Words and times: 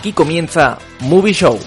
Aquí 0.00 0.14
comienza 0.14 0.78
Movie 1.00 1.34
Show. 1.34 1.58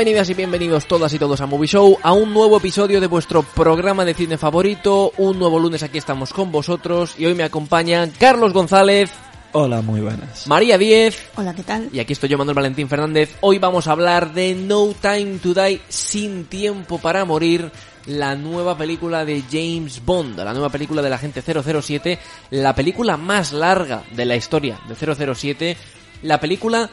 Bienvenidas 0.00 0.30
y 0.30 0.34
bienvenidos 0.34 0.86
todas 0.86 1.12
y 1.12 1.18
todos 1.18 1.42
a 1.42 1.46
Movie 1.46 1.68
Show, 1.68 1.98
a 2.02 2.14
un 2.14 2.32
nuevo 2.32 2.56
episodio 2.56 3.02
de 3.02 3.06
vuestro 3.06 3.42
programa 3.42 4.02
de 4.06 4.14
cine 4.14 4.38
favorito. 4.38 5.12
Un 5.18 5.38
nuevo 5.38 5.58
lunes 5.58 5.82
aquí 5.82 5.98
estamos 5.98 6.32
con 6.32 6.50
vosotros 6.50 7.16
y 7.18 7.26
hoy 7.26 7.34
me 7.34 7.42
acompañan 7.42 8.10
Carlos 8.18 8.54
González, 8.54 9.10
Hola, 9.52 9.82
muy 9.82 10.00
buenas. 10.00 10.46
María 10.46 10.78
Diez 10.78 11.22
Hola, 11.36 11.54
¿qué 11.54 11.64
tal? 11.64 11.90
y 11.92 11.98
aquí 11.98 12.14
estoy 12.14 12.30
yo, 12.30 12.38
Manuel 12.38 12.54
Valentín 12.54 12.88
Fernández. 12.88 13.36
Hoy 13.42 13.58
vamos 13.58 13.88
a 13.88 13.92
hablar 13.92 14.32
de 14.32 14.54
No 14.54 14.94
Time 14.98 15.36
to 15.42 15.52
Die, 15.52 15.82
Sin 15.90 16.46
Tiempo 16.46 16.96
para 16.96 17.26
Morir, 17.26 17.70
la 18.06 18.34
nueva 18.36 18.78
película 18.78 19.26
de 19.26 19.42
James 19.52 20.02
Bond, 20.02 20.38
la 20.38 20.54
nueva 20.54 20.70
película 20.70 21.02
de 21.02 21.10
la 21.10 21.18
gente 21.18 21.42
007, 21.42 22.18
la 22.52 22.74
película 22.74 23.18
más 23.18 23.52
larga 23.52 24.02
de 24.12 24.24
la 24.24 24.36
historia 24.36 24.80
de 24.88 24.94
007, 24.94 25.76
la 26.22 26.40
película 26.40 26.88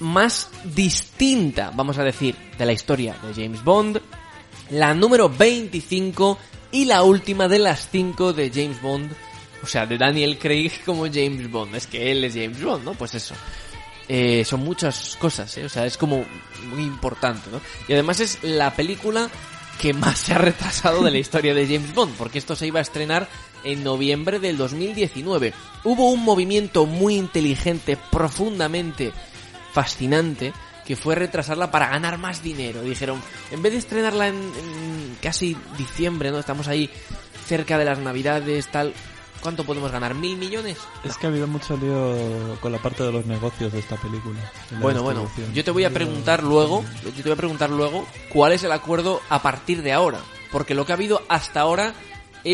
más 0.00 0.50
distinta, 0.64 1.70
vamos 1.74 1.98
a 1.98 2.04
decir, 2.04 2.34
de 2.56 2.66
la 2.66 2.72
historia 2.72 3.16
de 3.22 3.34
James 3.34 3.62
Bond, 3.62 4.00
la 4.70 4.94
número 4.94 5.28
25 5.28 6.38
y 6.72 6.84
la 6.84 7.02
última 7.02 7.48
de 7.48 7.58
las 7.58 7.88
5 7.90 8.32
de 8.32 8.50
James 8.50 8.80
Bond, 8.80 9.12
o 9.62 9.66
sea, 9.66 9.86
de 9.86 9.98
Daniel 9.98 10.38
Craig 10.38 10.72
como 10.84 11.06
James 11.06 11.50
Bond, 11.50 11.74
es 11.74 11.86
que 11.86 12.10
él 12.10 12.24
es 12.24 12.34
James 12.34 12.62
Bond, 12.62 12.84
¿no? 12.84 12.94
Pues 12.94 13.14
eso. 13.14 13.34
Eh, 14.10 14.42
son 14.44 14.60
muchas 14.60 15.16
cosas, 15.20 15.54
¿eh? 15.58 15.66
o 15.66 15.68
sea, 15.68 15.84
es 15.84 15.98
como 15.98 16.24
muy 16.70 16.82
importante, 16.82 17.50
¿no? 17.52 17.60
Y 17.86 17.92
además 17.92 18.20
es 18.20 18.38
la 18.42 18.74
película 18.74 19.28
que 19.78 19.92
más 19.92 20.18
se 20.18 20.32
ha 20.32 20.38
retrasado 20.38 21.02
de 21.02 21.10
la 21.10 21.18
historia 21.18 21.54
de 21.54 21.66
James 21.66 21.94
Bond, 21.94 22.14
porque 22.16 22.38
esto 22.38 22.56
se 22.56 22.66
iba 22.66 22.78
a 22.78 22.82
estrenar 22.82 23.28
en 23.64 23.84
noviembre 23.84 24.38
del 24.38 24.56
2019. 24.56 25.52
Hubo 25.84 26.10
un 26.10 26.24
movimiento 26.24 26.86
muy 26.86 27.16
inteligente, 27.16 27.98
profundamente 28.10 29.12
fascinante, 29.72 30.52
que 30.86 30.96
fue 30.96 31.14
retrasarla 31.14 31.70
para 31.70 31.88
ganar 31.88 32.18
más 32.18 32.42
dinero. 32.42 32.82
Dijeron, 32.82 33.22
en 33.50 33.62
vez 33.62 33.72
de 33.72 33.78
estrenarla 33.78 34.28
en, 34.28 34.36
en 34.36 35.16
casi 35.22 35.56
diciembre, 35.76 36.30
¿no? 36.30 36.38
Estamos 36.38 36.68
ahí 36.68 36.90
cerca 37.46 37.78
de 37.78 37.84
las 37.84 37.98
navidades, 37.98 38.68
tal. 38.68 38.94
¿Cuánto 39.40 39.64
podemos 39.64 39.92
ganar? 39.92 40.14
¿Mil 40.14 40.36
millones? 40.36 40.78
Es 41.04 41.16
que 41.16 41.26
ha 41.26 41.30
habido 41.30 41.46
mucho 41.46 41.76
lío 41.76 42.58
con 42.60 42.72
la 42.72 42.78
parte 42.78 43.04
de 43.04 43.12
los 43.12 43.24
negocios 43.26 43.72
de 43.72 43.78
esta 43.78 43.96
película. 43.96 44.40
de 44.70 44.78
Bueno, 44.78 45.02
bueno, 45.02 45.30
yo 45.54 45.64
te 45.64 45.70
voy 45.70 45.84
a 45.84 45.90
preguntar 45.90 46.42
luego, 46.42 46.84
yo 47.04 47.12
te 47.12 47.22
voy 47.22 47.32
a 47.32 47.36
preguntar 47.36 47.70
luego 47.70 48.06
cuál 48.30 48.52
es 48.52 48.64
el 48.64 48.72
acuerdo 48.72 49.20
a 49.28 49.40
partir 49.40 49.82
de 49.82 49.92
ahora, 49.92 50.18
porque 50.50 50.74
lo 50.74 50.84
que 50.84 50.92
ha 50.92 50.96
habido 50.96 51.22
hasta 51.28 51.60
ahora 51.60 51.94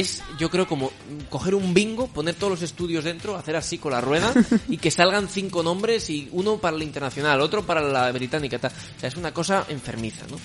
es, 0.01 0.23
yo 0.39 0.51
creo, 0.51 0.67
como 0.67 0.91
coger 1.31 1.55
un 1.55 1.75
bingo, 1.75 2.09
poner 2.09 2.35
todos 2.35 2.53
los 2.53 2.63
estudios 2.63 3.05
dentro, 3.05 3.37
hacer 3.37 3.57
así 3.57 3.79
con 3.79 3.93
la 3.93 4.01
rueda 4.01 4.33
y 4.69 4.79
que 4.79 4.91
salgan 4.91 5.29
cinco 5.29 5.63
nombres 5.63 6.11
y 6.11 6.29
uno 6.33 6.59
para 6.59 6.77
la 6.77 6.85
internacional, 6.85 7.41
otro 7.41 7.65
para 7.65 7.81
la 7.81 8.11
británica, 8.13 8.59
tal. 8.59 8.73
O 8.73 9.01
sea, 9.01 9.09
es 9.09 9.17
una 9.17 9.33
cosa 9.33 9.67
enfermiza, 9.69 10.27
¿no? 10.31 10.37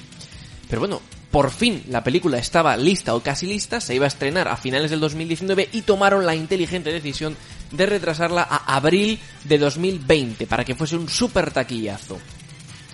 Pero 0.69 0.81
bueno, 0.81 1.01
por 1.31 1.49
fin 1.51 1.83
la 1.89 2.03
película 2.03 2.37
estaba 2.37 2.77
lista 2.77 3.15
o 3.15 3.21
casi 3.21 3.47
lista, 3.47 3.81
se 3.81 3.95
iba 3.95 4.05
a 4.05 4.07
estrenar 4.07 4.47
a 4.47 4.57
finales 4.57 4.91
del 4.91 4.99
2019 4.99 5.69
y 5.71 5.81
tomaron 5.81 6.25
la 6.25 6.35
inteligente 6.35 6.91
decisión 6.91 7.35
de 7.71 7.85
retrasarla 7.85 8.43
a 8.43 8.75
abril 8.75 9.19
de 9.43 9.57
2020 9.57 10.47
para 10.47 10.63
que 10.63 10.75
fuese 10.75 10.95
un 10.95 11.09
super 11.09 11.51
taquillazo. 11.51 12.19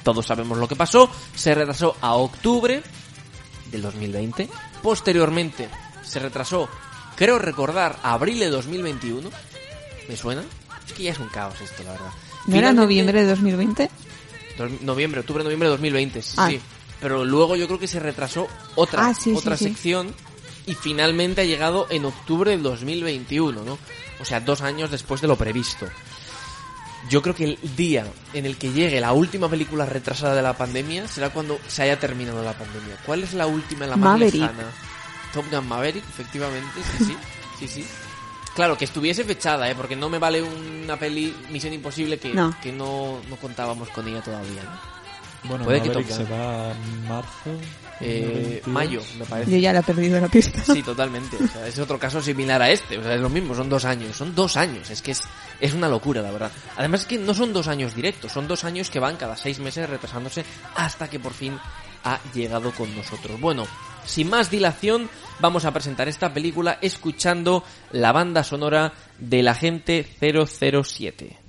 Todos 0.04 0.26
sabemos 0.26 0.58
lo 0.58 0.68
que 0.68 0.76
pasó, 0.76 1.10
se 1.36 1.56
retrasó 1.56 1.98
a 2.00 2.16
octubre 2.16 2.82
del 3.72 3.82
2020, 3.82 4.48
posteriormente 4.82 5.68
se 6.06 6.20
retrasó, 6.20 6.70
creo 7.16 7.40
recordar, 7.40 7.98
a 8.04 8.14
abril 8.14 8.40
de 8.40 8.50
2021. 8.50 9.30
¿Me 10.08 10.16
suena? 10.18 10.44
Es 10.88 10.94
que 10.94 11.04
ya 11.04 11.12
es 11.12 11.20
un 11.20 11.30
caos 11.30 11.60
esto, 11.62 11.84
la 11.84 11.92
verdad. 11.92 12.12
¿No 12.48 12.56
era 12.56 12.72
noviembre 12.74 13.22
de 13.24 13.30
2020? 13.30 13.90
Dos- 14.58 14.82
Noviembre, 14.82 15.20
octubre, 15.22 15.44
noviembre 15.44 15.68
de 15.68 15.72
2020, 15.72 16.22
sí, 16.22 16.36
Ah. 16.38 16.48
sí. 16.50 16.62
Pero 17.02 17.26
luego 17.26 17.56
yo 17.56 17.68
creo 17.68 17.80
que 17.80 17.88
se 17.88 18.00
retrasó 18.00 18.48
otra, 18.76 19.08
Ah, 19.08 19.14
sí, 19.14 19.34
otra 19.36 19.58
sí. 19.58 19.66
sección 19.66 20.14
y 20.66 20.76
finalmente 20.76 21.42
ha 21.42 21.46
llegado 21.46 21.88
en 21.90 22.06
octubre 22.06 22.52
del 22.52 22.64
2021, 22.64 23.64
¿no? 23.64 23.78
O 24.20 24.26
sea, 24.26 24.40
dos 24.40 24.62
años 24.62 24.92
después 24.92 25.20
de 25.22 25.28
lo 25.28 25.36
previsto. 25.36 25.88
Yo 27.10 27.22
creo 27.22 27.36
que 27.36 27.44
el 27.44 27.60
día 27.76 28.08
en 28.34 28.46
el 28.46 28.58
que 28.58 28.72
llegue 28.72 29.00
la 29.00 29.12
última 29.14 29.48
película 29.50 29.86
retrasada 29.86 30.34
de 30.36 30.42
la 30.42 30.58
pandemia 30.58 31.08
será 31.08 31.30
cuando 31.32 31.60
se 31.68 31.84
haya 31.84 32.00
terminado 32.00 32.42
la 32.44 32.54
pandemia. 32.58 32.96
¿Cuál 33.06 33.24
es 33.24 33.34
la 33.34 33.46
última, 33.46 33.86
la 33.86 33.96
más 33.96 34.14
Maverick. 34.18 34.34
lejana? 34.42 34.64
Top 35.36 35.52
Gun 35.52 35.68
Maverick, 35.68 36.04
efectivamente, 36.08 36.82
sí, 36.98 37.06
sí, 37.06 37.18
sí, 37.60 37.68
sí. 37.68 37.86
Claro, 38.56 38.78
que 38.78 38.86
estuviese 38.86 39.26
fechada, 39.26 39.70
¿eh? 39.70 39.76
Porque 39.76 39.98
no 39.98 40.10
me 40.10 40.18
vale 40.18 40.42
una 40.42 40.98
peli 40.98 41.36
Misión 41.52 41.74
Imposible 41.74 42.18
que 42.18 42.34
No. 42.34 42.56
que 42.64 42.72
no, 42.72 43.20
no 43.30 43.36
contábamos 43.36 43.90
con 43.90 44.08
ella 44.08 44.22
todavía, 44.24 44.64
¿no? 44.64 44.96
Bueno, 45.50 45.66
puede 45.66 45.82
que 45.82 46.04
se 46.12 46.24
va 46.24 46.72
en 46.72 47.08
marzo. 47.08 47.52
Eh, 48.02 48.62
22. 48.66 48.68
mayo, 48.68 49.02
me 49.20 49.26
parece. 49.26 49.52
Yo 49.52 49.58
ya 49.58 49.72
la 49.74 49.80
he 49.80 49.84
perdido 49.84 50.20
la 50.20 50.28
pista. 50.28 50.60
Sí, 50.74 50.82
totalmente. 50.82 51.38
O 51.38 51.48
sea, 51.48 51.68
es 51.68 51.78
otro 51.80 52.00
caso 52.00 52.20
similar 52.22 52.62
a 52.62 52.72
este. 52.72 52.98
O 52.98 53.04
sea, 53.04 53.14
es 53.14 53.22
lo 53.22 53.30
mismo, 53.30 53.54
son 53.54 53.70
dos 53.70 53.86
años. 53.86 54.16
Son 54.16 54.34
dos 54.34 54.58
años. 54.58 54.90
Es 54.90 55.02
que 55.02 55.12
es, 55.12 55.22
es 55.60 55.74
una 55.74 55.88
locura, 55.88 56.22
la 56.22 56.32
verdad. 56.32 56.52
Además 56.78 57.02
es 57.02 57.08
que 57.08 57.18
no 57.20 57.34
son 57.34 57.54
dos 57.54 57.68
años 57.68 57.94
directos. 57.94 58.32
Son 58.32 58.48
dos 58.48 58.64
años 58.64 58.90
que 58.90 59.00
van 59.00 59.18
cada 59.18 59.38
seis 59.38 59.60
meses 59.60 59.88
retrasándose 59.90 60.44
hasta 60.76 61.10
que 61.10 61.20
por 61.20 61.34
fin 61.34 61.60
ha 62.04 62.20
llegado 62.34 62.72
con 62.72 62.94
nosotros. 62.96 63.40
Bueno, 63.40 63.68
sin 64.06 64.30
más 64.30 64.50
dilación, 64.52 65.10
vamos 65.40 65.66
a 65.66 65.72
presentar 65.72 66.08
esta 66.08 66.34
película 66.34 66.78
escuchando 66.82 67.64
la 67.92 68.12
banda 68.12 68.44
sonora 68.44 68.94
del 69.20 69.48
agente 69.48 70.06
007. 70.20 71.45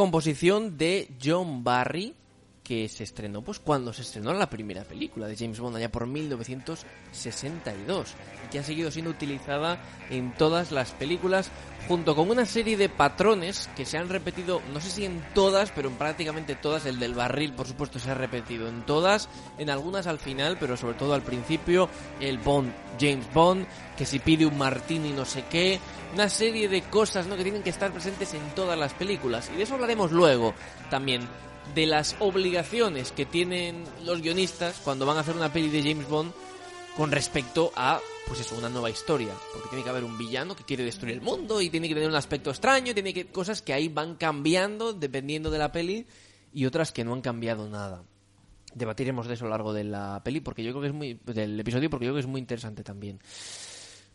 Composición 0.00 0.78
de 0.78 1.08
John 1.22 1.62
Barry 1.62 2.14
que 2.70 2.88
se 2.88 3.02
estrenó 3.02 3.42
pues 3.42 3.58
cuando 3.58 3.92
se 3.92 4.02
estrenó 4.02 4.32
la 4.32 4.48
primera 4.48 4.84
película 4.84 5.26
de 5.26 5.36
James 5.36 5.58
Bond 5.58 5.74
allá 5.74 5.90
por 5.90 6.06
1962 6.06 8.14
y 8.46 8.48
que 8.48 8.60
ha 8.60 8.62
seguido 8.62 8.92
siendo 8.92 9.10
utilizada 9.10 9.82
en 10.08 10.32
todas 10.34 10.70
las 10.70 10.92
películas 10.92 11.50
junto 11.88 12.14
con 12.14 12.30
una 12.30 12.46
serie 12.46 12.76
de 12.76 12.88
patrones 12.88 13.68
que 13.74 13.84
se 13.84 13.98
han 13.98 14.08
repetido 14.08 14.62
no 14.72 14.80
sé 14.80 14.88
si 14.88 15.04
en 15.04 15.20
todas 15.34 15.72
pero 15.72 15.88
en 15.88 15.96
prácticamente 15.96 16.54
todas 16.54 16.86
el 16.86 17.00
del 17.00 17.14
barril 17.14 17.54
por 17.54 17.66
supuesto 17.66 17.98
se 17.98 18.12
ha 18.12 18.14
repetido 18.14 18.68
en 18.68 18.86
todas 18.86 19.28
en 19.58 19.68
algunas 19.68 20.06
al 20.06 20.20
final 20.20 20.56
pero 20.60 20.76
sobre 20.76 20.94
todo 20.94 21.14
al 21.14 21.22
principio 21.22 21.88
el 22.20 22.38
Bond 22.38 22.72
James 23.00 23.26
Bond 23.34 23.66
que 23.98 24.06
si 24.06 24.20
pide 24.20 24.46
un 24.46 24.56
martini 24.56 25.10
no 25.10 25.24
sé 25.24 25.42
qué 25.50 25.80
una 26.14 26.28
serie 26.28 26.68
de 26.68 26.82
cosas 26.82 27.26
¿no? 27.26 27.36
que 27.36 27.42
tienen 27.42 27.64
que 27.64 27.70
estar 27.70 27.90
presentes 27.90 28.32
en 28.32 28.48
todas 28.54 28.78
las 28.78 28.94
películas 28.94 29.50
y 29.52 29.56
de 29.56 29.64
eso 29.64 29.74
hablaremos 29.74 30.12
luego 30.12 30.54
también 30.88 31.26
de 31.74 31.86
las 31.86 32.16
obligaciones 32.20 33.12
que 33.12 33.26
tienen 33.26 33.84
los 34.04 34.20
guionistas 34.22 34.80
cuando 34.84 35.06
van 35.06 35.16
a 35.16 35.20
hacer 35.20 35.36
una 35.36 35.52
peli 35.52 35.68
de 35.68 35.82
James 35.82 36.08
Bond 36.08 36.32
con 36.96 37.10
respecto 37.10 37.72
a, 37.76 38.00
pues 38.26 38.40
eso, 38.40 38.56
una 38.56 38.68
nueva 38.68 38.90
historia. 38.90 39.32
Porque 39.52 39.68
tiene 39.68 39.84
que 39.84 39.90
haber 39.90 40.04
un 40.04 40.18
villano 40.18 40.54
que 40.56 40.64
quiere 40.64 40.84
destruir 40.84 41.14
el 41.14 41.20
mundo 41.20 41.60
y 41.60 41.70
tiene 41.70 41.88
que 41.88 41.94
tener 41.94 42.08
un 42.08 42.16
aspecto 42.16 42.50
extraño, 42.50 42.94
tiene 42.94 43.14
que 43.14 43.26
cosas 43.26 43.62
que 43.62 43.72
ahí 43.72 43.88
van 43.88 44.16
cambiando 44.16 44.92
dependiendo 44.92 45.50
de 45.50 45.58
la 45.58 45.72
peli 45.72 46.06
y 46.52 46.66
otras 46.66 46.92
que 46.92 47.04
no 47.04 47.14
han 47.14 47.20
cambiado 47.20 47.68
nada. 47.68 48.04
Debatiremos 48.74 49.26
de 49.26 49.34
eso 49.34 49.44
a 49.44 49.48
lo 49.48 49.50
largo 49.50 49.72
de 49.72 49.84
la 49.84 50.20
peli 50.24 50.40
porque 50.40 50.62
yo 50.62 50.70
creo 50.72 50.82
que 50.82 50.88
es 50.88 50.94
muy 50.94 51.20
del 51.24 51.58
episodio 51.58 51.90
porque 51.90 52.06
yo 52.06 52.10
creo 52.10 52.16
que 52.16 52.26
es 52.26 52.30
muy 52.30 52.40
interesante 52.40 52.82
también. 52.82 53.20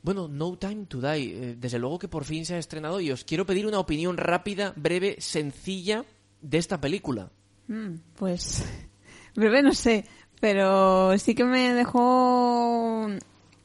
Bueno, 0.02 0.28
No 0.28 0.56
Time 0.58 0.86
to 0.86 1.02
Die, 1.02 1.32
eh, 1.34 1.56
desde 1.58 1.80
luego 1.80 1.98
que 1.98 2.08
por 2.08 2.26
fin 2.26 2.46
se 2.46 2.54
ha 2.54 2.60
estrenado 2.60 3.02
y 3.02 3.12
os 3.12 3.24
quiero 3.24 3.46
pedir 3.46 3.66
una 3.66 3.80
opinión 3.80 4.18
rápida, 4.18 4.72
breve, 4.76 5.16
sencilla 5.20 6.06
de 6.42 6.58
esta 6.60 6.80
película. 6.80 7.32
Mm, 7.68 7.96
pues, 8.16 8.66
breve 9.36 9.62
no 9.62 9.74
sé, 9.74 10.06
pero 10.40 11.18
sí 11.18 11.36
que 11.36 11.44
me 11.44 11.74
dejó 11.74 13.08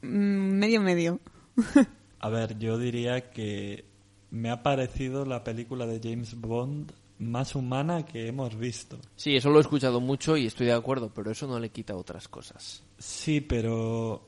mm, 0.01 0.05
medio 0.05 0.81
medio. 0.81 1.19
A 2.19 2.29
ver, 2.29 2.57
yo 2.59 2.77
diría 2.77 3.31
que 3.31 3.85
me 4.29 4.49
ha 4.49 4.63
parecido 4.63 5.25
la 5.25 5.43
película 5.43 5.85
de 5.85 5.99
James 6.01 6.39
Bond 6.39 6.91
más 7.19 7.55
humana 7.55 8.05
que 8.05 8.27
hemos 8.27 8.57
visto. 8.57 8.97
Sí, 9.15 9.35
eso 9.35 9.49
lo 9.49 9.59
he 9.59 9.61
escuchado 9.61 10.01
mucho 10.01 10.37
y 10.37 10.47
estoy 10.47 10.67
de 10.67 10.73
acuerdo, 10.73 11.11
pero 11.13 11.31
eso 11.31 11.47
no 11.47 11.59
le 11.59 11.69
quita 11.69 11.95
otras 11.95 12.27
cosas. 12.27 12.83
Sí, 12.97 13.41
pero 13.41 14.27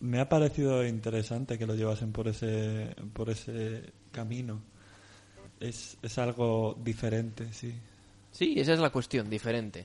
me 0.00 0.20
ha 0.20 0.28
parecido 0.28 0.86
interesante 0.86 1.58
que 1.58 1.66
lo 1.66 1.74
llevasen 1.74 2.12
por 2.12 2.28
ese, 2.28 2.94
por 3.12 3.28
ese 3.28 3.92
camino. 4.10 4.62
Es, 5.60 5.98
es 6.00 6.18
algo 6.18 6.78
diferente, 6.82 7.52
sí. 7.52 7.74
Sí, 8.40 8.54
esa 8.56 8.72
es 8.72 8.78
la 8.78 8.88
cuestión, 8.88 9.28
diferente. 9.28 9.84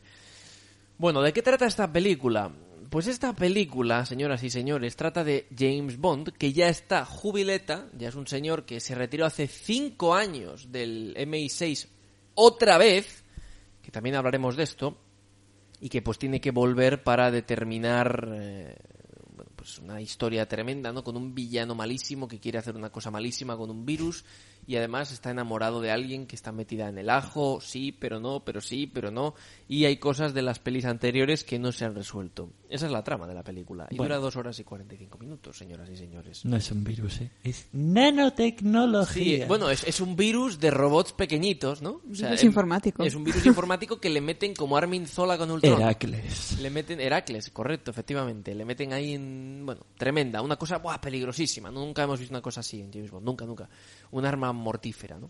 Bueno, 0.98 1.22
¿de 1.22 1.34
qué 1.34 1.42
trata 1.42 1.66
esta 1.66 1.92
película? 1.92 2.50
Pues 2.90 3.08
esta 3.08 3.36
película, 3.36 4.06
señoras 4.06 4.44
y 4.44 4.50
señores, 4.50 4.96
trata 4.96 5.26
de 5.26 5.48
James 5.54 5.98
Bond, 5.98 6.30
que 6.30 6.54
ya 6.54 6.70
está 6.70 7.04
jubileta, 7.04 7.90
ya 7.98 8.08
es 8.08 8.16
un 8.16 8.28
señor 8.28 8.64
que 8.64 8.80
se 8.80 8.96
retiró 8.96 9.26
hace 9.26 9.48
cinco 9.48 10.16
años 10.16 10.72
del 10.72 11.14
MI6 11.18 11.90
otra 12.36 12.78
vez, 12.78 13.26
que 13.82 13.92
también 13.92 14.16
hablaremos 14.16 14.56
de 14.56 14.64
esto, 14.64 14.98
y 15.82 15.90
que 15.90 16.02
pues 16.02 16.18
tiene 16.18 16.40
que 16.40 16.52
volver 16.52 17.04
para 17.04 17.32
determinar 17.32 18.30
eh, 18.32 18.78
pues 19.58 19.80
una 19.80 20.00
historia 20.00 20.48
tremenda, 20.48 20.94
¿no? 20.94 21.04
Con 21.04 21.18
un 21.18 21.36
villano 21.36 21.76
malísimo 21.76 22.26
que 22.26 22.40
quiere 22.40 22.60
hacer 22.60 22.78
una 22.78 22.90
cosa 22.90 23.12
malísima 23.12 23.58
con 23.58 23.70
un 23.70 23.86
virus 23.86 24.24
y 24.68 24.76
además 24.78 25.12
está 25.12 25.32
enamorado 25.32 25.82
de 25.82 25.92
alguien 25.92 26.26
que 26.26 26.36
está 26.36 26.52
metida 26.52 26.90
en 26.90 26.98
el 26.98 27.10
ajo, 27.10 27.60
sí, 27.62 27.92
pero 27.92 28.20
no, 28.20 28.44
pero 28.44 28.62
sí, 28.62 28.88
pero 28.88 29.12
no, 29.12 29.36
y 29.68 29.86
hay 29.86 29.98
cosas 29.98 30.34
de 30.34 30.42
las 30.42 30.60
pelis 30.60 30.86
anteriores 30.86 31.44
que 31.44 31.60
no 31.60 31.72
se 31.72 31.86
han 31.86 31.96
resuelto. 31.96 32.50
Esa 32.70 32.88
es 32.88 32.92
la 32.92 33.04
trama 33.04 33.28
de 33.28 33.36
la 33.36 33.44
película 33.44 33.88
y 33.92 33.98
Bueno. 33.98 34.16
dura 34.16 34.24
dos 34.24 34.36
horas 34.36 34.60
y 34.60 34.64
45 34.64 35.18
minutos, 35.20 35.58
señoras 35.58 35.90
y 35.90 35.96
señores. 35.96 36.44
No 36.46 36.58
es 36.58 36.72
un 36.72 36.84
virus, 36.84 37.22
¿eh? 37.22 37.32
Es 37.44 37.68
nanotecnología. 37.74 39.38
Sí, 39.40 39.48
bueno, 39.48 39.70
es, 39.70 39.84
es 39.84 40.02
un 40.02 40.16
virus 40.16 40.60
de 40.60 40.72
robots 40.72 41.14
pequeñitos, 41.14 41.82
¿no? 41.82 41.92
O 41.92 42.02
Virus 42.04 42.42
em, 42.42 42.48
informático. 42.48 43.04
Es 43.04 43.16
un 43.16 43.24
virus 43.24 43.46
informático 43.46 44.00
que 44.00 44.10
le 44.10 44.22
meten 44.22 44.54
como 44.56 44.78
Armin 44.78 45.06
Zola 45.08 45.38
con 45.38 45.52
Ultron. 45.52 45.82
Heracles. 45.82 46.60
Le 46.60 46.70
meten 46.70 47.00
Heracles, 47.00 47.50
correcto, 47.52 47.92
efectivamente. 47.92 48.54
Le 48.56 48.66
meten 48.66 48.94
ahí 48.94 49.14
en. 49.14 49.62
Bueno, 49.66 49.82
tremenda. 49.98 50.42
Una 50.42 50.56
cosa 50.58 50.78
buah, 50.80 51.00
peligrosísima. 51.00 51.70
Nunca 51.72 52.04
hemos 52.04 52.20
visto 52.20 52.34
una 52.34 52.42
cosa 52.42 52.62
así 52.62 52.82
en 52.82 52.92
James 52.92 53.12
Bond. 53.12 53.26
Nunca, 53.26 53.46
nunca. 53.46 53.70
Un 54.12 54.26
arma 54.26 54.52
mortífera, 54.56 55.18
¿no? 55.18 55.30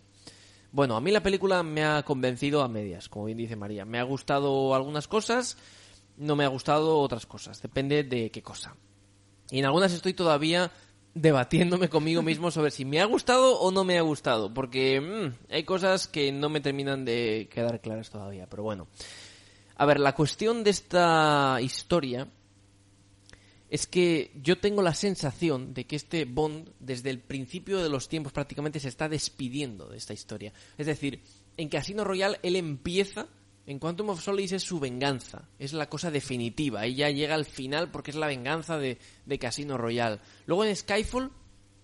Bueno, 0.72 0.96
a 0.96 1.00
mí 1.00 1.10
la 1.10 1.22
película 1.22 1.62
me 1.62 1.84
ha 1.84 2.02
convencido 2.02 2.62
a 2.62 2.68
medias, 2.68 3.08
como 3.08 3.26
bien 3.26 3.38
dice 3.38 3.56
María. 3.56 3.84
Me 3.84 3.98
ha 3.98 4.02
gustado 4.02 4.74
algunas 4.74 5.08
cosas, 5.08 5.56
no 6.16 6.36
me 6.36 6.44
ha 6.44 6.48
gustado 6.48 6.98
otras 6.98 7.26
cosas. 7.26 7.62
Depende 7.62 8.04
de 8.04 8.30
qué 8.30 8.42
cosa. 8.42 8.76
Y 9.50 9.60
en 9.60 9.64
algunas 9.64 9.92
estoy 9.92 10.12
todavía 10.12 10.70
debatiéndome 11.14 11.88
conmigo 11.88 12.20
mismo 12.20 12.50
sobre 12.50 12.70
si 12.70 12.84
me 12.84 13.00
ha 13.00 13.06
gustado 13.06 13.58
o 13.58 13.70
no 13.70 13.84
me 13.84 13.96
ha 13.96 14.02
gustado. 14.02 14.52
Porque 14.52 15.00
mm, 15.00 15.52
hay 15.52 15.64
cosas 15.64 16.08
que 16.08 16.30
no 16.32 16.48
me 16.48 16.60
terminan 16.60 17.04
de 17.04 17.48
quedar 17.50 17.80
claras 17.80 18.10
todavía. 18.10 18.46
Pero 18.46 18.62
bueno. 18.62 18.88
A 19.78 19.86
ver, 19.86 20.00
la 20.00 20.14
cuestión 20.14 20.64
de 20.64 20.70
esta 20.70 21.58
historia 21.60 22.28
es 23.68 23.86
que 23.86 24.32
yo 24.42 24.58
tengo 24.58 24.82
la 24.82 24.94
sensación 24.94 25.74
de 25.74 25.84
que 25.84 25.96
este 25.96 26.24
Bond, 26.24 26.70
desde 26.78 27.10
el 27.10 27.18
principio 27.18 27.82
de 27.82 27.88
los 27.88 28.08
tiempos 28.08 28.32
prácticamente, 28.32 28.80
se 28.80 28.88
está 28.88 29.08
despidiendo 29.08 29.88
de 29.88 29.96
esta 29.96 30.12
historia. 30.12 30.52
Es 30.78 30.86
decir, 30.86 31.20
en 31.56 31.68
Casino 31.68 32.04
Royale 32.04 32.38
él 32.42 32.56
empieza, 32.56 33.26
en 33.66 33.78
Quantum 33.78 34.10
of 34.10 34.22
Solace 34.22 34.56
es 34.56 34.62
su 34.62 34.78
venganza, 34.78 35.48
es 35.58 35.72
la 35.72 35.88
cosa 35.88 36.10
definitiva, 36.10 36.84
ella 36.84 37.10
llega 37.10 37.34
al 37.34 37.44
final 37.44 37.90
porque 37.90 38.12
es 38.12 38.16
la 38.16 38.28
venganza 38.28 38.78
de, 38.78 38.98
de 39.24 39.38
Casino 39.38 39.76
Royale. 39.76 40.20
Luego 40.46 40.64
en 40.64 40.76
Skyfall 40.76 41.32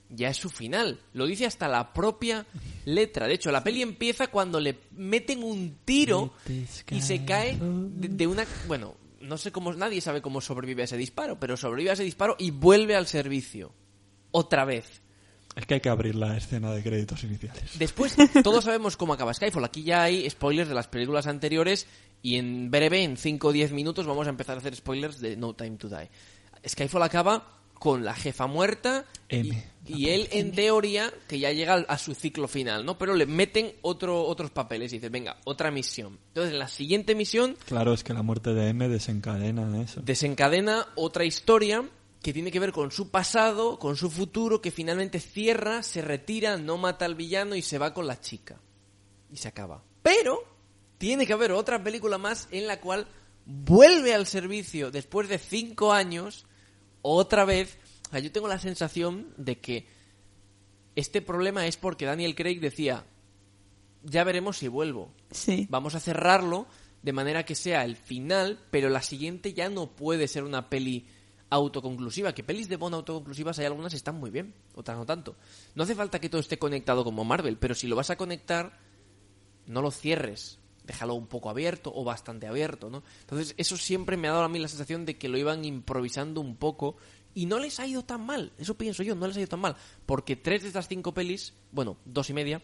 ya 0.09 0.29
es 0.29 0.37
su 0.37 0.51
final. 0.51 1.01
Lo 1.15 1.27
dice 1.27 1.47
hasta 1.47 1.69
la 1.69 1.93
propia 1.93 2.47
letra. 2.85 3.27
De 3.27 3.35
hecho, 3.35 3.51
la 3.51 3.65
peli 3.65 3.83
empieza 3.83 4.27
cuando 4.29 4.61
le 4.61 4.79
meten 4.93 5.43
un 5.43 5.79
tiro 5.85 6.35
y 6.91 7.01
se 7.01 7.25
cae 7.25 7.59
de, 7.59 8.09
de 8.09 8.27
una... 8.27 8.47
Bueno, 8.69 8.95
no 9.23 9.39
sé 9.39 9.53
cómo... 9.53 9.73
Nadie 9.73 10.01
sabe 10.01 10.23
cómo 10.23 10.41
sobrevive 10.41 10.83
a 10.83 10.85
ese 10.85 10.97
disparo, 10.97 11.39
pero 11.39 11.57
sobrevive 11.57 11.91
a 11.91 11.93
ese 11.95 12.05
disparo 12.05 12.37
y 12.39 12.51
vuelve 12.51 12.97
al 12.97 13.07
servicio. 13.07 13.73
Otra 14.31 14.65
vez. 14.65 15.03
Es 15.57 15.67
que 15.67 15.75
hay 15.75 15.81
que 15.81 15.89
abrir 15.89 16.15
la 16.15 16.37
escena 16.37 16.73
de 16.73 16.83
créditos 16.83 17.23
iniciales. 17.25 17.79
Después, 17.79 18.17
todos 18.43 18.65
sabemos 18.65 18.97
cómo 18.97 19.13
acaba 19.13 19.35
Skyfall. 19.35 19.65
Aquí 19.65 19.83
ya 19.83 20.03
hay 20.03 20.29
spoilers 20.29 20.69
de 20.69 20.75
las 20.75 20.89
películas 20.89 21.27
anteriores 21.27 21.87
y 22.23 22.37
en 22.37 22.71
breve, 22.71 23.03
en 23.03 23.17
5 23.17 23.49
o 23.49 23.53
10 23.53 23.73
minutos, 23.73 24.07
vamos 24.07 24.27
a 24.27 24.31
empezar 24.31 24.57
a 24.57 24.61
hacer 24.61 24.75
spoilers 24.75 25.21
de 25.21 25.37
No 25.37 25.55
Time 25.55 25.77
to 25.77 25.89
Die. 25.89 26.11
Skyfall 26.67 27.03
acaba 27.03 27.62
con 27.83 28.05
la 28.05 28.15
jefa 28.15 28.47
muerta 28.47 29.07
y, 29.29 29.39
M. 29.39 29.65
y 29.89 30.11
él, 30.11 30.29
en 30.31 30.53
teoría, 30.53 31.13
que 31.27 31.41
ya 31.41 31.51
llega 31.51 31.75
a 31.75 31.99
su 31.99 32.15
ciclo 32.15 32.47
final, 32.47 32.85
¿no? 32.85 32.97
Pero 32.97 33.17
le 33.17 33.27
meten 33.27 33.73
otro, 33.83 34.25
otros 34.25 34.53
papeles 34.53 34.93
y 34.93 34.99
dices, 34.99 35.11
venga, 35.11 35.39
otra 35.43 35.73
misión. 35.73 36.17
Entonces, 36.29 36.53
en 36.53 36.61
la 36.61 36.69
siguiente 36.69 37.17
misión 37.17 37.57
Claro, 37.67 37.93
es 37.93 38.05
que 38.05 38.15
la 38.15 38.23
muerte 38.23 38.55
de 38.55 38.69
M 38.69 38.89
desencadena 38.89 39.83
eso. 39.83 40.01
desencadena 40.01 40.87
otra 40.95 41.25
historia 41.25 41.85
que 42.23 42.33
tiene 42.33 42.53
que 42.53 42.61
ver 42.61 42.71
con 42.71 42.93
su 42.93 43.11
pasado, 43.11 43.81
con 43.81 43.97
su 43.97 44.11
futuro, 44.11 44.63
que 44.63 44.71
finalmente 44.71 45.19
cierra, 45.19 45.83
se 45.83 46.03
retira, 46.03 46.59
no 46.59 46.79
mata 46.79 47.05
al 47.05 47.17
villano 47.17 47.57
y 47.57 47.63
se 47.63 47.79
va 47.79 47.93
con 47.93 48.07
la 48.07 48.21
chica. 48.21 48.61
Y 49.29 49.39
se 49.39 49.49
acaba. 49.49 49.83
Pero 50.05 50.45
tiene 50.99 51.27
que 51.27 51.33
haber 51.33 51.51
otra 51.51 51.83
película 51.83 52.17
más 52.17 52.47
en 52.53 52.69
la 52.69 52.79
cual 52.81 53.09
vuelve 53.45 54.15
al 54.15 54.29
servicio 54.29 54.93
después 54.93 55.29
de 55.29 55.39
cinco 55.39 55.93
años, 55.93 56.47
otra 57.03 57.45
vez. 57.45 57.79
O 58.09 58.11
sea, 58.11 58.21
yo 58.21 58.33
tengo 58.33 58.49
la 58.49 58.59
sensación 58.59 59.35
de 59.37 59.61
que 59.61 59.87
este 60.97 61.23
problema 61.23 61.67
es 61.67 61.77
porque 61.77 62.07
Daniel 62.07 62.35
Craig 62.35 62.61
decía, 62.61 63.05
ya 64.03 64.25
veremos 64.25 64.59
si 64.59 64.69
vuelvo. 64.69 65.13
Sí. 65.31 65.67
Vamos 65.71 65.95
a 65.95 66.01
cerrarlo 66.01 66.67
de 67.03 67.13
manera 67.13 67.45
que 67.45 67.55
sea 67.55 67.85
el 67.85 67.97
final, 67.97 68.61
pero 68.71 68.89
la 68.89 69.03
siguiente 69.03 69.53
ya 69.53 69.69
no 69.69 69.91
puede 69.95 70.29
ser 70.29 70.45
una 70.45 70.69
peli 70.69 71.07
autoconclusiva. 71.51 72.33
Que 72.33 72.45
pelis 72.45 72.69
de 72.69 72.77
Bond 72.77 72.95
autoconclusivas 72.95 73.59
hay 73.59 73.67
algunas 73.67 73.93
que 73.93 73.97
están 73.97 74.17
muy 74.17 74.31
bien, 74.31 74.55
otras 74.75 74.97
no 74.97 75.05
tanto. 75.05 75.37
No 75.75 75.83
hace 75.83 75.95
falta 75.95 76.21
que 76.21 76.29
todo 76.29 76.41
esté 76.41 76.59
conectado 76.59 77.05
como 77.05 77.25
Marvel, 77.25 77.59
pero 77.59 77.75
si 77.75 77.87
lo 77.87 77.97
vas 77.97 78.11
a 78.11 78.17
conectar, 78.17 78.79
no 79.67 79.83
lo 79.83 79.91
cierres. 79.91 80.59
Déjalo 80.85 81.15
un 81.15 81.27
poco 81.27 81.51
abierto 81.51 81.93
o 81.95 82.05
bastante 82.05 82.47
abierto, 82.47 82.91
¿no? 82.91 83.03
Entonces, 83.21 83.55
eso 83.57 83.77
siempre 83.77 84.17
me 84.17 84.29
ha 84.29 84.33
dado 84.33 84.45
a 84.45 84.49
mí 84.49 84.59
la 84.59 84.69
sensación 84.69 85.05
de 85.07 85.17
que 85.17 85.29
lo 85.29 85.39
iban 85.39 85.65
improvisando 85.65 86.41
un 86.41 86.57
poco 86.57 86.97
y 87.35 87.47
no 87.47 87.59
les 87.59 87.81
ha 87.81 87.87
ido 87.87 88.05
tan 88.05 88.25
mal. 88.25 88.53
Eso 88.59 88.77
pienso 88.77 89.03
yo, 89.03 89.15
no 89.15 89.27
les 89.27 89.37
ha 89.37 89.41
ido 89.41 89.49
tan 89.49 89.61
mal. 89.61 89.77
Porque 90.07 90.37
tres 90.37 90.63
de 90.63 90.69
estas 90.69 90.89
cinco 90.89 91.15
pelis, 91.15 91.55
bueno, 91.71 91.97
dos 92.05 92.31
y 92.31 92.35
media, 92.35 92.63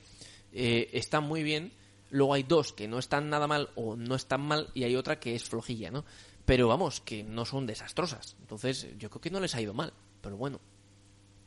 eh, 0.52 0.90
están 0.92 1.24
muy 1.24 1.42
bien. 1.42 1.72
Luego 2.10 2.34
hay 2.34 2.42
dos 2.42 2.72
que 2.72 2.88
no 2.88 2.98
están 2.98 3.28
nada 3.28 3.46
mal 3.46 3.70
o 3.74 3.96
no 3.96 4.14
están 4.14 4.40
mal 4.40 4.70
y 4.74 4.84
hay 4.84 4.96
otra 4.96 5.20
que 5.20 5.34
es 5.34 5.44
flojilla, 5.44 5.90
¿no? 5.90 6.04
Pero 6.44 6.66
vamos, 6.66 7.00
que 7.00 7.22
no 7.22 7.44
son 7.44 7.66
desastrosas. 7.66 8.36
Entonces, 8.40 8.88
yo 8.98 9.10
creo 9.10 9.20
que 9.20 9.30
no 9.30 9.40
les 9.40 9.54
ha 9.54 9.60
ido 9.60 9.74
mal. 9.74 9.92
Pero 10.22 10.36
bueno, 10.36 10.60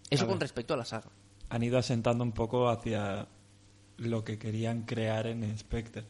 eso 0.09 0.27
con 0.27 0.39
respecto 0.39 0.73
a 0.73 0.77
la 0.77 0.85
saga. 0.85 1.09
Han 1.49 1.63
ido 1.63 1.77
asentando 1.77 2.23
un 2.23 2.31
poco 2.31 2.69
hacia 2.69 3.27
lo 3.97 4.23
que 4.23 4.37
querían 4.37 4.83
crear 4.83 5.27
en 5.27 5.57
Spectre. 5.57 6.05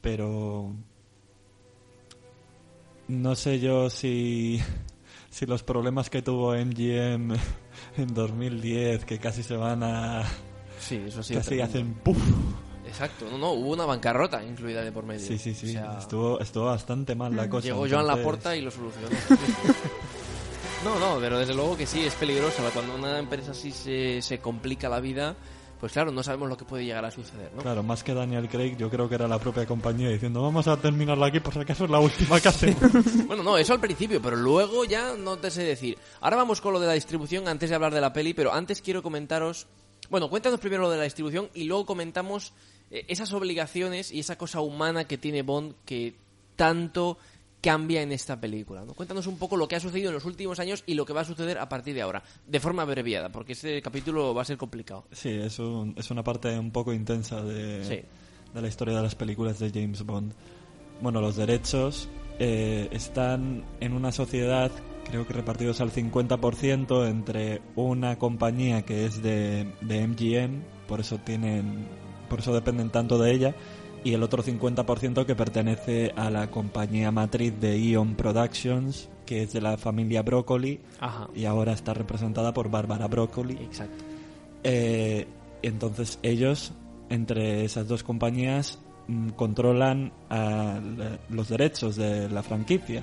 Pero 0.00 0.72
no 3.08 3.34
sé 3.34 3.58
yo 3.58 3.90
si, 3.90 4.60
si 5.30 5.46
los 5.46 5.62
problemas 5.62 6.10
que 6.10 6.22
tuvo 6.22 6.54
MGM 6.54 7.32
en 7.96 8.14
2010, 8.14 9.04
que 9.04 9.18
casi 9.18 9.42
se 9.42 9.56
van 9.56 9.82
a... 9.82 10.24
Sí, 10.78 11.02
eso 11.06 11.22
sí. 11.22 11.34
casi 11.34 11.60
hacen 11.60 11.94
puff. 11.94 12.18
Exacto, 12.86 13.26
no, 13.30 13.36
no, 13.36 13.50
hubo 13.52 13.72
una 13.72 13.84
bancarrota 13.84 14.42
incluida 14.42 14.82
de 14.82 14.92
por 14.92 15.04
medio. 15.04 15.26
Sí, 15.26 15.36
sí, 15.36 15.54
sí. 15.54 15.68
O 15.68 15.72
sea, 15.72 15.98
estuvo, 15.98 16.40
estuvo 16.40 16.64
bastante 16.66 17.14
mal 17.14 17.36
la 17.36 17.48
cosa. 17.48 17.66
Llegó 17.66 17.80
Joan 17.80 18.00
entonces- 18.00 18.16
Laporta 18.16 18.56
y 18.56 18.62
lo 18.62 18.70
solucionó. 18.70 19.08
no, 20.84 20.98
no, 20.98 21.20
pero 21.20 21.38
desde 21.38 21.54
luego 21.54 21.76
que 21.76 21.86
sí, 21.86 22.04
es 22.04 22.14
peligroso. 22.14 22.62
Cuando 22.72 22.94
una 22.94 23.18
empresa 23.18 23.50
así 23.50 23.72
se, 23.72 24.22
se 24.22 24.38
complica 24.38 24.88
la 24.88 25.00
vida, 25.00 25.36
pues 25.80 25.92
claro, 25.92 26.10
no 26.10 26.22
sabemos 26.22 26.48
lo 26.48 26.56
que 26.56 26.64
puede 26.64 26.84
llegar 26.84 27.04
a 27.04 27.10
suceder, 27.10 27.52
¿no? 27.54 27.62
Claro, 27.62 27.82
más 27.82 28.02
que 28.02 28.12
Daniel 28.12 28.48
Craig, 28.48 28.76
yo 28.76 28.90
creo 28.90 29.08
que 29.08 29.14
era 29.14 29.28
la 29.28 29.38
propia 29.38 29.64
compañía 29.66 30.08
diciendo 30.08 30.42
vamos 30.42 30.66
a 30.66 30.76
terminarla 30.76 31.26
aquí 31.26 31.40
por 31.40 31.54
si 31.54 31.60
acaso 31.60 31.84
es 31.84 31.90
la 31.90 32.00
última 32.00 32.40
que 32.40 32.48
hacemos. 32.48 32.78
Bueno, 33.26 33.42
no, 33.42 33.58
eso 33.58 33.74
al 33.74 33.80
principio, 33.80 34.20
pero 34.20 34.36
luego 34.36 34.84
ya 34.84 35.14
no 35.14 35.36
te 35.38 35.50
sé 35.50 35.62
decir. 35.62 35.98
Ahora 36.20 36.36
vamos 36.36 36.60
con 36.60 36.72
lo 36.72 36.80
de 36.80 36.86
la 36.86 36.94
distribución 36.94 37.46
antes 37.46 37.70
de 37.70 37.76
hablar 37.76 37.94
de 37.94 38.00
la 38.00 38.12
peli, 38.12 38.34
pero 38.34 38.52
antes 38.52 38.82
quiero 38.82 39.02
comentaros... 39.02 39.66
Bueno, 40.10 40.30
cuéntanos 40.30 40.60
primero 40.60 40.82
lo 40.82 40.90
de 40.90 40.96
la 40.96 41.04
distribución 41.04 41.50
y 41.54 41.64
luego 41.64 41.84
comentamos 41.84 42.54
eh, 42.90 43.04
esas 43.08 43.32
obligaciones 43.32 44.10
y 44.10 44.20
esa 44.20 44.38
cosa 44.38 44.60
humana 44.60 45.04
que 45.06 45.18
tiene 45.18 45.42
Bond 45.42 45.74
que 45.84 46.16
tanto 46.56 47.18
cambia 47.60 48.02
en 48.02 48.12
esta 48.12 48.40
película. 48.40 48.84
¿no? 48.84 48.94
Cuéntanos 48.94 49.26
un 49.26 49.36
poco 49.38 49.56
lo 49.56 49.66
que 49.68 49.76
ha 49.76 49.80
sucedido 49.80 50.08
en 50.08 50.14
los 50.14 50.24
últimos 50.24 50.60
años 50.60 50.84
y 50.86 50.94
lo 50.94 51.04
que 51.04 51.12
va 51.12 51.22
a 51.22 51.24
suceder 51.24 51.58
a 51.58 51.68
partir 51.68 51.94
de 51.94 52.02
ahora, 52.02 52.22
de 52.46 52.60
forma 52.60 52.82
abreviada, 52.82 53.30
porque 53.30 53.52
este 53.52 53.82
capítulo 53.82 54.34
va 54.34 54.42
a 54.42 54.44
ser 54.44 54.56
complicado. 54.56 55.04
Sí, 55.12 55.30
es, 55.30 55.58
un- 55.58 55.94
es 55.96 56.10
una 56.10 56.22
parte 56.22 56.56
un 56.58 56.70
poco 56.70 56.92
intensa 56.92 57.42
de, 57.42 57.84
Sí. 57.84 58.00
de 58.54 58.60
la 58.62 58.68
historia 58.68 58.96
de 58.96 59.02
las 59.02 59.14
películas 59.14 59.58
de 59.58 59.70
James 59.70 60.02
Bond. 60.04 60.32
Bueno, 61.00 61.20
los 61.20 61.36
derechos 61.36 62.08
eh, 62.40 62.88
están 62.92 63.64
en 63.80 63.92
una 63.92 64.12
sociedad, 64.12 64.70
creo 65.10 65.26
que 65.26 65.32
repartidos 65.32 65.80
al 65.80 65.90
50% 65.90 67.06
entre 67.08 67.60
una 67.74 68.16
compañía 68.18 68.82
que 68.82 69.06
es 69.06 69.22
de, 69.22 69.72
de 69.80 70.06
MGM, 70.06 70.62
por 70.86 71.00
eso 71.00 71.18
tienen, 71.18 71.86
por 72.28 72.38
eso 72.40 72.52
dependen 72.54 72.90
tanto 72.90 73.18
de 73.18 73.32
ella, 73.32 73.54
y 74.04 74.14
el 74.14 74.22
otro 74.22 74.42
50% 74.42 75.26
que 75.26 75.34
pertenece 75.34 76.12
a 76.16 76.30
la 76.30 76.50
compañía 76.50 77.10
matriz 77.10 77.58
de 77.60 77.80
Ion 77.80 78.14
Productions, 78.14 79.08
que 79.26 79.42
es 79.42 79.52
de 79.52 79.60
la 79.60 79.76
familia 79.76 80.22
Broccoli, 80.22 80.80
Ajá. 81.00 81.28
y 81.34 81.44
ahora 81.44 81.72
está 81.72 81.94
representada 81.94 82.54
por 82.54 82.70
Barbara 82.70 83.06
Broccoli. 83.08 83.54
Exacto. 83.54 84.04
Eh, 84.64 85.26
entonces 85.62 86.18
ellos, 86.22 86.72
entre 87.08 87.64
esas 87.64 87.88
dos 87.88 88.02
compañías, 88.02 88.78
mm, 89.08 89.30
controlan 89.30 90.12
a 90.30 90.80
los 91.28 91.48
derechos 91.48 91.96
de 91.96 92.28
la 92.28 92.42
franquicia. 92.42 93.02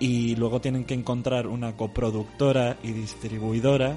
Y 0.00 0.36
luego 0.36 0.60
tienen 0.60 0.84
que 0.84 0.94
encontrar 0.94 1.46
una 1.46 1.76
coproductora 1.76 2.76
y 2.82 2.92
distribuidora 2.92 3.96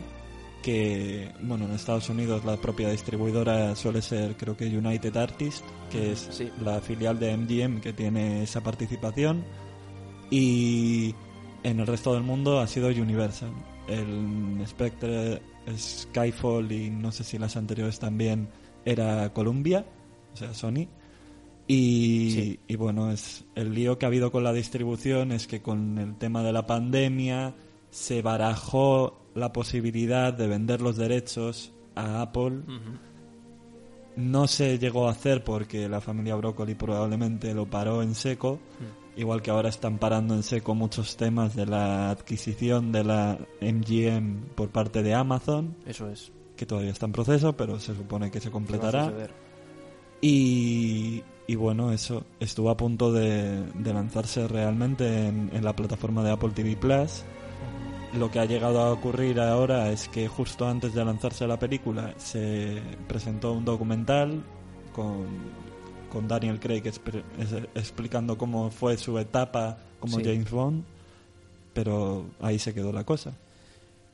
que, 0.68 1.32
bueno, 1.44 1.64
en 1.64 1.72
Estados 1.72 2.10
Unidos 2.10 2.44
la 2.44 2.58
propia 2.58 2.90
distribuidora 2.90 3.74
suele 3.74 4.02
ser, 4.02 4.36
creo 4.36 4.58
que 4.58 4.66
United 4.66 5.16
Artists, 5.16 5.64
que 5.90 6.12
es 6.12 6.28
Sí. 6.30 6.50
la 6.62 6.82
filial 6.82 7.18
de 7.18 7.32
MGM 7.38 7.80
que 7.80 7.94
tiene 7.94 8.44
esa 8.44 8.60
participación. 8.60 9.46
Y 10.30 11.16
en 11.64 11.80
el 11.80 11.88
resto 11.88 12.14
del 12.14 12.24
mundo 12.24 12.60
ha 12.60 12.68
sido 12.68 12.90
Universal. 12.90 13.52
El 13.88 14.62
Spectre, 14.68 15.42
Skyfall 15.74 16.70
y 16.70 16.90
no 16.90 17.14
sé 17.14 17.24
si 17.24 17.38
las 17.38 17.56
anteriores 17.56 17.98
también 17.98 18.50
era 18.84 19.32
Columbia, 19.32 19.86
o 20.34 20.36
sea, 20.36 20.54
Sony. 20.54 20.90
Y, 21.66 22.32
Sí. 22.32 22.60
y 22.68 22.76
bueno, 22.76 23.10
es 23.10 23.46
el 23.56 23.74
lío 23.74 23.98
que 23.98 24.06
ha 24.06 24.10
habido 24.10 24.34
con 24.34 24.44
la 24.44 24.52
distribución 24.52 25.32
es 25.32 25.48
que 25.48 25.62
con 25.62 25.98
el 25.98 26.18
tema 26.18 26.44
de 26.44 26.52
la 26.52 26.66
pandemia 26.68 27.56
se 27.90 28.22
barajó 28.22 29.27
la 29.38 29.53
posibilidad 29.53 30.34
de 30.34 30.48
vender 30.48 30.82
los 30.82 30.98
derechos 30.98 31.72
a 31.96 32.22
Apple. 32.22 32.62
No 34.15 34.48
se 34.48 34.79
llegó 34.79 35.08
a 35.08 35.12
hacer 35.12 35.44
porque 35.44 35.88
la 35.88 36.01
familia 36.01 36.36
Broccoli 36.36 36.74
probablemente 36.74 37.53
lo 37.53 37.67
paró 37.70 38.01
en 38.01 38.15
seco, 38.15 38.60
igual 39.15 39.44
que 39.44 39.51
ahora 39.51 39.70
están 39.70 40.00
parando 40.00 40.34
en 40.34 40.41
seco 40.41 40.74
muchos 40.74 41.17
temas 41.17 41.56
de 41.56 41.67
la 41.67 42.10
adquisición 42.10 42.91
de 42.91 43.03
la 43.03 43.38
MGM 43.62 44.56
por 44.56 44.70
parte 44.70 45.03
de 45.03 45.13
Amazon, 45.13 45.75
Eso 45.86 46.10
es. 46.10 46.32
que 46.56 46.65
todavía 46.65 46.89
está 46.91 47.06
en 47.06 47.12
proceso, 47.12 47.56
pero 47.56 47.79
se 47.79 47.94
supone 47.96 48.32
que 48.32 48.39
se 48.39 48.46
¿Qué 48.46 48.50
va 48.50 48.51
a 48.51 48.53
completará. 48.53 49.13
y 50.22 51.22
bueno, 51.56 51.91
eso 51.91 52.24
estuvo 52.39 52.72
a 52.72 52.77
punto 52.77 53.13
de, 53.13 53.63
de 53.75 53.94
lanzarse 53.94 54.48
realmente 54.48 55.27
en, 55.27 55.51
en 55.53 55.63
la 55.63 55.75
plataforma 55.75 56.24
de 56.24 56.32
Apple 56.32 56.50
TV 56.56 56.75
Plus. 56.75 57.24
Lo 58.14 58.32
que 58.32 58.40
ha 58.40 58.46
llegado 58.46 58.80
a 58.82 58.92
ocurrir 58.92 59.40
ahora 59.40 59.92
es 59.92 60.08
que 60.08 60.28
justo 60.28 60.66
antes 60.68 60.94
de 60.94 61.04
lanzarse 61.04 61.46
la 61.46 61.60
película 61.60 62.14
se 62.18 62.82
presentó 63.08 63.52
un 63.54 63.66
documental 63.66 64.44
con, 64.94 65.28
con 66.12 66.28
Daniel 66.28 66.60
Craig 66.60 66.84
explicando 67.76 68.38
cómo 68.38 68.72
fue 68.72 68.98
su 68.98 69.18
etapa 69.20 69.78
como 70.00 70.18
Sí. 70.18 70.24
James 70.24 70.50
Bond, 70.50 70.84
pero 71.74 72.26
ahí 72.40 72.58
se 72.60 72.74
quedó 72.74 72.92
la 72.94 73.04
cosa. 73.04 73.34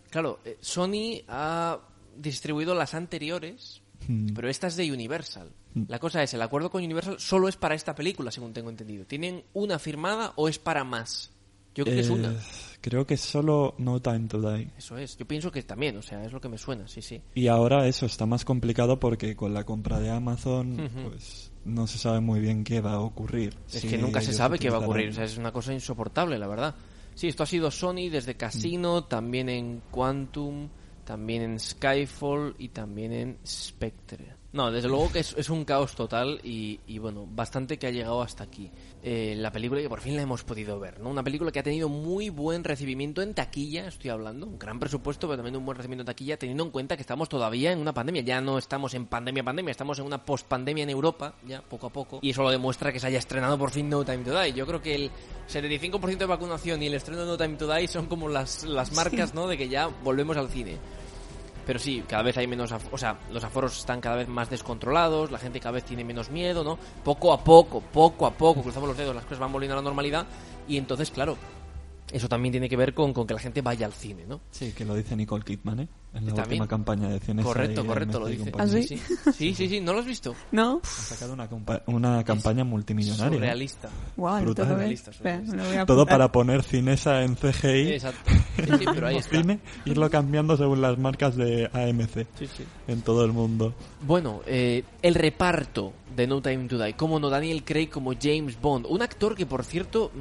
Claro, 0.09 0.39
eh, 0.43 0.57
Sony 0.59 1.21
ha 1.27 1.79
distribuido 2.17 2.75
las 2.75 2.93
anteriores, 2.93 3.81
Mm. 4.07 4.33
pero 4.35 4.49
esta 4.49 4.67
es 4.67 4.75
de 4.75 4.91
Universal. 4.91 5.49
Mm. 5.75 5.83
La 5.87 5.97
cosa 5.99 6.21
es, 6.23 6.33
el 6.33 6.41
acuerdo 6.41 6.69
con 6.69 6.83
Universal 6.83 7.19
solo 7.19 7.47
es 7.47 7.55
para 7.55 7.73
esta 7.73 7.95
película, 7.95 8.31
según 8.31 8.51
tengo 8.53 8.69
entendido. 8.69 9.05
¿Tienen 9.05 9.43
una 9.53 9.79
firmada 9.79 10.33
o 10.35 10.49
es 10.49 10.59
para 10.59 10.83
más? 10.83 11.31
Yo 11.73 11.85
creo 11.85 11.95
que 11.95 12.01
es 12.01 12.09
Eh, 12.09 12.11
una. 12.11 12.35
Creo 12.83 13.07
que 13.07 13.15
solo 13.15 13.75
No 13.77 14.01
Time 14.01 14.27
to 14.27 14.41
Die. 14.41 14.69
Eso 14.77 14.97
es. 14.97 15.15
Yo 15.15 15.25
pienso 15.25 15.49
que 15.49 15.63
también, 15.63 15.95
o 15.95 16.01
sea, 16.01 16.21
es 16.25 16.33
lo 16.33 16.41
que 16.41 16.49
me 16.49 16.57
suena, 16.57 16.85
sí, 16.85 17.01
sí. 17.01 17.21
Y 17.33 17.47
ahora 17.47 17.87
eso 17.87 18.05
está 18.05 18.25
más 18.25 18.43
complicado 18.43 18.99
porque 18.99 19.37
con 19.37 19.53
la 19.53 19.63
compra 19.63 20.01
de 20.01 20.09
Amazon, 20.09 20.91
pues 21.07 21.49
no 21.63 21.87
se 21.87 21.97
sabe 21.97 22.19
muy 22.19 22.41
bien 22.41 22.65
qué 22.65 22.81
va 22.81 22.95
a 22.95 22.99
ocurrir. 22.99 23.55
Es 23.71 23.85
que 23.85 23.97
nunca 23.97 24.19
se 24.19 24.33
sabe 24.33 24.59
qué 24.59 24.69
va 24.69 24.79
a 24.79 24.81
ocurrir, 24.81 25.11
o 25.11 25.13
sea, 25.13 25.23
es 25.23 25.37
una 25.37 25.53
cosa 25.53 25.71
insoportable, 25.73 26.37
la 26.37 26.47
verdad. 26.47 26.75
Sí, 27.15 27.29
esto 27.29 27.43
ha 27.43 27.45
sido 27.45 27.71
Sony 27.71 28.09
desde 28.11 28.35
Casino, 28.35 29.05
también 29.05 29.47
en 29.47 29.81
Quantum, 29.89 30.67
también 31.05 31.43
en 31.43 31.59
Skyfall 31.61 32.55
y 32.59 32.67
también 32.67 33.13
en 33.13 33.37
Spectre. 33.47 34.35
No, 34.51 34.71
desde 34.71 34.89
luego 34.89 35.09
que 35.09 35.19
es, 35.19 35.33
es 35.37 35.49
un 35.49 35.63
caos 35.63 35.95
total 35.95 36.41
y, 36.43 36.79
y, 36.85 36.99
bueno, 36.99 37.25
bastante 37.27 37.79
que 37.79 37.87
ha 37.87 37.91
llegado 37.91 38.21
hasta 38.21 38.43
aquí. 38.43 38.69
Eh, 39.05 39.35
la 39.37 39.51
película 39.51 39.81
que 39.81 39.89
por 39.89 39.99
fin 39.99 40.15
la 40.15 40.21
hemos 40.21 40.45
podido 40.45 40.79
ver, 40.79 41.01
¿no? 41.01 41.09
Una 41.09 41.23
película 41.23 41.51
que 41.51 41.59
ha 41.59 41.63
tenido 41.63 41.89
muy 41.89 42.29
buen 42.29 42.63
recibimiento 42.63 43.21
en 43.21 43.33
taquilla, 43.33 43.85
estoy 43.89 44.09
hablando, 44.09 44.47
un 44.47 44.57
gran 44.57 44.79
presupuesto, 44.79 45.27
pero 45.27 45.35
también 45.35 45.57
un 45.57 45.65
buen 45.65 45.75
recibimiento 45.75 46.03
en 46.03 46.05
taquilla, 46.05 46.37
teniendo 46.37 46.63
en 46.63 46.71
cuenta 46.71 46.95
que 46.95 47.01
estamos 47.01 47.27
todavía 47.27 47.73
en 47.73 47.79
una 47.79 47.93
pandemia. 47.93 48.21
Ya 48.21 48.39
no 48.39 48.57
estamos 48.57 48.93
en 48.93 49.05
pandemia, 49.07 49.43
pandemia, 49.43 49.71
estamos 49.71 49.99
en 49.99 50.05
una 50.05 50.23
post-pandemia 50.23 50.83
en 50.83 50.89
Europa, 50.89 51.33
ya 51.45 51.61
poco 51.61 51.87
a 51.87 51.89
poco. 51.89 52.19
Y 52.21 52.29
eso 52.29 52.43
lo 52.43 52.49
demuestra 52.49 52.93
que 52.93 52.99
se 53.01 53.07
haya 53.07 53.19
estrenado 53.19 53.57
por 53.57 53.71
fin 53.71 53.89
No 53.89 54.05
Time 54.05 54.23
to 54.23 54.39
Die. 54.39 54.53
Yo 54.53 54.65
creo 54.65 54.81
que 54.81 54.95
el 54.95 55.11
75% 55.49 56.17
de 56.17 56.25
vacunación 56.25 56.81
y 56.81 56.87
el 56.87 56.93
estreno 56.93 57.23
de 57.23 57.27
No 57.27 57.37
Time 57.37 57.57
to 57.57 57.73
Die 57.73 57.89
son 57.89 58.05
como 58.05 58.29
las, 58.29 58.63
las 58.63 58.93
marcas, 58.93 59.33
¿no? 59.33 59.49
De 59.49 59.57
que 59.57 59.67
ya 59.67 59.87
volvemos 59.87 60.37
al 60.37 60.47
cine. 60.47 60.77
Pero 61.65 61.79
sí, 61.79 62.03
cada 62.07 62.23
vez 62.23 62.37
hay 62.37 62.47
menos, 62.47 62.71
o 62.91 62.97
sea, 62.97 63.17
los 63.31 63.43
aforos 63.43 63.77
están 63.79 64.01
cada 64.01 64.17
vez 64.17 64.27
más 64.27 64.49
descontrolados, 64.49 65.31
la 65.31 65.39
gente 65.39 65.59
cada 65.59 65.73
vez 65.73 65.85
tiene 65.85 66.03
menos 66.03 66.29
miedo, 66.29 66.63
¿no? 66.63 66.77
Poco 67.03 67.31
a 67.33 67.43
poco, 67.43 67.81
poco 67.81 68.25
a 68.25 68.31
poco, 68.31 68.61
cruzamos 68.61 68.89
los 68.89 68.97
dedos, 68.97 69.15
las 69.15 69.23
cosas 69.23 69.39
van 69.39 69.51
volviendo 69.51 69.73
a 69.73 69.77
la 69.77 69.83
normalidad 69.83 70.25
y 70.67 70.77
entonces, 70.77 71.09
claro, 71.11 71.37
eso 72.11 72.27
también 72.27 72.51
tiene 72.51 72.69
que 72.69 72.77
ver 72.77 72.93
con, 72.93 73.13
con 73.13 73.25
que 73.25 73.33
la 73.33 73.39
gente 73.39 73.61
vaya 73.61 73.85
al 73.85 73.93
cine, 73.93 74.25
¿no? 74.27 74.41
Sí, 74.51 74.73
que 74.73 74.85
lo 74.85 74.95
dice 74.95 75.15
Nicole 75.15 75.43
Kidman, 75.43 75.79
¿eh? 75.81 75.87
En 76.15 76.27
la 76.27 76.33
También. 76.35 76.61
última 76.61 76.67
campaña 76.67 77.09
de 77.09 77.19
cines. 77.19 77.43
correcto, 77.43 77.85
correcto, 77.87 78.19
lo 78.19 78.27
dice. 78.27 78.51
¿Ah, 78.57 78.67
sí? 78.67 78.83
sí, 78.83 78.99
sí, 79.33 79.55
sí, 79.55 79.67
sí, 79.67 79.79
¿no 79.79 79.93
lo 79.93 79.99
has 79.99 80.05
visto? 80.05 80.35
¿No? 80.51 80.79
Ha 80.83 80.87
sacado 80.87 81.33
una, 81.33 81.49
una 81.87 82.23
campaña 82.23 82.63
multimillonaria. 82.63 83.29
¿eh? 83.35 83.39
Surrealista. 83.39 83.89
Wow, 84.15 84.41
Brutal. 84.41 84.67
ver. 84.67 84.77
Realista, 84.77 85.11
surrealista. 85.11 85.85
Todo 85.87 86.05
para 86.05 86.31
poner 86.31 86.61
cinesa 86.61 87.23
en 87.23 87.35
CGI. 87.35 87.93
Exacto. 87.93 88.31
Sí, 88.31 88.63
sí, 88.77 88.85
pero 88.93 89.07
ahí 89.07 89.17
está. 89.17 89.37
Cine, 89.41 89.59
irlo 89.85 90.07
cambiando 90.11 90.55
según 90.55 90.81
las 90.81 90.99
marcas 90.99 91.35
de 91.35 91.65
AMC 91.73 92.27
Sí, 92.37 92.45
sí. 92.47 92.63
en 92.87 93.01
todo 93.01 93.25
el 93.25 93.31
mundo. 93.33 93.73
Bueno, 94.01 94.41
eh, 94.45 94.83
el 95.01 95.15
reparto 95.15 95.93
de 96.15 96.27
No 96.27 96.43
Time 96.43 96.67
to 96.67 96.77
Die, 96.77 96.93
como 96.93 97.19
no 97.19 97.31
Daniel 97.31 97.63
Craig 97.63 97.87
como 97.89 98.13
James 98.21 98.61
Bond, 98.61 98.85
un 98.87 99.01
actor 99.01 99.35
que 99.35 99.47
por 99.47 99.63
cierto, 99.63 100.11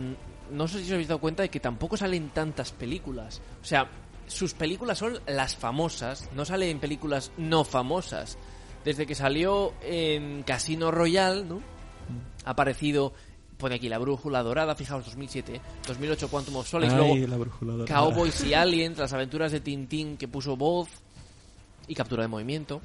no 0.50 0.68
sé 0.68 0.78
si 0.78 0.84
os 0.86 0.92
habéis 0.92 1.08
dado 1.08 1.20
cuenta 1.20 1.42
de 1.42 1.50
que 1.50 1.60
tampoco 1.60 1.98
sale 1.98 2.16
en 2.16 2.30
tantas 2.30 2.72
películas. 2.72 3.42
O 3.60 3.64
sea, 3.64 3.86
sus 4.26 4.54
películas 4.54 4.98
son 4.98 5.18
las 5.26 5.56
famosas, 5.56 6.28
no 6.34 6.44
sale 6.44 6.70
en 6.70 6.78
películas 6.80 7.32
no 7.36 7.64
famosas. 7.64 8.38
Desde 8.84 9.06
que 9.06 9.14
salió 9.14 9.72
en 9.82 10.42
Casino 10.42 10.90
Royale, 10.90 11.44
¿no? 11.44 11.60
Ha 12.44 12.50
aparecido, 12.50 13.12
pone 13.56 13.76
aquí 13.76 13.88
la 13.88 13.98
brújula 13.98 14.42
dorada, 14.42 14.74
fijaos, 14.74 15.04
2007, 15.04 15.60
2008 15.86 16.28
Quantum 16.28 16.56
of 16.56 16.68
Solace, 16.68 16.92
Ay, 16.94 16.98
luego 16.98 17.26
la 17.28 17.36
brújula 17.36 17.72
dorada. 17.74 18.00
Cowboys 18.00 18.42
y 18.44 18.54
Aliens, 18.54 18.98
las 18.98 19.12
aventuras 19.12 19.52
de 19.52 19.60
Tintín 19.60 20.16
que 20.16 20.26
puso 20.26 20.56
voz 20.56 20.88
y 21.86 21.94
captura 21.94 22.22
de 22.22 22.28
movimiento. 22.28 22.80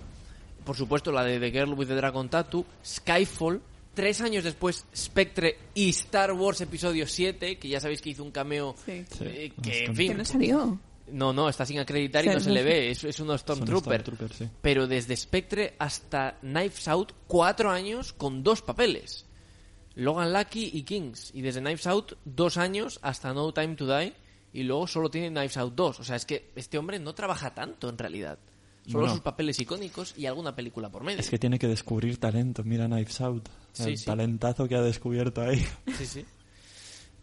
por 0.64 0.76
supuesto 0.76 1.12
la 1.12 1.24
de 1.24 1.40
The 1.40 1.52
Girl 1.52 1.74
with 1.74 1.88
the 1.88 1.96
Dragon 1.96 2.30
Tattoo, 2.30 2.66
Skyfall, 2.86 3.62
tres 3.96 4.22
años 4.22 4.44
después 4.44 4.86
Spectre 4.96 5.58
y 5.74 5.90
Star 5.90 6.34
Wars 6.34 6.60
Episodio 6.62 7.08
7, 7.08 7.58
que 7.58 7.70
ya 7.70 7.80
sabéis 7.80 8.02
que 8.02 8.10
hizo 8.12 8.24
un 8.24 8.32
cameo 8.32 8.76
Sí. 8.86 8.92
eh, 8.92 9.06
Sí, 9.10 9.62
que, 9.64 9.86
en 9.86 9.96
fin, 9.96 10.12
Que 10.12 10.18
no 10.20 10.26
salió. 10.26 10.80
No, 11.12 11.34
no, 11.34 11.50
está 11.50 11.66
sin 11.66 11.80
acreditar 11.80 12.24
y 12.26 12.30
Sí, 12.30 12.34
no 12.34 12.40
se 12.40 12.50
sí, 12.50 12.52
le 12.56 12.64
ve, 12.64 12.92
es, 12.92 13.04
es 13.04 13.20
un 13.20 13.28
Son 13.28 13.38
Stormtrooper. 13.40 14.02
Stormtrooper, 14.02 14.38
sí. 14.38 14.50
Pero 14.62 14.88
desde 14.88 15.16
Spectre 15.16 15.76
hasta 15.80 16.38
Knives 16.42 16.88
Out, 16.88 17.14
cuatro 17.28 17.70
años 17.72 18.14
con 18.14 18.44
dos 18.44 18.62
papeles. 18.62 19.26
Logan 19.96 20.32
Lucky 20.34 20.70
y 20.74 20.84
Kings. 20.84 21.32
Y 21.34 21.42
desde 21.42 21.60
Knives 21.62 21.88
Out, 21.88 22.14
dos 22.26 22.58
años 22.58 23.00
hasta 23.02 23.34
No 23.34 23.52
Time 23.54 23.76
to 23.76 23.88
Die. 23.88 24.14
Y 24.54 24.64
luego 24.64 24.88
solo 24.88 25.10
tiene 25.10 25.30
Knives 25.30 25.58
Out 25.58 25.76
2. 25.76 26.00
O 26.00 26.04
sea, 26.04 26.16
es 26.16 26.26
que 26.26 26.52
este 26.56 26.78
hombre 26.78 27.00
no 27.00 27.14
trabaja 27.14 27.54
tanto 27.54 27.90
en 27.90 27.98
realidad. 27.98 28.38
Solo 28.86 29.00
Bueno. 29.00 29.14
sus 29.16 29.22
papeles 29.22 29.60
icónicos 29.60 30.14
y 30.18 30.26
alguna 30.28 30.56
película 30.56 30.90
por 30.90 31.04
medio. 31.04 31.20
Es 31.20 31.30
que 31.30 31.38
tiene 31.38 31.60
que 31.60 31.68
descubrir 31.68 32.18
talento. 32.20 32.64
Mira 32.64 32.86
Knives 32.88 33.20
Out. 33.22 33.50
Sí, 33.74 33.84
el 33.90 33.98
sí. 33.98 34.06
talentazo 34.06 34.68
que 34.68 34.76
ha 34.76 34.82
descubierto 34.82 35.42
ahí. 35.42 35.66
Sí, 35.98 36.06
sí. 36.06 36.26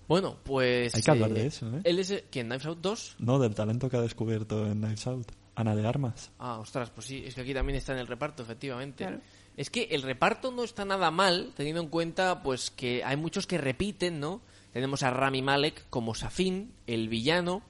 Bueno, 0.09 0.37
pues... 0.45 0.95
Hay 0.95 1.03
que 1.03 1.11
hablar 1.11 1.33
de 1.33 1.47
eso, 1.47 1.67
¿eh? 1.77 1.81
Él 1.85 1.99
es... 1.99 2.11
el- 2.11 2.25
¿Quién? 2.31 2.47
¿Knives 2.49 2.67
Out 2.67 2.79
2? 2.81 3.17
No, 3.21 3.39
del 3.39 3.55
talento 3.55 3.89
que 3.89 3.97
ha 3.97 4.01
descubierto 4.03 4.67
en 4.67 4.81
Knives 4.81 5.07
Out. 5.07 5.33
Ana 5.57 5.77
de 5.77 5.87
Armas. 5.87 6.31
Ah, 6.39 6.59
ostras, 6.59 6.91
pues 6.91 7.07
sí, 7.07 7.23
es 7.25 7.35
que 7.35 7.43
aquí 7.43 7.55
también 7.55 7.77
está 7.79 7.93
en 7.93 8.01
el 8.01 8.07
reparto, 8.09 8.43
efectivamente. 8.43 9.05
Claro. 9.05 9.21
Es 9.57 9.71
que 9.71 9.85
el 9.93 10.03
reparto 10.03 10.51
no 10.51 10.65
está 10.65 10.85
nada 10.85 11.13
mal, 11.13 11.53
teniendo 11.57 11.81
en 11.81 11.89
cuenta 11.89 12.43
pues 12.43 12.71
que 12.73 13.05
hay 13.05 13.17
muchos 13.17 13.47
que 13.47 13.57
repiten, 13.57 14.19
¿no? 14.19 14.41
Tenemos 14.73 15.05
a 15.05 15.11
Rami 15.11 15.43
Malek 15.43 15.89
como 15.91 16.13
Safin, 16.17 16.73
el 16.89 17.09
villano. 17.09 17.63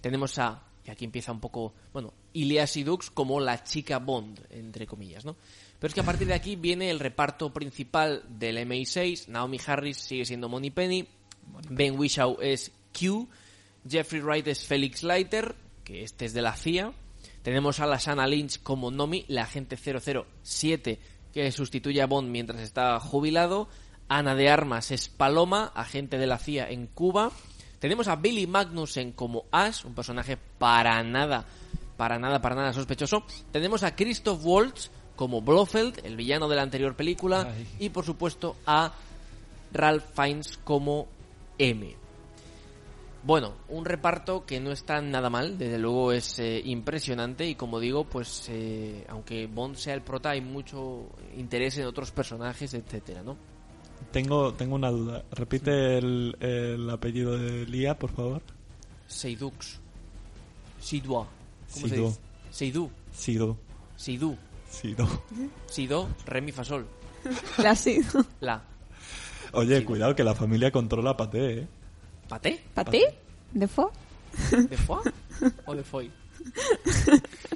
Tenemos 0.00 0.38
a, 0.38 0.62
y 0.86 0.90
aquí 0.90 1.04
empieza 1.04 1.32
un 1.32 1.40
poco, 1.40 1.74
bueno, 1.92 2.12
Ilya 2.34 2.68
Sidux 2.68 3.10
como 3.10 3.40
la 3.40 3.64
chica 3.64 3.98
Bond, 3.98 4.40
entre 4.50 4.86
comillas, 4.86 5.24
¿no? 5.24 5.34
Pero 5.80 5.88
es 5.88 5.94
que 5.94 6.00
a 6.00 6.04
partir 6.04 6.28
de 6.28 6.34
aquí 6.34 6.54
viene 6.54 6.88
el 6.88 7.00
reparto 7.00 7.52
principal 7.52 8.22
del 8.28 8.58
MI6. 8.58 9.26
Naomi 9.26 9.58
Harris 9.66 9.96
sigue 9.98 10.24
siendo 10.24 10.48
Money 10.48 10.70
Penny. 10.70 11.08
Ben 11.68 11.98
Whishaw 11.98 12.38
es 12.40 12.72
Q. 12.98 13.28
Jeffrey 13.88 14.20
Wright 14.20 14.46
es 14.46 14.64
Felix 14.66 15.02
Leiter, 15.02 15.54
que 15.84 16.02
este 16.02 16.24
es 16.24 16.34
de 16.34 16.42
la 16.42 16.56
CIA. 16.56 16.92
Tenemos 17.42 17.80
a 17.80 17.86
la 17.86 17.98
Shanna 17.98 18.26
Lynch 18.26 18.62
como 18.62 18.90
Nomi, 18.90 19.26
la 19.28 19.42
agente 19.42 19.76
007, 19.76 20.98
que 21.32 21.52
sustituye 21.52 22.00
a 22.00 22.06
Bond 22.06 22.30
mientras 22.30 22.60
está 22.60 22.98
jubilado. 23.00 23.68
Ana 24.08 24.34
de 24.34 24.48
Armas 24.48 24.90
es 24.90 25.08
Paloma, 25.08 25.72
agente 25.74 26.16
de 26.18 26.26
la 26.26 26.38
CIA 26.38 26.70
en 26.70 26.86
Cuba. 26.86 27.30
Tenemos 27.78 28.08
a 28.08 28.16
Billy 28.16 28.46
Magnussen 28.46 29.12
como 29.12 29.44
Ash, 29.50 29.84
un 29.84 29.94
personaje 29.94 30.38
para 30.58 31.02
nada, 31.02 31.44
para 31.98 32.18
nada, 32.18 32.40
para 32.40 32.54
nada 32.54 32.72
sospechoso. 32.72 33.24
Tenemos 33.52 33.82
a 33.82 33.94
Christoph 33.94 34.40
Waltz 34.42 34.90
como 35.16 35.42
Blofeld, 35.42 36.00
el 36.04 36.16
villano 36.16 36.48
de 36.48 36.56
la 36.56 36.62
anterior 36.62 36.96
película. 36.96 37.52
Ay. 37.54 37.66
Y 37.78 37.88
por 37.90 38.06
supuesto 38.06 38.56
a 38.64 38.92
Ralph 39.72 40.04
Fiennes 40.14 40.58
como 40.64 41.08
M. 41.58 41.96
Bueno, 43.22 43.54
un 43.68 43.86
reparto 43.86 44.44
que 44.44 44.60
no 44.60 44.70
está 44.70 45.00
nada 45.00 45.30
mal, 45.30 45.56
desde 45.56 45.78
luego 45.78 46.12
es 46.12 46.38
eh, 46.38 46.60
impresionante 46.62 47.48
y 47.48 47.54
como 47.54 47.80
digo, 47.80 48.04
pues 48.04 48.48
eh, 48.50 49.06
aunque 49.08 49.46
Bond 49.46 49.76
sea 49.76 49.94
el 49.94 50.02
prota 50.02 50.30
hay 50.30 50.42
mucho 50.42 51.06
interés 51.38 51.78
en 51.78 51.86
otros 51.86 52.10
personajes, 52.10 52.74
etcétera, 52.74 53.22
¿no? 53.22 53.38
Tengo, 54.12 54.52
tengo 54.52 54.74
una 54.74 54.90
duda. 54.90 55.24
Repite 55.32 55.96
el, 55.98 56.36
el 56.38 56.90
apellido 56.90 57.38
de 57.38 57.64
Lía, 57.66 57.98
por 57.98 58.10
favor. 58.10 58.42
Seydux. 59.06 59.80
Sidua. 60.80 61.26
¿Cómo 61.72 61.88
se 61.88 61.96
dice? 61.96 62.20
Seydou. 62.50 62.90
Sido. 63.12 63.56
Sidú. 63.96 64.36
Sido. 64.68 65.08
Sidó, 65.66 66.08
re, 66.26 66.40
mi, 66.42 66.52
fa, 66.52 66.62
sol. 66.62 66.86
La 67.58 67.70
ha 67.70 67.76
sido. 67.76 68.24
La. 68.40 68.62
Oye, 69.54 69.78
Sí. 69.80 69.84
cuidado 69.84 70.14
que 70.14 70.24
la 70.24 70.34
familia 70.34 70.70
controla 70.70 71.16
Paté, 71.16 71.58
¿eh? 71.60 71.68
¿Paté? 72.28 72.62
¿Para 72.74 72.90
ti? 72.90 73.02
¿De 73.52 73.68
fo? 73.68 73.90
¿De 74.50 74.76
foie 74.76 75.12
o 75.66 75.74
de 75.74 75.82
foy? 75.84 76.10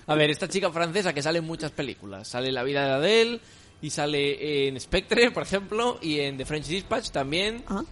A 0.07 0.15
ver, 0.15 0.31
esta 0.31 0.49
chica 0.49 0.71
francesa 0.71 1.13
que 1.13 1.23
sale 1.23 1.39
en 1.41 1.45
muchas 1.45 1.71
películas. 1.73 2.29
Sale 2.29 2.49
en 2.49 2.55
La 2.55 2.63
vida 2.63 2.85
de 2.85 2.93
Adele 2.93 3.41
y 3.83 3.91
sale 3.91 4.69
en 4.69 4.79
Spectre, 4.81 5.31
por 5.31 5.43
ejemplo, 5.43 5.99
y 6.01 6.21
en 6.21 6.37
The 6.37 6.45
French 6.47 6.67
Dispatch 6.67 7.11
también. 7.11 7.63
Ah. 7.69 7.83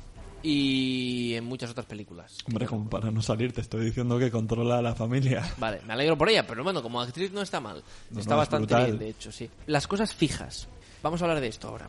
Y 0.42 1.34
en 1.34 1.44
muchas 1.44 1.70
otras 1.70 1.86
películas. 1.86 2.38
Hombre, 2.46 2.66
como 2.66 2.88
para 2.88 3.10
no 3.10 3.20
salir, 3.20 3.52
te 3.52 3.62
estoy 3.62 3.84
diciendo 3.86 4.18
que 4.18 4.30
controla 4.30 4.78
a 4.78 4.82
la 4.82 4.94
familia. 4.94 5.42
Vale, 5.58 5.80
me 5.86 5.94
alegro 5.94 6.16
por 6.16 6.28
ella, 6.28 6.46
pero 6.46 6.62
bueno, 6.62 6.82
como 6.82 7.00
actriz 7.00 7.32
no 7.32 7.42
está 7.42 7.58
mal. 7.58 7.82
No, 8.10 8.20
está 8.20 8.36
no, 8.36 8.42
es 8.42 8.48
bastante 8.48 8.66
brutal. 8.74 8.84
bien, 8.86 8.98
de 8.98 9.08
hecho, 9.08 9.32
sí. 9.32 9.50
Las 9.66 9.88
cosas 9.88 10.14
fijas. 10.14 10.68
Vamos 11.02 11.20
a 11.20 11.24
hablar 11.24 11.40
de 11.40 11.48
esto 11.48 11.68
ahora. 11.68 11.88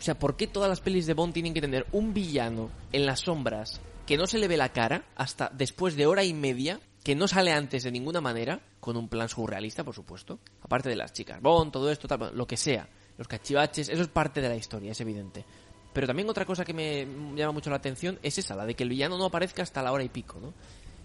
O 0.00 0.02
sea, 0.02 0.18
¿por 0.18 0.34
qué 0.34 0.46
todas 0.46 0.70
las 0.70 0.80
pelis 0.80 1.06
de 1.06 1.12
Bond 1.12 1.34
tienen 1.34 1.52
que 1.52 1.60
tener 1.60 1.86
un 1.92 2.14
villano 2.14 2.70
en 2.90 3.04
las 3.04 3.20
sombras 3.20 3.82
que 4.06 4.16
no 4.16 4.26
se 4.26 4.38
le 4.38 4.48
ve 4.48 4.56
la 4.56 4.72
cara 4.72 5.04
hasta 5.14 5.50
después 5.52 5.94
de 5.94 6.06
hora 6.06 6.24
y 6.24 6.32
media, 6.32 6.80
que 7.04 7.14
no 7.14 7.28
sale 7.28 7.52
antes 7.52 7.82
de 7.82 7.92
ninguna 7.92 8.22
manera, 8.22 8.62
con 8.80 8.96
un 8.96 9.10
plan 9.10 9.28
surrealista, 9.28 9.84
por 9.84 9.94
supuesto? 9.94 10.38
Aparte 10.62 10.88
de 10.88 10.96
las 10.96 11.12
chicas 11.12 11.42
Bond, 11.42 11.70
todo 11.70 11.90
esto, 11.90 12.08
tal, 12.08 12.34
lo 12.34 12.46
que 12.46 12.56
sea, 12.56 12.88
los 13.18 13.28
cachivaches, 13.28 13.90
eso 13.90 14.00
es 14.00 14.08
parte 14.08 14.40
de 14.40 14.48
la 14.48 14.56
historia, 14.56 14.92
es 14.92 15.00
evidente. 15.02 15.44
Pero 15.92 16.06
también 16.06 16.30
otra 16.30 16.46
cosa 16.46 16.64
que 16.64 16.72
me 16.72 17.06
llama 17.36 17.52
mucho 17.52 17.68
la 17.68 17.76
atención 17.76 18.18
es 18.22 18.38
esa, 18.38 18.56
la 18.56 18.64
de 18.64 18.74
que 18.74 18.84
el 18.84 18.88
villano 18.88 19.18
no 19.18 19.26
aparezca 19.26 19.62
hasta 19.62 19.82
la 19.82 19.92
hora 19.92 20.02
y 20.02 20.08
pico, 20.08 20.40
¿no? 20.40 20.54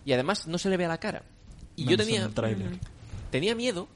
Y 0.05 0.13
además 0.13 0.47
no 0.47 0.57
se 0.57 0.69
le 0.69 0.77
ve 0.77 0.87
la 0.87 0.99
cara. 0.99 1.23
Y 1.75 1.83
yo 1.83 1.97
Menos 1.97 2.33
tenía, 2.33 2.79
tenía 3.29 3.55
miedo 3.55 3.89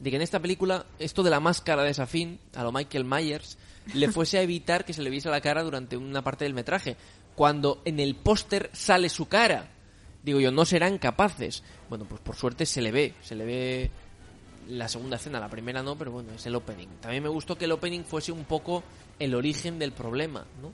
de 0.00 0.10
que 0.10 0.16
en 0.16 0.22
esta 0.22 0.40
película 0.40 0.86
esto 0.98 1.22
de 1.22 1.30
la 1.30 1.38
máscara 1.38 1.84
de 1.84 1.94
Safin 1.94 2.40
a 2.56 2.64
lo 2.64 2.72
Michael 2.72 3.04
Myers 3.04 3.58
le 3.94 4.10
fuese 4.10 4.38
a 4.38 4.42
evitar 4.42 4.84
que 4.84 4.92
se 4.92 5.02
le 5.02 5.10
viese 5.10 5.28
la 5.30 5.40
cara 5.40 5.62
durante 5.62 5.96
una 5.96 6.22
parte 6.22 6.44
del 6.44 6.54
metraje. 6.54 6.96
Cuando 7.34 7.82
en 7.84 8.00
el 8.00 8.14
póster 8.16 8.70
sale 8.72 9.08
su 9.08 9.26
cara 9.26 9.68
digo 10.22 10.40
yo 10.40 10.50
no 10.50 10.64
serán 10.64 10.98
capaces. 10.98 11.62
Bueno 11.88 12.04
pues 12.04 12.20
por 12.20 12.36
suerte 12.36 12.66
se 12.66 12.82
le 12.82 12.92
ve 12.92 13.14
se 13.22 13.34
le 13.34 13.44
ve 13.44 13.90
la 14.68 14.88
segunda 14.88 15.16
escena 15.16 15.40
la 15.40 15.48
primera 15.48 15.82
no 15.82 15.96
pero 15.96 16.12
bueno 16.12 16.32
es 16.34 16.46
el 16.46 16.54
opening. 16.54 16.88
También 17.00 17.22
me 17.22 17.28
gustó 17.28 17.56
que 17.56 17.64
el 17.64 17.72
opening 17.72 18.04
fuese 18.04 18.32
un 18.32 18.44
poco 18.44 18.82
el 19.18 19.34
origen 19.34 19.78
del 19.78 19.92
problema 19.92 20.44
no 20.62 20.72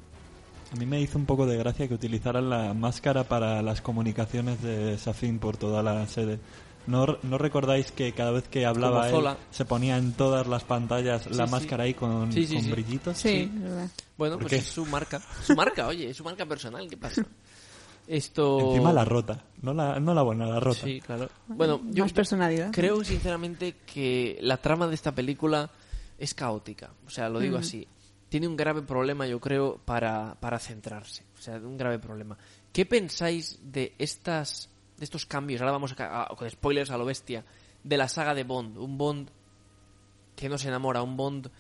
A 0.73 0.77
mí 0.77 0.87
me 0.87 1.01
hizo 1.01 1.19
un 1.19 1.27
poco 1.27 1.47
de 1.47 1.57
gracia 1.57 1.89
que 1.89 1.95
utilizaran 1.95 2.51
la 2.51 2.75
máscara 2.75 3.25
para 3.25 3.63
las 3.63 3.81
comunicaciones 3.81 4.61
de 4.63 4.99
Safin 4.99 5.39
por 5.39 5.57
toda 5.57 5.83
la 5.83 6.07
sede. 6.07 6.39
¿No, 6.87 7.19
¿No 7.23 7.39
recordáis 7.39 7.93
que 7.93 8.13
cada 8.13 8.31
vez 8.31 8.49
que 8.49 8.67
hablaba 8.67 9.09
él 9.09 9.37
se 9.51 9.65
ponía 9.65 9.97
en 9.97 10.13
todas 10.13 10.47
las 10.47 10.65
pantallas 10.65 11.27
la 11.31 11.47
sí. 11.47 11.53
máscara 11.53 11.85
ahí 11.85 11.95
con, 11.95 12.33
Sí, 12.33 12.47
sí, 12.47 12.55
con 12.57 12.65
sí. 12.65 12.71
brillitos? 12.71 13.17
Sí, 13.19 13.51
verdad. 13.55 13.89
bueno 14.19 14.35
¿Por 14.35 14.43
pues 14.43 14.51
qué? 14.53 14.59
es 14.59 14.67
su 14.67 14.85
marca 14.87 15.21
su 15.43 15.55
marca 15.55 15.87
oye 15.87 16.11
es 16.11 16.17
su 16.17 16.25
marca 16.25 16.45
personal 16.47 16.87
qué 16.89 16.97
pasa 16.97 17.25
esto 18.07 18.61
Encima 18.61 18.93
la 18.93 19.05
rota, 19.05 19.43
no 19.63 19.73
la, 19.73 19.99
no 19.99 20.13
la 20.13 20.21
buena, 20.23 20.45
la 20.47 20.61
rota. 20.61 20.81
Sí, 20.85 21.01
claro. 21.01 21.31
Bueno, 21.49 21.81
yo 21.91 22.05
Más 22.05 22.13
personalidad. 22.13 22.71
creo 22.71 23.03
sinceramente 23.03 23.77
que 23.87 24.37
la 24.43 24.59
trama 24.59 24.87
de 24.87 24.95
esta 24.95 25.13
película 25.15 25.71
es 26.19 26.35
caótica. 26.35 26.91
O 27.07 27.11
sea, 27.11 27.31
lo 27.31 27.41
digo 27.41 27.57
así. 27.57 27.89
Tiene 28.29 28.47
un 28.47 28.57
grave 28.57 28.83
problema, 28.83 29.27
yo 29.27 29.41
creo, 29.41 29.79
para, 29.83 30.37
para 30.39 30.59
centrarse. 30.59 31.23
O 31.39 31.41
sea, 31.41 31.57
un 31.57 31.79
grave 31.79 31.99
problema. 31.99 32.37
¿Qué 32.75 32.85
pensáis 32.85 33.59
de 33.63 33.95
estas 33.99 34.69
de 34.97 35.05
estos 35.05 35.27
cambios? 35.27 35.61
Ahora 35.61 35.73
vamos 35.73 35.95
a, 35.99 36.23
a- 36.25 36.29
con 36.37 36.49
spoilers 36.51 36.91
a 36.91 36.99
lo 36.99 37.05
bestia. 37.05 37.45
De 37.83 37.97
la 37.97 38.09
saga 38.09 38.35
de 38.35 38.45
Bond. 38.45 38.79
Un 38.79 38.97
Bond 38.99 39.29
que 40.37 40.49
no 40.49 40.59
se 40.59 40.69
enamora. 40.69 41.03
Un 41.03 41.17
Bond, 41.17 41.51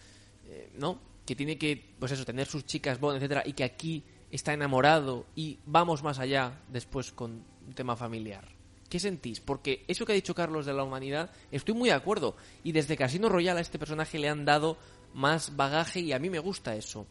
eh, 0.46 0.70
¿no? 0.78 0.98
Que 1.26 1.34
tiene 1.36 1.56
que, 1.58 1.94
pues 1.98 2.12
eso, 2.12 2.24
tener 2.24 2.46
sus 2.46 2.66
chicas 2.66 3.00
Bond, 3.00 3.16
etcétera, 3.16 3.42
y 3.46 3.52
que 3.52 3.64
aquí 3.64 4.02
está 4.30 4.52
enamorado 4.52 5.26
y 5.36 5.58
vamos 5.64 6.02
más 6.02 6.18
allá 6.18 6.60
después 6.68 7.12
con 7.12 7.42
un 7.66 7.72
tema 7.74 7.96
familiar. 7.96 8.46
¿Qué 8.88 8.98
sentís? 9.00 9.40
Porque 9.40 9.84
eso 9.88 10.04
que 10.04 10.12
ha 10.12 10.14
dicho 10.14 10.34
Carlos 10.34 10.66
de 10.66 10.72
la 10.72 10.84
humanidad, 10.84 11.30
estoy 11.50 11.74
muy 11.74 11.88
de 11.88 11.94
acuerdo. 11.94 12.36
Y 12.62 12.72
desde 12.72 12.96
Casino 12.96 13.28
Royale 13.28 13.58
a 13.58 13.62
este 13.62 13.78
personaje 13.78 14.18
le 14.18 14.28
han 14.28 14.44
dado 14.44 14.76
más 15.14 15.56
bagaje 15.56 16.00
y 16.00 16.12
a 16.12 16.18
mí 16.18 16.30
me 16.30 16.38
gusta 16.40 16.74
eso. 16.76 17.06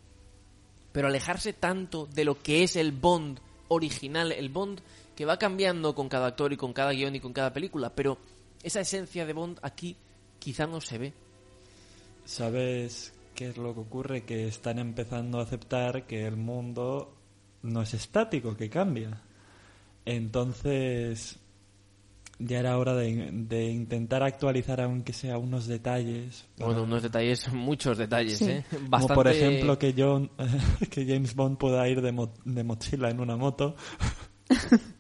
Pero 0.92 1.08
alejarse 1.08 1.54
tanto 1.54 2.06
de 2.06 2.26
lo 2.26 2.42
que 2.42 2.64
es 2.64 2.76
el 2.76 2.92
Bond 2.92 3.40
original, 3.70 4.32
el 4.32 4.50
Bond 4.50 4.82
que 5.16 5.26
va 5.26 5.38
cambiando 5.38 5.94
con 5.96 6.10
cada 6.10 6.28
actor 6.28 6.52
y 6.54 6.58
con 6.58 6.74
cada 6.74 6.92
guion 6.92 7.16
y 7.16 7.20
con 7.20 7.34
cada 7.34 7.54
película, 7.54 7.94
pero 7.94 8.18
esa 8.64 8.80
esencia 8.82 9.26
de 9.26 9.34
Bond 9.34 9.60
aquí 9.62 9.96
quizá 10.40 10.66
no 10.68 10.82
se 10.82 10.98
ve. 10.98 11.14
¿Sabes 12.26 13.14
qué 13.36 13.50
es 13.50 13.58
lo 13.58 13.74
que 13.74 13.80
ocurre? 13.82 14.24
Que 14.24 14.48
están 14.48 14.80
empezando 14.80 15.40
a 15.40 15.44
aceptar 15.44 16.06
que 16.08 16.26
el 16.26 16.38
mundo 16.38 17.16
no 17.64 17.82
es 17.82 17.94
estático, 17.94 18.56
que 18.56 18.70
cambia. 18.70 19.22
Entonces, 20.06 21.40
ya 22.40 22.60
era 22.60 22.78
hora 22.78 22.94
de, 22.96 23.30
de 23.32 23.66
intentar 23.72 24.24
actualizar, 24.24 24.82
aunque 24.82 25.14
sea 25.14 25.38
unos 25.38 25.68
detalles. 25.68 26.46
para- 26.58 26.68
Bueno, 26.68 26.84
unos 26.84 27.04
detalles, 27.04 27.52
muchos 27.54 27.98
detalles, 27.98 28.38
Sí. 28.38 28.46
¿eh? 28.50 28.66
Como 28.70 28.90
Bastante... 28.90 29.16
por 29.16 29.28
ejemplo 29.28 29.78
que, 29.80 29.94
John, 29.98 30.32
que 30.90 31.06
James 31.06 31.36
Bond 31.36 31.58
pueda 31.58 31.88
ir 31.88 32.02
de, 32.02 32.12
mo- 32.12 32.34
de 32.46 32.64
mochila 32.64 33.10
en 33.10 33.20
una 33.20 33.36
moto. 33.38 33.76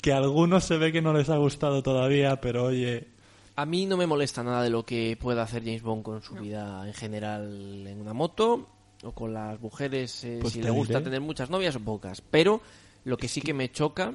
que 0.00 0.12
a 0.12 0.16
algunos 0.18 0.64
se 0.64 0.76
ve 0.78 0.92
que 0.92 1.02
no 1.02 1.12
les 1.12 1.28
ha 1.28 1.36
gustado 1.36 1.82
todavía, 1.82 2.40
pero 2.40 2.64
oye, 2.64 3.08
A 3.56 3.66
mí 3.66 3.84
no 3.86 3.96
me 3.96 4.06
molesta 4.06 4.42
nada 4.42 4.62
de 4.62 4.70
lo 4.70 4.84
que 4.86 5.18
pueda 5.20 5.42
hacer 5.42 5.62
James 5.64 5.82
Bond 5.82 6.02
con 6.02 6.22
su 6.22 6.34
vida 6.36 6.86
en 6.86 6.94
general 6.94 7.84
en 7.86 8.00
una 8.00 8.14
moto 8.14 8.68
o 9.02 9.12
con 9.12 9.34
las 9.34 9.60
mujeres, 9.60 10.24
eh, 10.24 10.38
Pues 10.40 10.54
si 10.54 10.60
te 10.60 10.66
le 10.66 10.70
gusta 10.70 10.94
diré. 10.94 11.04
tener 11.04 11.20
muchas 11.20 11.50
novias 11.50 11.76
o 11.76 11.80
pocas. 11.80 12.20
Pero 12.22 12.60
lo 13.04 13.16
que 13.18 13.28
sí 13.28 13.40
que 13.42 13.52
me 13.54 13.70
choca 13.70 14.14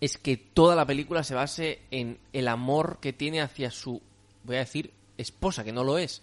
es 0.00 0.16
que 0.16 0.36
toda 0.36 0.74
la 0.76 0.86
película 0.86 1.22
se 1.24 1.34
base 1.34 1.80
en 1.90 2.18
el 2.32 2.48
amor 2.48 2.98
que 3.02 3.12
tiene 3.12 3.40
hacia 3.42 3.70
su, 3.70 4.00
voy 4.44 4.56
a 4.56 4.60
decir, 4.60 4.92
esposa, 5.18 5.64
que 5.64 5.72
no 5.72 5.84
lo 5.84 5.98
es. 5.98 6.22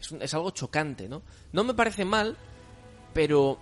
Es, 0.00 0.12
un- 0.12 0.22
es 0.22 0.32
algo 0.34 0.50
chocante, 0.52 1.08
¿no? 1.08 1.22
No 1.52 1.64
me 1.64 1.74
parece 1.74 2.04
mal, 2.04 2.36
pero 3.12 3.58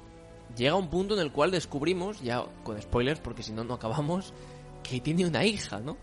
llega 0.57 0.75
un 0.75 0.89
punto 0.89 1.15
en 1.15 1.21
el 1.21 1.33
cual 1.33 1.51
descubrimos, 1.51 2.21
ya 2.21 2.45
con 2.63 2.81
spoilers, 2.81 3.21
porque 3.21 3.43
si 3.43 3.53
no, 3.53 3.65
no 3.65 3.75
acabamos, 3.75 4.33
que 4.83 5.01
tiene 5.01 5.27
una 5.27 5.45
hija, 5.45 5.81
¿no? 5.81 5.97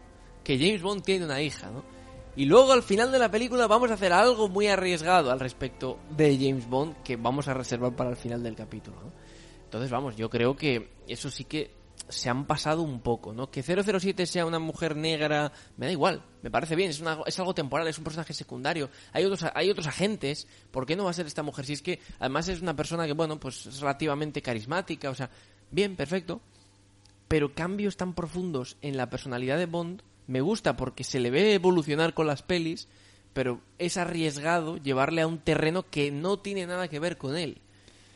Que 0.43 0.57
James 0.57 0.81
Bond 0.81 1.03
tiene 1.03 1.25
una 1.25 1.41
hija, 1.41 1.69
¿no? 1.69 1.83
Y 2.35 2.45
luego 2.45 2.71
al 2.71 2.83
final 2.83 3.11
de 3.11 3.19
la 3.19 3.29
película 3.29 3.67
vamos 3.67 3.91
a 3.91 3.95
hacer 3.95 4.13
algo 4.13 4.47
muy 4.47 4.67
arriesgado 4.67 5.31
al 5.31 5.39
respecto 5.39 5.99
de 6.15 6.37
James 6.37 6.67
Bond 6.69 7.03
que 7.03 7.17
vamos 7.17 7.47
a 7.47 7.53
reservar 7.53 7.95
para 7.95 8.09
el 8.09 8.15
final 8.15 8.41
del 8.41 8.55
capítulo, 8.55 8.97
¿no? 9.01 9.11
Entonces, 9.65 9.89
vamos, 9.89 10.15
yo 10.17 10.29
creo 10.29 10.55
que 10.55 10.89
eso 11.07 11.29
sí 11.29 11.45
que 11.45 11.71
se 12.09 12.29
han 12.29 12.45
pasado 12.45 12.81
un 12.81 13.01
poco, 13.01 13.33
¿no? 13.33 13.49
Que 13.49 13.63
007 13.63 14.25
sea 14.25 14.45
una 14.45 14.59
mujer 14.59 14.95
negra, 14.95 15.51
me 15.77 15.85
da 15.85 15.91
igual, 15.91 16.23
me 16.41 16.51
parece 16.51 16.75
bien, 16.75 16.89
es, 16.89 17.39
algo 17.39 17.53
temporal, 17.53 17.87
es 17.87 17.97
un 17.97 18.03
personaje 18.03 18.33
secundario. 18.33 18.89
Hay 19.13 19.25
otros, 19.25 19.49
hay 19.53 19.69
otros 19.69 19.87
agentes, 19.87 20.47
¿por 20.71 20.85
qué 20.85 20.95
no 20.95 21.05
va 21.05 21.11
a 21.11 21.13
ser 21.13 21.25
esta 21.25 21.43
mujer? 21.43 21.65
Si 21.65 21.73
es 21.73 21.81
que 21.81 21.99
además 22.19 22.47
es 22.47 22.61
una 22.61 22.75
persona 22.75 23.05
que, 23.05 23.13
bueno, 23.13 23.39
pues 23.39 23.65
es 23.65 23.79
relativamente 23.79 24.41
carismática, 24.41 25.09
o 25.09 25.15
sea, 25.15 25.29
bien, 25.71 25.95
perfecto. 25.95 26.41
Pero 27.27 27.53
cambios 27.53 27.95
tan 27.95 28.13
profundos 28.13 28.77
en 28.81 28.97
la 28.97 29.09
personalidad 29.09 29.57
de 29.57 29.65
Bond 29.65 30.03
me 30.27 30.41
gusta 30.41 30.75
porque 30.75 31.03
se 31.03 31.19
le 31.19 31.29
ve 31.29 31.53
evolucionar 31.53 32.13
con 32.13 32.27
las 32.27 32.41
pelis, 32.41 32.87
pero 33.33 33.61
es 33.77 33.97
arriesgado 33.97 34.77
llevarle 34.77 35.21
a 35.21 35.27
un 35.27 35.39
terreno 35.39 35.89
que 35.89 36.11
no 36.11 36.39
tiene 36.39 36.67
nada 36.67 36.89
que 36.89 36.99
ver 36.99 37.17
con 37.17 37.37
él. 37.37 37.61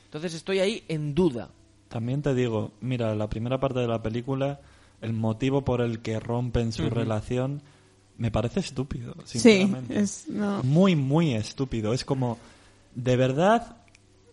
Entonces 0.06 0.34
estoy 0.34 0.60
ahí 0.60 0.84
en 0.88 1.16
duda. 1.16 1.52
También 1.90 2.22
te 2.22 2.34
digo, 2.34 2.72
mira, 2.82 3.16
la 3.16 3.30
primera 3.30 3.60
parte 3.60 3.80
de 3.80 3.88
la 3.88 4.02
película, 4.02 4.60
el 5.02 5.14
motivo 5.14 5.64
por 5.64 5.82
el 5.82 6.00
que 6.00 6.20
rompen 6.20 6.72
su 6.72 6.90
relación, 6.90 7.62
me 8.18 8.32
parece 8.32 8.60
estúpido, 8.62 9.14
Sí, 9.26 9.40
sinceramente. 9.40 10.00
es... 10.00 10.28
No. 10.30 10.64
Muy, 10.64 10.96
muy 10.96 11.34
estúpido. 11.34 11.94
Es 11.94 12.04
como, 12.06 12.38
de 12.96 13.16
verdad, 13.16 13.78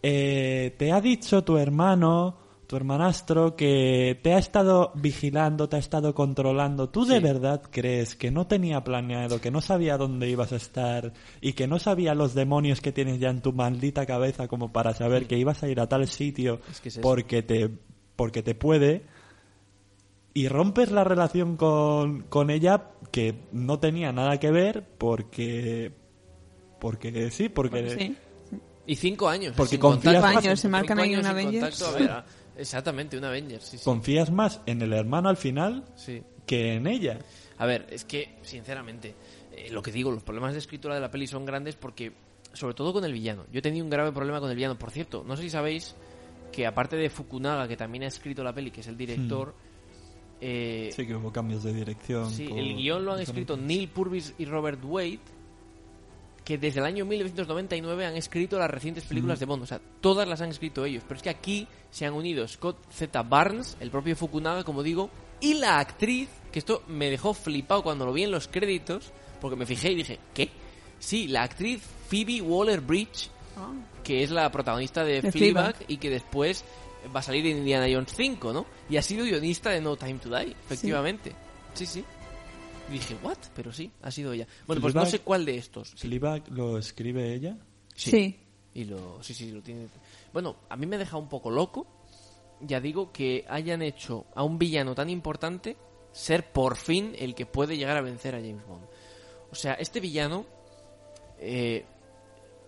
eh, 0.03 0.75
te 0.79 0.93
ha 0.93 1.01
dicho 1.01 1.43
tu 1.45 1.57
hermano, 1.59 2.37
tu 2.73 2.77
hermanastro, 2.77 3.55
que 3.55 4.19
te 4.23 4.33
ha 4.33 4.39
estado 4.39 4.93
vigilando, 4.95 5.69
te 5.69 5.77
ha 5.77 5.79
estado 5.79 6.15
controlando. 6.15 6.89
¿Tú 6.89 7.05
de 7.05 7.21
verdad 7.21 7.61
crees 7.71 8.17
que 8.17 8.31
no 8.31 8.47
tenía 8.47 8.83
planeado, 8.83 9.43
que 9.43 9.51
no 9.51 9.61
sabía 9.61 9.99
dónde 9.99 10.31
ibas 10.31 10.53
a 10.53 10.57
estar 10.57 11.13
y 11.43 11.53
que 11.53 11.67
no 11.67 11.79
sabía 11.79 12.15
los 12.15 12.33
demonios 12.33 12.81
que 12.81 12.91
tienes 12.91 13.21
ya 13.21 13.29
en 13.29 13.43
tu 13.43 13.53
maldita 13.53 14.07
cabeza 14.07 14.49
como 14.49 14.73
para 14.73 14.95
saber 14.95 15.27
que 15.27 15.37
ibas 15.37 15.63
a 15.63 15.69
ir 15.69 15.81
a 15.81 15.87
tal 15.87 16.09
sitio 16.09 16.61
Es 16.71 16.81
que 16.81 16.89
es 16.89 16.97
eso. 16.97 17.03
porque 17.03 17.43
te 17.43 17.69
porque 18.17 18.43
te 18.43 18.55
puede? 18.55 19.03
y 20.33 20.49
rompes 20.49 20.91
la 20.91 21.05
relación 21.05 21.59
con, 21.59 22.23
con 22.23 22.49
ella 22.49 22.93
que 23.11 23.35
no 23.53 23.81
tenía 23.81 24.13
nada 24.13 24.41
que 24.41 24.51
ver 24.51 24.89
porque 24.97 25.93
porque 26.81 27.31
sí 27.31 27.51
porque 27.51 27.91
Sí. 27.91 28.17
Y 28.85 28.97
cinco 28.97 29.29
años. 29.29 29.55
Porque 29.57 29.79
confías 29.79 30.25
Años, 30.25 30.59
se 30.59 30.69
marcan 30.69 30.99
ahí 30.99 31.15
años 31.15 31.25
un 31.25 31.31
exactamente, 32.57 33.17
un 33.17 33.25
Avengers, 33.25 33.65
sí, 33.65 33.79
sí. 33.79 33.85
confías 33.85 34.31
más 34.31 34.61
en 34.67 34.83
el 34.83 34.93
hermano 34.93 35.29
al 35.29 35.37
final 35.37 35.85
Sí. 35.97 36.23
que 36.47 36.75
en 36.75 36.87
ella 36.87 37.19
A 37.59 37.67
ver, 37.67 37.87
es 37.91 38.05
que, 38.05 38.37
sinceramente, 38.43 39.15
eh, 39.53 39.69
lo 39.71 39.83
que 39.83 39.93
digo, 39.93 40.11
los 40.11 40.23
problemas 40.25 40.53
de 40.53 40.59
escritura 40.59 40.95
de 40.97 41.01
la 41.01 41.11
peli 41.11 41.27
son 41.29 41.45
grandes 41.45 41.77
porque, 41.77 42.12
sobre 42.53 42.75
todo 42.75 42.93
con 42.93 43.05
el 43.05 43.12
villano. 43.12 43.45
Yo 43.53 43.61
he 43.61 43.62
tenido 43.62 43.85
un 43.85 43.91
grave 43.91 44.11
problema 44.11 44.41
con 44.41 44.51
el 44.51 44.57
villano. 44.57 44.77
Por 44.79 44.91
cierto, 44.91 45.23
no 45.25 45.37
sé 45.37 45.43
si 45.45 45.51
sabéis 45.51 45.95
que 46.51 46.67
aparte 46.67 46.97
de 46.97 47.09
Fukunaga, 47.09 47.69
que 47.69 47.77
también 47.77 48.03
ha 48.03 48.09
escrito 48.09 48.43
la 48.43 48.53
peli, 48.53 48.71
que 48.73 48.81
es 48.81 48.87
el 48.88 48.97
director, 48.97 49.55
eh, 50.41 50.91
sí 50.93 51.07
que 51.07 51.15
hubo 51.15 51.33
cambios 51.33 51.62
de 51.62 51.73
dirección 51.73 52.29
Sí, 52.31 52.49
por 52.49 52.59
el 52.59 52.75
guion 52.75 53.05
lo 53.05 53.12
han 53.12 53.21
escrito 53.21 53.57
Neil 53.57 53.88
Purvis 53.88 54.35
y 54.38 54.45
Robert 54.45 54.81
Wade, 54.85 55.21
que 56.44 56.59
desde 56.59 56.81
el 56.81 56.87
año 56.87 57.05
1999 57.05 58.07
han 58.07 58.16
escrito 58.16 58.59
las 58.59 58.70
recientes 58.70 59.05
películas 59.05 59.38
de 59.40 59.46
Bond. 59.46 59.62
O 59.62 59.66
sea, 59.66 59.81
todas 60.00 60.26
las 60.26 60.40
han 60.40 60.50
escrito 60.50 60.85
ellos. 60.85 61.05
Pero 61.07 61.16
es 61.16 61.22
que 61.22 61.31
aquí 61.31 61.68
se 61.90 62.05
han 62.07 62.14
unido 62.14 62.46
Scott 62.48 62.76
Z. 62.92 63.22
Barnes, 63.22 63.76
el 63.81 63.90
propio 63.90 64.16
Fukunaga, 64.16 64.64
como 64.64 64.83
digo, 64.83 65.09
y 65.40 65.55
la 65.55 65.78
actriz, 65.78 66.28
que 66.50 66.59
esto 66.59 66.83
me 66.88 67.11
dejó 67.11 67.33
flipado 67.35 67.83
cuando 67.83 68.05
lo 68.07 68.12
vi 68.12 68.24
en 68.24 68.31
los 68.33 68.48
créditos, 68.48 69.12
porque 69.40 69.57
me 69.57 69.66
fijé 69.66 69.92
y 69.92 69.96
dije, 69.96 70.18
¿qué? 70.35 70.50
Sí, 70.98 71.28
la 71.28 71.42
actriz 71.42 71.83
Phoebe 72.09 72.40
Waller-Bridge, 72.42 73.28
Ah. 73.57 73.70
que 74.02 74.22
es 74.22 74.31
la 74.31 74.50
protagonista 74.50 75.05
de, 75.05 75.20
De 75.20 75.31
Fleabag, 75.31 75.74
Fleabag. 75.76 75.85
y 75.87 75.98
que 75.98 76.09
después 76.11 76.64
va 77.14 77.20
a 77.20 77.22
salir 77.22 77.44
en 77.46 77.59
Indiana 77.59 77.87
Jones 77.92 78.12
5, 78.16 78.52
¿no? 78.52 78.64
Y 78.88 78.96
ha 78.96 79.02
sido 79.02 79.24
guionista 79.24 79.70
de 79.70 79.81
No 79.81 79.94
Time 79.96 80.14
to 80.20 80.28
Die, 80.31 80.52
efectivamente. 80.52 81.33
Sí, 81.74 81.85
sí. 81.87 82.02
Y 82.88 82.92
dije, 82.92 83.16
¿what? 83.23 83.38
Pero 83.55 83.73
sí, 83.73 83.90
ha 84.03 84.11
sido 84.11 84.33
ella. 84.33 84.47
Bueno, 84.66 84.83
pues 84.83 84.95
no 84.95 85.07
sé 85.07 85.21
cuál 85.21 85.45
de 85.45 85.57
estos. 85.57 85.90
Sí. 85.90 86.09
Fleabag 86.09 86.49
lo 86.51 86.79
escribe 86.79 87.35
ella 87.35 87.57
Sí. 87.95 88.38
Y 88.75 88.85
lo, 88.85 89.23
sí, 89.23 89.35
sí, 89.35 89.51
lo 89.51 89.62
tiene. 89.62 89.88
Bueno, 90.33 90.57
a 90.68 90.77
mí 90.77 90.87
me 90.87 90.99
deja 90.99 91.16
un 91.16 91.29
poco 91.29 91.51
loco. 91.51 91.87
Ya 92.61 92.81
digo 92.81 93.12
que 93.12 93.45
hayan 93.49 93.83
hecho 93.83 94.27
a 94.35 94.42
un 94.45 94.59
villano 94.59 94.95
tan 94.95 95.11
importante 95.11 95.77
ser 96.12 96.53
por 96.53 96.77
fin 96.77 97.14
el 97.18 97.35
que 97.35 97.47
puede 97.47 97.77
llegar 97.77 97.97
a 97.97 98.03
vencer 98.03 98.35
a 98.35 98.40
James 98.40 98.66
Bond. 98.66 98.85
O 99.51 99.55
sea, 99.55 99.75
este 99.75 100.01
villano, 100.01 100.47
eh, 101.38 101.85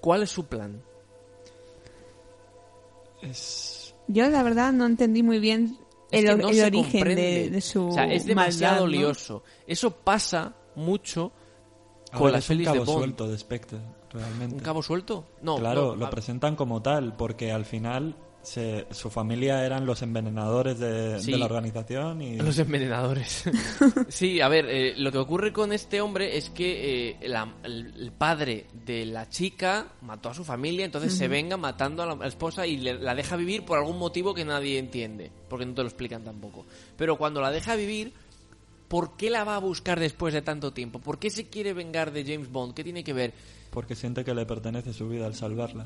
¿cuál 0.00 0.24
es 0.24 0.31
su 0.31 0.46
plan? 0.46 0.83
es 3.22 3.94
Yo 4.09 4.29
la 4.29 4.42
verdad 4.42 4.72
no 4.72 4.85
entendí 4.85 5.22
muy 5.22 5.38
bien 5.38 5.79
Es 6.14 6.24
el, 6.24 6.37
que 6.37 6.42
no 6.42 6.48
el 6.48 6.55
se 6.55 6.64
origen 6.66 6.90
comprende. 6.92 7.22
de, 7.22 7.50
de 7.50 7.61
su 7.61 7.88
O 7.88 7.92
sea, 7.92 8.12
es 8.12 8.24
demasiado 8.27 8.83
maldad, 8.87 8.98
¿no? 8.98 9.05
lioso. 9.07 9.42
Eso 9.66 9.90
pasa 9.90 10.55
mucho 10.77 11.33
a 12.12 12.18
con 12.18 12.33
las 12.33 12.44
es 12.44 12.50
un 12.50 12.57
pelis 12.57 12.66
de 12.68 12.72
cabo 12.72 12.85
Bond. 12.85 12.98
suelto 12.98 13.29
de 13.29 13.38
Spectre 13.38 13.79
realmente 14.12 14.55
¿Un 14.55 14.61
cabo 14.61 14.83
suelto? 14.83 15.24
No, 15.42 15.57
claro 15.59 15.87
no, 15.88 15.96
lo 15.96 16.07
a- 16.07 16.11
presentan 16.11 16.55
como 16.57 16.81
tal 16.83 17.16
porque 17.16 17.50
al 17.53 17.64
final 17.64 18.14
se- 18.44 18.87
su 18.92 19.11
familia 19.11 19.64
eran 19.66 19.85
los 19.87 20.02
envenenadores 20.02 20.78
de, 20.78 21.18
Sí. 21.20 21.33
de 21.33 21.38
la 21.38 21.46
organización 21.46 22.22
y 22.22 22.37
Los 22.37 22.59
envenenadores. 22.59 23.44
sí, 24.09 24.40
a 24.40 24.48
ver, 24.48 24.66
eh, 24.68 24.94
lo 24.96 25.11
que 25.11 25.18
ocurre 25.18 25.52
con 25.52 25.72
este 25.72 26.00
hombre 26.00 26.37
es 26.37 26.50
que 26.50 27.11
eh, 27.20 27.28
la- 27.28 27.54
el, 27.64 27.94
el 27.96 28.12
padre 28.12 28.66
de 28.87 29.07
la 29.07 29.28
chica 29.28 29.88
mató 30.02 30.28
a 30.28 30.35
su 30.35 30.44
familia, 30.44 30.85
entonces 30.85 31.14
se 31.14 31.26
venga 31.28 31.57
matando 31.57 32.02
a 32.02 32.07
la, 32.07 32.12
a 32.12 32.16
la 32.16 32.26
esposa 32.28 32.66
y 32.66 32.76
le- 32.76 32.98
la 32.98 33.14
deja 33.14 33.37
vivir 33.37 33.64
por 33.64 33.78
algún 33.78 33.98
motivo 33.98 34.35
que 34.35 34.44
nadie 34.44 34.78
entiende, 34.78 35.33
porque 35.48 35.66
no 35.66 35.74
te 35.74 35.83
lo 35.83 35.88
explican 35.88 36.22
tampoco. 36.22 36.66
Pero 36.96 37.16
cuando 37.16 37.40
la 37.40 37.50
deja 37.50 37.74
vivir, 37.76 38.12
¿por 38.88 39.16
qué 39.16 39.30
la 39.30 39.44
va 39.44 39.57
a 39.57 39.61
buscar 39.61 39.98
después 39.98 40.35
de 40.35 40.42
tanto 40.42 40.72
tiempo? 40.72 40.98
¿Por 41.00 41.18
qué 41.18 41.30
se 41.30 41.48
quiere 41.48 41.72
vengar 41.72 42.12
de 42.12 42.24
James 42.24 42.52
Bond? 42.52 42.74
¿Qué 42.74 42.85
tiene 42.85 43.02
que 43.02 43.12
ver? 43.12 43.33
porque 43.70 43.96
siente 43.96 44.24
que 44.24 44.33
le 44.35 44.46
pertenece 44.46 44.92
su 44.92 45.09
vida 45.09 45.26
al 45.26 45.35
salvarla 45.35 45.85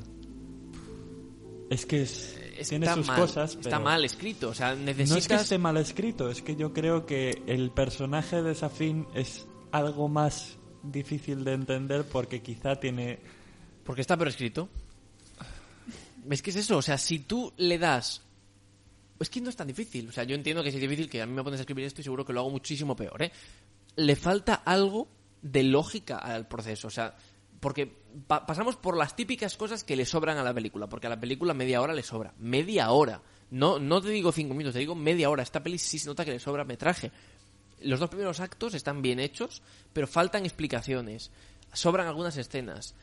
es 1.70 1.86
que 1.86 2.02
es- 2.02 2.36
Está 2.58 2.70
tiene 2.70 2.94
sus 2.94 3.06
mal, 3.06 3.20
cosas 3.20 3.50
Está 3.52 3.62
pero- 3.70 3.80
mal 3.80 4.04
escrito, 4.04 4.48
o 4.50 4.54
sea, 4.54 4.74
No 4.74 4.82
necesitas... 4.84 5.18
es 5.18 5.28
que 5.28 5.34
esté 5.34 5.58
mal 5.58 5.76
escrito, 5.76 6.30
es 6.30 6.42
que 6.42 6.56
yo 6.56 6.72
creo 6.72 7.06
que 7.06 7.42
el 7.46 7.70
personaje 7.70 8.42
de 8.42 8.54
Safin 8.54 9.06
es 9.14 9.46
algo 9.72 10.08
más 10.08 10.56
difícil 10.82 11.44
de 11.44 11.52
entender 11.54 12.04
porque 12.04 12.42
quizá 12.42 12.76
tiene... 12.76 13.18
Porque 13.84 14.00
está 14.00 14.16
peor 14.16 14.28
escrito. 14.28 14.68
Es 16.30 16.42
que 16.42 16.50
es 16.50 16.56
eso, 16.56 16.76
o 16.78 16.82
sea, 16.82 16.98
si 16.98 17.20
tú 17.20 17.52
le 17.56 17.78
das... 17.78 18.22
Es 19.20 19.30
que 19.30 19.40
no 19.40 19.50
es 19.50 19.56
tan 19.56 19.66
difícil, 19.66 20.08
o 20.08 20.12
sea, 20.12 20.24
yo 20.24 20.34
entiendo 20.36 20.62
que 20.62 20.68
es 20.68 20.74
difícil, 20.74 21.08
que 21.10 21.20
a 21.22 21.26
mí 21.26 21.32
me 21.32 21.42
pones 21.42 21.58
a 21.58 21.62
escribir 21.62 21.84
esto 21.86 22.00
y 22.00 22.04
seguro 22.04 22.24
que 22.24 22.32
lo 22.32 22.40
hago 22.40 22.50
muchísimo 22.50 22.94
peor, 22.94 23.20
¿eh? 23.22 23.32
Le 23.96 24.14
falta 24.14 24.54
algo 24.64 25.08
de 25.42 25.64
lógica 25.64 26.18
al 26.18 26.46
proceso, 26.46 26.86
o 26.88 26.90
sea, 26.90 27.16
porque 27.60 27.92
pa- 28.26 28.46
pasamos 28.46 28.76
por 28.76 28.96
las 28.96 29.16
típicas 29.16 29.56
cosas 29.56 29.84
que 29.84 29.96
le 29.96 30.04
sobran 30.06 30.38
a 30.38 30.42
la 30.44 30.54
película, 30.54 30.86
porque 30.88 31.06
a 31.06 31.10
la 31.10 31.20
película 31.20 31.54
media 31.54 31.80
hora 31.80 31.94
le 31.94 32.02
sobra, 32.02 32.34
media 32.38 32.90
hora. 32.90 33.22
No, 33.50 33.78
no 33.78 34.00
te 34.02 34.10
digo 34.10 34.30
cinco 34.32 34.54
minutos, 34.54 34.74
te 34.74 34.80
digo 34.80 34.94
media 34.94 35.30
hora. 35.30 35.42
Esta 35.42 35.62
peli 35.62 35.78
sí 35.78 35.98
se 35.98 36.08
nota 36.08 36.24
que 36.24 36.32
le 36.32 36.38
sobra 36.38 36.64
metraje. 36.64 37.10
Los 37.80 38.00
dos 38.00 38.10
primeros 38.10 38.40
actos 38.40 38.74
están 38.74 39.02
bien 39.02 39.20
hechos, 39.20 39.62
pero 39.92 40.06
faltan 40.06 40.44
explicaciones. 40.44 41.30
Sobran 41.72 42.06
algunas 42.06 42.36
escenas. 42.36 42.94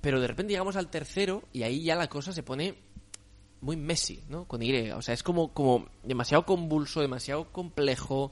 Pero 0.00 0.20
de 0.20 0.28
repente 0.28 0.52
llegamos 0.52 0.76
al 0.76 0.88
tercero 0.90 1.42
y 1.52 1.64
ahí 1.64 1.82
ya 1.82 1.96
la 1.96 2.08
cosa 2.08 2.32
se 2.32 2.42
pone 2.44 2.76
muy 3.60 3.76
messy, 3.76 4.22
¿no? 4.28 4.44
Con 4.44 4.62
Y. 4.62 4.90
O 4.92 5.02
sea, 5.02 5.14
es 5.14 5.24
como, 5.24 5.52
como 5.52 5.88
demasiado 6.04 6.46
convulso, 6.46 7.00
demasiado 7.00 7.50
complejo, 7.50 8.30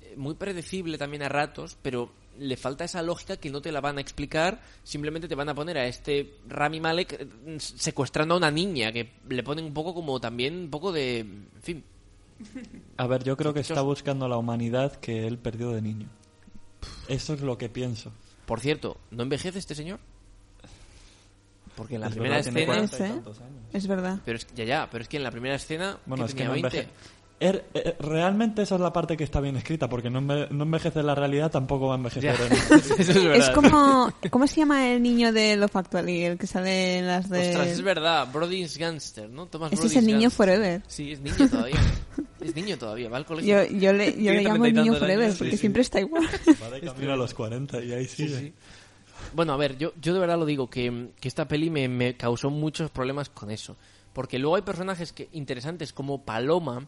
eh, 0.00 0.14
muy 0.16 0.34
predecible 0.34 0.96
también 0.96 1.24
a 1.24 1.28
ratos, 1.28 1.76
pero 1.82 2.12
le 2.38 2.56
falta 2.56 2.84
esa 2.84 3.02
lógica 3.02 3.36
que 3.36 3.50
no 3.50 3.60
te 3.62 3.72
la 3.72 3.80
van 3.80 3.98
a 3.98 4.00
explicar, 4.00 4.60
simplemente 4.82 5.28
te 5.28 5.34
van 5.34 5.48
a 5.48 5.54
poner 5.54 5.78
a 5.78 5.86
este 5.86 6.34
Rami 6.48 6.80
Malek 6.80 7.12
eh, 7.20 7.56
secuestrando 7.58 8.34
a 8.34 8.38
una 8.38 8.50
niña, 8.50 8.92
que 8.92 9.12
le 9.28 9.42
ponen 9.42 9.64
un 9.64 9.74
poco 9.74 9.94
como 9.94 10.20
también 10.20 10.56
un 10.56 10.70
poco 10.70 10.92
de... 10.92 11.20
En 11.20 11.62
fin, 11.62 11.84
A 12.96 13.06
ver, 13.06 13.24
yo 13.24 13.36
creo 13.36 13.54
que 13.54 13.60
está 13.60 13.80
buscando 13.82 14.28
la 14.28 14.36
humanidad 14.36 14.96
que 14.96 15.26
él 15.26 15.38
perdió 15.38 15.70
de 15.70 15.82
niño. 15.82 16.08
Eso 17.08 17.34
es 17.34 17.40
lo 17.40 17.56
que 17.58 17.68
pienso. 17.68 18.12
Por 18.46 18.60
cierto, 18.60 18.98
¿no 19.10 19.22
envejece 19.22 19.58
este 19.58 19.74
señor? 19.74 20.00
Porque 21.76 21.96
en 21.96 22.02
la 22.02 22.06
Es 22.08 22.12
primera 22.12 22.36
verdad, 22.36 22.48
escena... 22.48 22.60
Es, 22.60 22.90
40 22.90 22.96
y 22.96 23.02
¿eh? 23.02 23.08
tantos 23.14 23.40
años. 23.40 23.62
Es 23.72 23.86
verdad. 23.86 24.18
Pero 24.24 24.38
es, 24.38 24.46
ya, 24.54 24.64
ya, 24.64 24.88
pero 24.90 25.02
es 25.02 25.08
que 25.08 25.16
en 25.16 25.22
la 25.24 25.30
primera 25.30 25.54
escena 25.56 25.98
Bueno, 26.06 26.24
que 26.24 26.28
es 26.28 26.34
que 26.34 26.38
tenía 26.44 26.48
no 26.48 26.52
20. 26.54 26.68
envejece. 26.78 26.94
Er- 27.40 27.64
eh, 27.74 27.96
realmente 27.98 28.62
esa 28.62 28.76
es 28.76 28.80
la 28.80 28.92
parte 28.92 29.16
que 29.16 29.24
está 29.24 29.40
bien 29.40 29.56
escrita, 29.56 29.88
porque 29.88 30.08
no, 30.08 30.20
enve- 30.20 30.48
no 30.50 30.62
envejece 30.64 31.00
en 31.00 31.06
la 31.06 31.14
realidad, 31.14 31.50
tampoco 31.50 31.88
va 31.88 31.94
a 31.94 31.96
envejecer 31.96 32.34
en... 32.40 32.52
Eso 32.78 32.94
es 32.98 33.14
verdad. 33.24 33.36
Es 33.36 33.50
como... 33.50 34.12
¿Cómo 34.30 34.46
se 34.46 34.56
llama 34.60 34.88
el 34.92 35.02
niño 35.02 35.32
de 35.32 35.56
Love 35.56 35.76
Actually? 35.76 36.22
El 36.24 36.38
que 36.38 36.46
sale 36.46 36.98
en 36.98 37.06
las 37.08 37.28
de... 37.28 37.48
Ostras, 37.50 37.66
es 37.68 37.82
verdad, 37.82 38.28
Brody's 38.32 38.78
Gangster, 38.78 39.28
¿no? 39.28 39.46
Thomas 39.46 39.72
Ese 39.72 39.86
es 39.86 39.92
Brody's 39.92 39.96
el 39.98 40.06
niño 40.06 40.20
Gangster. 40.20 40.36
Forever. 40.46 40.82
Sí, 40.86 41.12
es 41.12 41.20
niño 41.20 41.48
todavía. 41.50 41.80
es 42.40 42.54
niño 42.56 42.78
todavía, 42.78 43.08
va 43.10 43.16
al 43.16 43.26
colegio. 43.26 43.64
Yo, 43.64 43.78
yo 43.78 43.92
le, 43.92 44.12
yo 44.22 44.32
le 44.32 44.42
llamo 44.42 44.64
niño 44.66 44.94
Forever 44.94 45.24
años, 45.26 45.38
porque 45.38 45.52
sí. 45.52 45.58
siempre 45.58 45.82
está 45.82 46.00
igual. 46.00 46.24
Va 46.62 46.70
de 46.70 46.80
camino 46.82 47.12
a 47.12 47.16
los 47.16 47.34
40 47.34 47.82
y 47.82 47.92
ahí 47.92 48.06
sigue. 48.06 48.38
sí. 48.38 48.52
Bueno, 49.34 49.52
a 49.52 49.56
ver, 49.56 49.76
yo, 49.76 49.92
yo 50.00 50.14
de 50.14 50.20
verdad 50.20 50.38
lo 50.38 50.46
digo, 50.46 50.68
que, 50.70 51.08
que 51.20 51.28
esta 51.28 51.48
peli 51.48 51.68
me, 51.68 51.88
me 51.88 52.16
causó 52.16 52.50
muchos 52.50 52.90
problemas 52.90 53.28
con 53.28 53.50
eso. 53.50 53.76
Porque 54.12 54.38
luego 54.38 54.54
hay 54.56 54.62
personajes 54.62 55.12
que, 55.12 55.28
interesantes 55.32 55.92
como 55.92 56.22
Paloma 56.22 56.86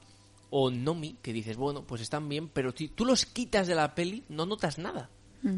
o 0.50 0.70
Nomi, 0.70 1.16
que 1.22 1.32
dices, 1.32 1.56
bueno, 1.56 1.82
pues 1.87 2.00
están 2.02 2.28
bien, 2.28 2.48
pero 2.48 2.72
si 2.76 2.88
tú 2.88 3.04
los 3.04 3.26
quitas 3.26 3.66
de 3.66 3.74
la 3.74 3.94
peli, 3.94 4.24
no 4.28 4.46
notas 4.46 4.78
nada. 4.78 5.11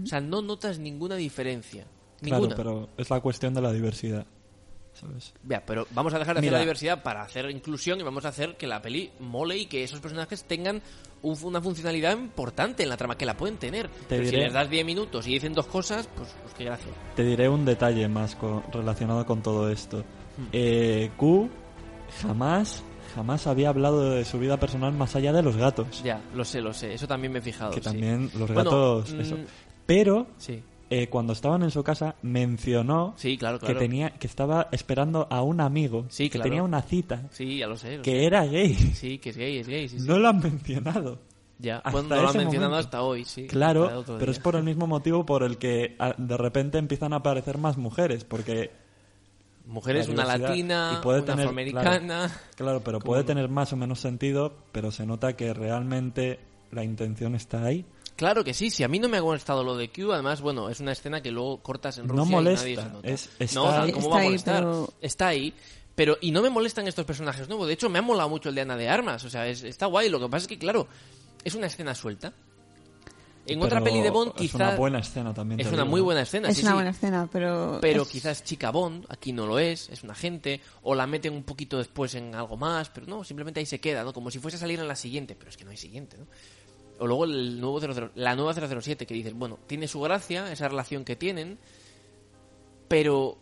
O 0.03 0.07
sea, 0.07 0.20
no 0.20 0.42
notas 0.42 0.79
ninguna 0.79 1.16
diferencia. 1.16 1.87
Claro, 2.20 2.37
Ninguna. 2.42 2.57
pero 2.57 2.88
es 2.98 3.09
la 3.09 3.20
cuestión 3.20 3.55
de 3.55 3.62
la 3.62 3.72
diversidad, 3.72 4.27
¿sabes? 4.92 5.33
Ya, 5.48 5.64
pero 5.64 5.87
vamos 5.92 6.12
a 6.12 6.18
dejar 6.18 6.35
de 6.35 6.40
hacer 6.40 6.53
la 6.53 6.59
diversidad 6.61 7.03
para 7.03 7.22
hacer 7.22 7.48
inclusión 7.51 7.98
y 8.01 8.03
vamos 8.03 8.24
a 8.24 8.29
hacer 8.29 8.57
que 8.57 8.66
la 8.66 8.83
peli 8.83 9.11
mole 9.20 9.57
y 9.57 9.66
que 9.66 9.85
esos 9.85 10.01
personajes 10.01 10.44
tengan 10.44 10.83
un- 11.22 11.38
una 11.44 11.62
funcionalidad 11.62 12.18
importante 12.18 12.83
en 12.83 12.88
la 12.88 12.96
trama, 12.96 13.16
que 13.16 13.24
la 13.24 13.37
pueden 13.37 13.57
tener. 13.57 13.88
pero 14.09 14.24
si 14.27 14.37
les 14.37 14.53
das 14.53 14.68
10 14.68 14.85
minutos 14.85 15.27
y 15.27 15.35
dicen 15.35 15.55
dos 15.55 15.66
cosas, 15.68 16.09
pues, 16.16 16.35
pues 16.42 16.55
qué 16.55 16.64
gracia. 16.64 16.92
Te 17.14 17.22
diré 17.24 17.48
un 17.48 17.64
detalle 17.64 18.09
más 18.09 18.35
co- 18.35 18.62
relacionado 18.72 19.24
con 19.24 19.42
todo 19.42 19.70
esto. 19.70 19.98
Hmm. 20.37 20.44
Eh, 20.53 21.11
Q 21.16 21.48
jamás, 22.20 22.83
jamás 23.09 23.47
había 23.47 23.68
hablado 23.71 24.11
de 24.11 24.25
su 24.25 24.38
vida 24.38 24.59
personal 24.59 24.92
más 24.92 25.16
allá 25.16 25.33
de 25.33 25.42
los 25.42 25.57
gatos. 25.57 26.03
Ya, 26.05 26.21
lo 26.35 26.44
sé, 26.44 26.61
lo 26.61 26.73
sé. 26.73 26.94
Eso 26.94 27.07
también 27.09 27.33
me 27.33 27.38
he 27.40 27.42
fijado. 27.42 27.71
que 27.73 27.81
sí. 27.81 27.85
también 27.85 28.31
los 28.38 28.49
Bueno, 28.53 28.64
gatos... 28.64 29.12
mm, 29.12 29.21
eso. 29.21 29.37
Pero 29.87 30.27
Sí, 30.37 30.62
eh, 30.90 31.09
cuando 31.09 31.33
estaban 31.33 31.62
en 31.62 31.71
su 31.71 31.83
casa 31.83 32.14
mencionó 32.23 33.14
sí, 33.16 33.37
claro, 33.37 33.59
claro. 33.59 33.75
que 33.75 33.79
tenía 33.81 34.11
que 34.11 34.27
estaba 34.27 34.68
esperando 34.73 35.27
a 35.31 35.42
un 35.42 35.61
amigo 35.61 36.07
Sí, 36.09 36.25
que 36.25 36.38
claro. 36.38 36.44
tenía 36.44 36.62
una 36.62 36.83
cita 36.83 37.25
Sí, 37.31 37.59
ya 37.59 37.66
lo 37.66 37.77
sé. 37.77 37.97
lo 37.99 38.03
que 38.03 38.11
sé. 38.12 38.25
era 38.27 38.44
gay. 38.47 38.75
Sí, 38.75 39.18
que 39.18 39.31
es 39.31 39.37
gay, 39.37 39.59
es 39.59 39.68
gay. 39.68 39.88
Sí. 39.88 39.97
No 40.01 40.18
lo 40.18 40.29
han 40.29 40.40
mencionado. 40.40 41.18
ya, 41.59 41.77
hasta 41.79 41.90
bueno, 41.90 42.09
no 42.14 42.23
lo 42.23 42.29
han 42.29 42.37
mencionado 42.37 42.71
momento. 42.71 42.87
hasta 42.87 43.03
hoy, 43.03 43.25
sí. 43.25 43.47
Claro, 43.47 44.05
pero 44.18 44.31
es 44.31 44.38
por 44.38 44.57
el 44.57 44.62
mismo 44.64 44.87
motivo 44.87 45.25
por 45.27 45.42
el 45.42 45.59
que 45.59 45.97
de 46.18 46.37
repente 46.37 46.79
empiezan 46.79 47.12
a 47.12 47.16
aparecer 47.16 47.59
más 47.59 47.77
mujeres, 47.79 48.25
porque 48.25 48.71
Mujeres, 49.69 50.09
la 50.09 50.15
una 50.15 50.37
latina, 50.39 50.95
Y 50.99 51.03
puede 51.03 51.19
una 51.19 51.27
tener- 51.27 51.41
afroamericana. 51.47 52.41
claro, 52.57 52.81
pero 52.83 52.99
Como 53.01 53.11
puede 53.13 53.23
no. 53.23 53.27
tener 53.27 53.49
más 53.49 53.73
o 53.73 53.77
menos 53.77 54.01
sentido, 54.01 54.55
pero 54.73 54.91
se 54.91 55.07
nota 55.07 55.37
que 55.37 55.53
realmente 55.55 56.41
la 56.73 56.83
intención 56.85 57.35
está 57.35 57.65
ahí. 57.65 57.85
Claro 58.17 58.43
que 58.43 58.53
sí, 58.55 58.71
si 58.71 58.83
a 58.83 58.89
mí 58.89 58.99
no 58.99 59.09
me 59.09 59.19
ha 59.19 59.21
gustado 59.21 59.63
lo 59.63 59.77
de 59.77 59.91
Q, 59.93 60.13
además, 60.13 60.41
bueno, 60.41 60.69
es 60.71 60.81
una 60.81 60.93
escena 60.93 61.21
que 61.21 61.31
luego 61.31 61.59
cortas 61.63 61.99
en 61.99 62.07
No 62.09 62.15
Rusia 62.15 62.31
molesta, 62.37 62.69
y 62.69 62.75
nadie 62.77 62.89
se 62.89 62.95
nota. 62.95 63.09
es- 63.09 63.31
está 63.39 63.55
no, 63.61 63.65
o 63.67 63.71
sea, 63.71 63.83
ahí. 63.83 63.93
¿cómo 63.93 64.05
Está 64.07 64.11
va 64.11 64.17
a 64.17 64.21
ahí, 64.23 64.27
molestar? 64.27 64.57
pero- 64.65 64.93
Está 65.01 65.27
ahí, 65.29 65.55
pero 65.95 66.17
y 66.21 66.31
no 66.33 66.43
me 66.43 66.51
molestan 66.51 66.89
estos 66.89 67.05
personajes 67.05 67.49
nuevos. 67.49 67.67
De 67.69 67.75
hecho, 67.75 67.89
me 67.89 67.99
ha 67.99 68.03
molado 68.03 68.29
mucho 68.29 68.49
el 68.49 68.55
de 68.57 68.63
Ana 68.63 68.77
de 68.77 68.89
Armas, 68.89 69.23
o 69.25 69.31
sea, 69.31 69.47
es- 69.47 69.63
está 69.63 69.87
guay. 69.87 70.09
Lo 70.09 70.19
que 70.19 70.29
pasa 70.29 70.43
es 70.45 70.49
que, 70.49 70.59
claro, 70.59 70.89
es 71.45 71.55
una 71.55 71.67
escena 71.69 71.95
suelta. 71.95 72.33
En 73.49 73.63
otra 73.63 73.83
peli 73.83 74.01
de 74.01 74.11
Bond, 74.11 74.33
Es 74.35 74.41
quizás 74.43 74.55
una 74.57 74.77
buena 74.77 74.99
escena 75.01 75.33
también. 75.35 75.61
es 75.61 75.67
una 75.69 75.77
digo, 75.79 75.87
muy 75.91 76.01
¿eh? 76.01 76.05
buena 76.05 76.23
escena. 76.23 76.49
es 76.49 76.57
sí, 76.57 76.63
una 76.63 76.71
sí. 76.71 76.75
buena 76.75 76.91
escena, 76.91 77.29
pero... 77.33 77.79
Pero 77.81 78.03
es- 78.03 78.09
quizás 78.09 78.45
chica 78.45 78.71
Bond, 78.71 79.07
aquí 79.09 79.33
no 79.33 79.47
lo 79.47 79.59
es, 79.59 79.89
es 79.91 80.03
un 80.03 80.11
agente, 80.11 80.61
o 80.83 80.95
la 80.95 81.07
meten 81.07 81.33
un 81.35 81.43
poquito 81.45 81.79
después 81.79 82.15
en 82.15 82.35
algo 82.35 82.57
más, 82.57 82.91
pero 82.91 83.07
no, 83.07 83.25
simplemente 83.25 83.61
ahí 83.61 83.67
se 83.67 83.81
queda, 83.81 84.05
¿no? 84.05 84.13
Como 84.13 84.31
si 84.31 84.39
fuese 84.39 84.57
a 84.57 84.61
salir 84.61 84.79
en 84.81 84.89
la 84.89 84.97
siguiente, 84.97 85.35
pero 85.37 85.51
es 85.51 85.57
que 85.57 85.65
no 85.65 85.71
hay 85.71 85.77
siguiente, 85.77 86.17
¿no? 86.19 86.27
O 87.01 87.07
luego 87.07 87.25
el 87.25 87.61
nuevo 87.61 87.81
00, 87.81 88.11
la 88.17 88.35
nueva 88.35 88.53
007 88.55 89.07
que 89.07 89.15
dices, 89.15 89.33
bueno, 89.33 89.59
tiene 89.67 89.87
su 89.87 90.01
gracia, 90.01 90.51
esa 90.53 90.67
relación 90.69 91.05
que 91.05 91.15
tienen, 91.17 91.59
pero 92.89 93.39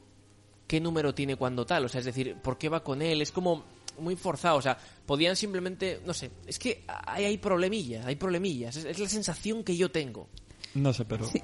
¿qué 0.66 0.80
número 0.80 1.14
tiene 1.14 1.36
cuando 1.36 1.64
tal? 1.66 1.84
O 1.84 1.88
sea, 1.88 2.00
es 2.00 2.04
decir, 2.04 2.36
¿por 2.42 2.58
qué 2.58 2.68
va 2.68 2.82
con 2.82 3.00
él? 3.02 3.22
Es 3.22 3.32
como 3.32 3.64
muy 3.98 4.16
forzado, 4.16 4.56
o 4.58 4.62
sea, 4.62 4.76
podían 5.06 5.36
simplemente, 5.36 6.00
no 6.06 6.14
sé, 6.14 6.30
es 6.46 6.58
que 6.58 6.84
hay, 6.86 7.24
hay 7.24 7.38
problemillas, 7.38 8.04
hay 8.06 8.16
problemillas, 8.16 8.76
es, 8.76 8.84
es 8.84 8.98
la 8.98 9.08
sensación 9.08 9.62
que 9.64 9.76
yo 9.76 9.90
tengo. 9.90 10.28
No 10.74 10.92
sé, 10.92 11.04
pero 11.04 11.26
Sí. 11.26 11.42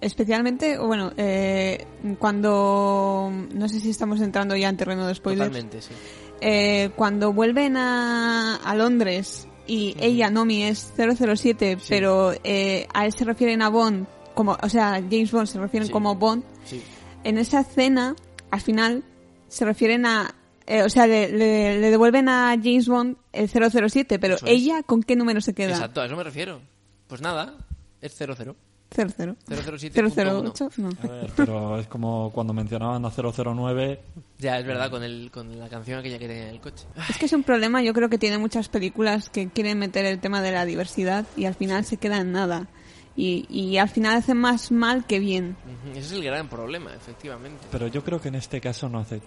Especialmente, 0.00 0.78
bueno, 0.78 1.12
eh, 1.16 1.86
cuando... 2.18 3.30
No 3.54 3.68
sé 3.68 3.78
si 3.78 3.90
estamos 3.90 4.20
entrando 4.20 4.56
ya 4.56 4.68
en 4.68 4.76
terreno 4.76 5.06
de 5.06 5.14
spoilers. 5.14 5.48
Totalmente, 5.48 5.80
sí. 5.80 5.92
Eh, 6.40 6.90
cuando 6.96 7.32
vuelven 7.32 7.76
a, 7.76 8.56
a 8.56 8.74
Londres 8.74 9.46
y 9.64 9.94
ella, 10.00 10.28
Nomi, 10.28 10.64
es 10.64 10.92
007, 10.96 11.78
pero 11.88 12.32
eh, 12.42 12.88
a 12.92 13.06
él 13.06 13.12
se 13.12 13.24
refieren 13.24 13.62
a 13.62 13.68
Bond, 13.68 14.08
como, 14.34 14.58
o 14.60 14.68
sea, 14.68 14.94
James 15.08 15.30
Bond 15.30 15.46
se 15.46 15.60
refieren 15.60 15.86
Sí. 15.86 15.92
como 15.92 16.16
Bond, 16.16 16.42
Sí. 16.64 16.82
en 17.22 17.38
esa 17.38 17.60
escena, 17.60 18.16
al 18.50 18.60
final, 18.60 19.04
se 19.46 19.64
refieren 19.64 20.04
a... 20.04 20.34
eh, 20.66 20.82
o 20.82 20.88
sea, 20.88 21.06
le, 21.06 21.30
le- 21.30 21.80
le 21.80 21.90
devuelven 21.90 22.28
a 22.28 22.50
James 22.62 22.88
Bond 22.88 23.16
el 23.32 23.48
007, 23.48 24.18
pero 24.18 24.34
Eso 24.36 24.46
es. 24.46 24.52
ella, 24.52 24.82
¿con 24.84 25.02
qué 25.02 25.16
número 25.16 25.40
se 25.40 25.54
queda? 25.54 25.70
Exacto, 25.72 26.00
a 26.00 26.06
eso 26.06 26.16
me 26.16 26.24
refiero. 26.24 26.60
Pues 27.08 27.20
nada, 27.20 27.54
es 28.00 28.14
00. 28.16 28.36
00. 28.94 29.36
007.1. 29.48 30.52
008, 30.52 30.70
no. 30.76 30.90
a 31.02 31.06
ver, 31.06 31.30
pero 31.34 31.78
es 31.78 31.86
como 31.86 32.30
cuando 32.32 32.52
mencionaban 32.52 33.02
a 33.06 33.10
009, 33.10 34.00
Ya, 34.38 34.58
es 34.58 34.66
verdad, 34.66 34.90
con, 34.90 35.02
el, 35.02 35.30
con 35.32 35.58
la 35.58 35.68
canción 35.70 35.98
aquella 36.00 36.18
que 36.18 36.28
tenía 36.28 36.44
en 36.48 36.54
el 36.56 36.60
coche. 36.60 36.84
Es 37.08 37.16
que 37.16 37.24
es 37.26 37.32
un 37.32 37.42
problema, 37.42 37.82
yo 37.82 37.94
creo 37.94 38.10
que 38.10 38.18
tiene 38.18 38.36
muchas 38.38 38.68
películas 38.68 39.30
que 39.30 39.48
quieren 39.48 39.78
meter 39.78 40.04
el 40.04 40.18
tema 40.20 40.42
de 40.42 40.52
la 40.52 40.66
diversidad 40.66 41.24
y 41.38 41.46
al 41.46 41.54
final 41.54 41.84
se 41.86 41.96
queda 41.96 42.18
en 42.18 42.32
nada. 42.32 42.68
Y, 43.14 43.46
y 43.50 43.76
al 43.76 43.90
final 43.90 44.16
hacen 44.16 44.38
más 44.38 44.72
mal 44.72 45.04
que 45.06 45.18
bien. 45.18 45.54
Ese 45.90 45.98
es 46.00 46.12
el 46.12 46.24
gran 46.24 46.48
problema, 46.48 46.94
efectivamente. 46.94 47.66
pero 47.70 47.86
yo 47.86 48.02
creo 48.02 48.20
que 48.20 48.28
en 48.28 48.36
este 48.36 48.58
caso 48.60 48.88
no 48.88 49.00
hace. 49.00 49.20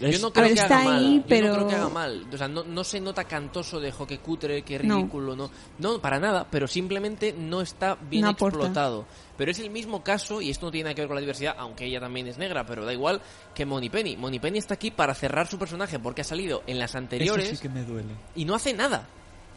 Yo 0.00 0.08
es- 0.08 0.22
no 0.22 0.32
creo 0.32 0.44
ver, 0.46 0.54
que 0.54 0.60
está 0.60 0.76
haga 0.80 0.84
mal. 0.90 0.98
ahí, 1.04 1.16
Yo 1.18 1.24
pero- 1.28 1.48
no 1.48 1.54
creo 1.54 1.68
que 1.68 1.74
haga 1.74 1.88
mal. 1.88 2.26
O 2.32 2.36
sea, 2.36 2.46
no, 2.48 2.62
no 2.64 2.84
se 2.84 3.00
nota 3.00 3.24
cantoso 3.24 3.80
de 3.80 3.90
jo, 3.92 4.06
que 4.06 4.18
cutre, 4.20 4.62
que 4.62 4.78
ridículo, 4.78 5.34
no. 5.36 5.50
no. 5.80 5.98
para 6.00 6.18
nada, 6.20 6.46
pero 6.50 6.66
simplemente 6.68 7.34
no 7.36 7.60
está 7.60 7.96
bien 7.96 8.22
No 8.22 8.30
aporta. 8.30 8.58
explotado. 8.58 9.06
Pero 9.36 9.50
es 9.50 9.58
el 9.58 9.70
mismo 9.70 10.02
caso, 10.04 10.40
y 10.40 10.48
esto 10.50 10.66
no 10.66 10.72
tiene 10.72 10.84
nada 10.84 10.94
que 10.94 11.00
ver 11.02 11.08
con 11.08 11.16
la 11.16 11.20
diversidad, 11.20 11.56
aunque 11.58 11.84
ella 11.86 11.98
también 12.00 12.28
es 12.28 12.38
negra, 12.38 12.64
pero 12.64 12.84
da 12.84 12.92
igual, 12.92 13.20
que 13.54 13.66
Moni 13.66 13.90
Penny. 13.90 14.16
Moni 14.16 14.38
Penny 14.38 14.58
está 14.58 14.74
aquí 14.74 14.92
para 14.92 15.14
cerrar 15.14 15.48
su 15.48 15.58
personaje 15.58 15.98
porque 15.98 16.20
ha 16.20 16.24
salido 16.24 16.62
en 16.66 16.78
las 16.78 16.90
Eso 16.92 16.98
anteriores 16.98 17.48
sí 17.48 17.58
que 17.58 17.68
me 17.68 17.82
duele. 17.84 18.14
y 18.36 18.44
no 18.44 18.54
hace 18.54 18.72
nada. 18.72 19.08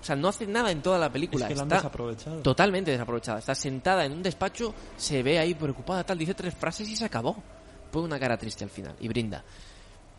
O 0.05 0.07
sea, 0.07 0.15
no 0.15 0.27
hace 0.27 0.45
nada 0.45 0.69
en 0.69 0.83
toda 0.83 0.99
la 0.99 1.11
película. 1.11 1.45
Es 1.45 1.49
que 1.49 1.55
la 1.55 1.61
han 1.63 1.67
Está 1.67 1.77
desaprovechado. 1.77 2.41
Totalmente 2.43 2.91
desaprovechada. 2.91 3.39
Está 3.39 3.55
sentada 3.55 4.05
en 4.05 4.11
un 4.11 4.21
despacho, 4.21 4.71
se 4.95 5.23
ve 5.23 5.39
ahí 5.39 5.55
preocupada, 5.55 6.03
tal, 6.03 6.19
dice 6.19 6.35
tres 6.35 6.53
frases 6.53 6.87
y 6.87 6.95
se 6.95 7.05
acabó. 7.05 7.35
Pone 7.91 8.05
una 8.05 8.19
cara 8.19 8.37
triste 8.37 8.63
al 8.63 8.69
final 8.69 8.93
y 8.99 9.07
brinda. 9.07 9.43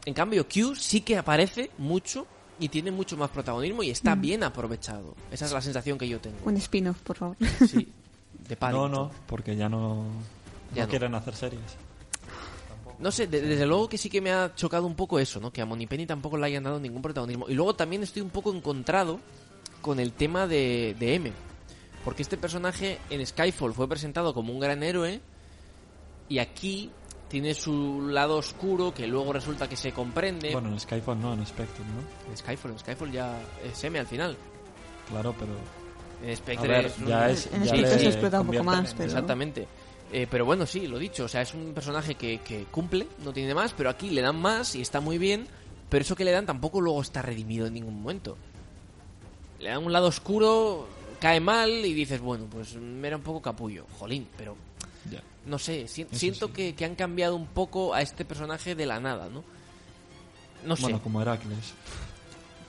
En 0.04 0.12
cambio, 0.12 0.44
Q 0.48 0.74
sí 0.74 1.02
que 1.02 1.16
aparece 1.16 1.70
mucho 1.78 2.26
y 2.58 2.68
tiene 2.68 2.90
mucho 2.90 3.16
más 3.16 3.30
protagonismo 3.30 3.84
y 3.84 3.90
está 3.90 4.16
bien 4.16 4.42
aprovechado. 4.42 5.14
Esa 5.30 5.44
es 5.44 5.52
la 5.52 5.60
sensación 5.60 5.96
que 5.98 6.08
yo 6.08 6.18
tengo. 6.20 6.38
Un 6.44 6.56
spin-off, 6.56 6.98
por 7.02 7.16
favor. 7.16 7.36
Sí. 7.68 7.88
De 8.48 8.54
No, 8.56 8.58
Paddington. 8.58 8.90
no, 8.90 9.10
porque 9.28 9.54
ya 9.54 9.68
no, 9.68 10.04
Ya 10.74 10.80
no 10.82 10.86
no. 10.86 10.90
quieren 10.90 11.14
hacer 11.14 11.36
series. 11.36 11.62
No 12.98 13.12
sé, 13.12 13.26
de- 13.28 13.42
desde 13.42 13.66
luego 13.66 13.88
que 13.88 13.98
sí 13.98 14.08
que 14.08 14.20
me 14.20 14.32
ha 14.32 14.52
chocado 14.54 14.84
un 14.86 14.94
poco 14.96 15.18
eso, 15.20 15.38
¿no? 15.38 15.52
Que 15.52 15.60
a 15.60 15.66
Monipenny 15.66 16.06
tampoco 16.06 16.36
le 16.38 16.46
hayan 16.46 16.64
dado 16.64 16.80
ningún 16.80 17.02
protagonismo. 17.02 17.46
Y 17.48 17.54
luego 17.54 17.74
también 17.76 18.02
estoy 18.02 18.22
un 18.22 18.30
poco 18.30 18.52
encontrado 18.54 19.20
con 19.86 20.00
el 20.00 20.12
tema 20.12 20.46
de, 20.46 20.94
de 20.98 21.14
M. 21.14 21.32
Porque 22.04 22.22
este 22.22 22.36
personaje 22.36 22.98
en 23.08 23.24
Skyfall 23.24 23.72
fue 23.72 23.88
presentado 23.88 24.34
como 24.34 24.52
un 24.52 24.60
gran 24.60 24.82
héroe 24.82 25.20
y 26.28 26.38
aquí 26.40 26.90
tiene 27.28 27.54
su 27.54 28.08
lado 28.08 28.36
oscuro 28.36 28.92
que 28.92 29.06
luego 29.06 29.32
resulta 29.32 29.68
que 29.68 29.76
se 29.76 29.92
comprende. 29.92 30.50
Bueno, 30.52 30.68
en 30.70 30.78
Skyfall 30.80 31.20
no, 31.20 31.32
en 31.34 31.46
Spectre, 31.46 31.84
¿no? 31.84 32.30
En 32.30 32.36
Skyfall, 32.36 32.72
en 32.72 32.78
Skyfall 32.80 33.12
ya 33.12 33.40
es 33.64 33.82
M 33.84 33.98
al 33.98 34.06
final. 34.06 34.36
Claro, 35.08 35.34
pero... 35.38 35.52
En 36.24 36.36
Spectre 36.36 36.68
ver, 36.68 36.86
es 36.86 36.98
un- 36.98 37.06
ya 37.06 37.30
es... 37.30 37.46
En 37.46 37.62
ya 37.62 37.68
Spectre 37.68 37.92
le 37.94 37.98
se 37.98 38.06
explota 38.08 38.40
un 38.40 38.46
poco 38.48 38.64
más, 38.64 38.92
pero- 38.94 39.04
Exactamente. 39.04 39.66
Eh, 40.12 40.26
pero 40.30 40.44
bueno, 40.44 40.66
sí, 40.66 40.86
lo 40.86 40.98
dicho. 40.98 41.24
O 41.24 41.28
sea, 41.28 41.42
es 41.42 41.52
un 41.54 41.72
personaje 41.74 42.14
que, 42.14 42.38
que 42.38 42.64
cumple, 42.70 43.06
no 43.24 43.32
tiene 43.32 43.54
más, 43.54 43.72
pero 43.72 43.90
aquí 43.90 44.10
le 44.10 44.22
dan 44.22 44.40
más 44.40 44.74
y 44.76 44.80
está 44.80 45.00
muy 45.00 45.18
bien. 45.18 45.46
Pero 45.88 46.02
eso 46.02 46.14
que 46.16 46.24
le 46.24 46.30
dan 46.32 46.46
tampoco 46.46 46.80
luego 46.80 47.00
está 47.02 47.22
redimido 47.22 47.66
en 47.66 47.74
ningún 47.74 48.00
momento. 48.00 48.36
Le 49.60 49.70
dan 49.70 49.84
un 49.84 49.92
lado 49.92 50.08
oscuro, 50.08 50.86
cae 51.20 51.40
mal 51.40 51.70
y 51.70 51.92
dices, 51.94 52.20
bueno, 52.20 52.44
pues 52.50 52.76
era 53.02 53.16
un 53.16 53.22
poco 53.22 53.40
capullo. 53.42 53.86
Jolín, 53.98 54.26
pero 54.36 54.56
Ya. 55.10 55.22
no 55.46 55.58
sé, 55.58 55.88
si- 55.88 56.06
siento 56.12 56.46
sí. 56.48 56.52
que, 56.52 56.74
que 56.74 56.84
han 56.84 56.94
cambiado 56.94 57.36
un 57.36 57.46
poco 57.46 57.94
a 57.94 58.02
este 58.02 58.24
personaje 58.24 58.74
de 58.74 58.86
la 58.86 59.00
nada, 59.00 59.28
¿no? 59.28 59.42
No 60.64 60.76
sé. 60.76 60.82
Bueno, 60.82 61.00
como 61.02 61.22
Heracles. 61.22 61.74